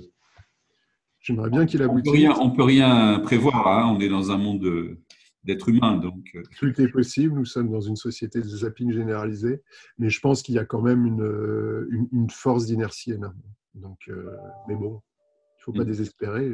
J'aimerais 1.27 1.49
bien 1.49 1.65
qu'il 1.65 1.81
aboutisse. 1.83 2.29
On 2.39 2.51
ne 2.51 2.55
peut 2.55 2.63
rien 2.63 3.19
prévoir. 3.19 3.67
Hein. 3.67 3.93
On 3.93 3.99
est 3.99 4.07
dans 4.07 4.31
un 4.31 4.37
monde 4.37 4.97
d'êtres 5.43 5.67
humains. 5.67 5.97
Donc... 5.97 6.23
Euh. 6.35 6.41
Tout 6.57 6.81
est 6.81 6.87
possible. 6.87 7.35
Nous 7.35 7.43
sommes 7.43 7.69
dans 7.69 7.81
une 7.81 7.97
société 7.97 8.39
de 8.39 8.47
zapping 8.47 8.93
généralisé. 8.93 9.61
Mais 9.97 10.09
je 10.09 10.21
pense 10.21 10.41
qu'il 10.41 10.55
y 10.55 10.57
a 10.57 10.63
quand 10.63 10.81
même 10.81 11.05
une, 11.05 11.21
euh, 11.21 11.85
une, 11.91 12.07
une 12.13 12.29
force 12.29 12.65
d'inertie 12.65 13.11
énorme. 13.11 13.35
Donc, 13.73 13.97
euh, 14.07 14.31
mais 14.69 14.75
bon, 14.75 15.01
il 15.01 15.59
ne 15.59 15.63
faut 15.65 15.73
pas 15.73 15.83
mmh. 15.83 15.87
désespérer. 15.87 16.49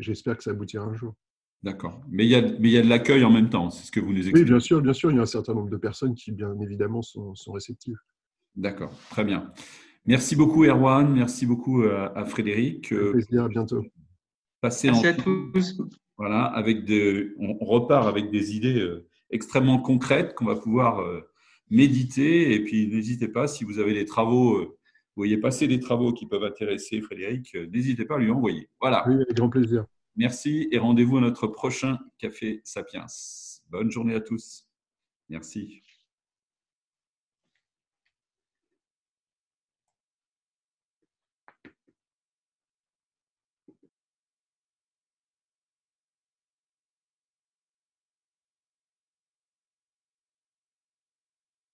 J'espère 0.00 0.38
que 0.38 0.42
ça 0.42 0.52
aboutira 0.52 0.86
un 0.86 0.94
jour. 0.94 1.14
D'accord. 1.62 2.00
Mais 2.08 2.24
il 2.24 2.30
y 2.30 2.34
a, 2.34 2.40
mais 2.40 2.56
il 2.60 2.70
y 2.70 2.78
a 2.78 2.82
de 2.82 2.88
l'accueil 2.88 3.24
en 3.24 3.30
même 3.30 3.50
temps. 3.50 3.68
C'est 3.68 3.84
ce 3.84 3.92
que 3.92 4.00
vous 4.00 4.12
nous 4.12 4.20
expliquez. 4.20 4.40
Oui, 4.40 4.44
bien 4.46 4.58
sûr, 4.58 4.80
bien 4.80 4.94
sûr. 4.94 5.10
Il 5.10 5.16
y 5.16 5.18
a 5.18 5.22
un 5.22 5.26
certain 5.26 5.52
nombre 5.52 5.68
de 5.68 5.76
personnes 5.76 6.14
qui, 6.14 6.32
bien 6.32 6.58
évidemment, 6.60 7.02
sont, 7.02 7.34
sont 7.34 7.52
réceptives. 7.52 7.98
D'accord. 8.56 8.98
Très 9.10 9.24
bien. 9.24 9.52
Merci 10.06 10.34
beaucoup, 10.34 10.64
Erwan. 10.64 11.12
Merci 11.12 11.44
beaucoup 11.44 11.82
à, 11.82 12.18
à 12.18 12.24
Frédéric. 12.24 12.90
Un 12.90 13.12
plaisir. 13.12 13.44
À 13.44 13.48
bientôt. 13.48 13.84
Passer 14.64 14.90
Merci 14.90 15.06
à 15.08 15.12
tous. 15.12 15.78
Voilà, 16.16 16.44
avec 16.44 16.86
de, 16.86 17.34
on 17.38 17.52
repart 17.66 18.08
avec 18.08 18.30
des 18.30 18.56
idées 18.56 18.80
euh, 18.80 19.06
extrêmement 19.28 19.78
concrètes 19.78 20.34
qu'on 20.34 20.46
va 20.46 20.56
pouvoir 20.56 21.00
euh, 21.00 21.20
méditer. 21.68 22.54
Et 22.54 22.64
puis, 22.64 22.88
n'hésitez 22.88 23.28
pas, 23.28 23.46
si 23.46 23.64
vous 23.64 23.78
avez 23.78 23.92
des 23.92 24.06
travaux, 24.06 24.56
euh, 24.56 24.64
vous 24.64 25.20
voyez 25.20 25.36
passer 25.36 25.68
des 25.68 25.80
travaux 25.80 26.14
qui 26.14 26.24
peuvent 26.26 26.44
intéresser 26.44 27.02
Frédéric, 27.02 27.54
n'hésitez 27.72 28.06
pas 28.06 28.14
à 28.14 28.18
lui 28.18 28.30
envoyer. 28.30 28.70
Voilà. 28.80 29.04
Oui, 29.06 29.16
avec 29.16 29.34
grand 29.34 29.50
plaisir. 29.50 29.84
Merci 30.16 30.68
et 30.70 30.78
rendez-vous 30.78 31.18
à 31.18 31.20
notre 31.20 31.46
prochain 31.46 31.98
Café 32.18 32.62
Sapiens. 32.64 33.06
Bonne 33.68 33.90
journée 33.90 34.14
à 34.14 34.20
tous. 34.20 34.66
Merci. 35.28 35.83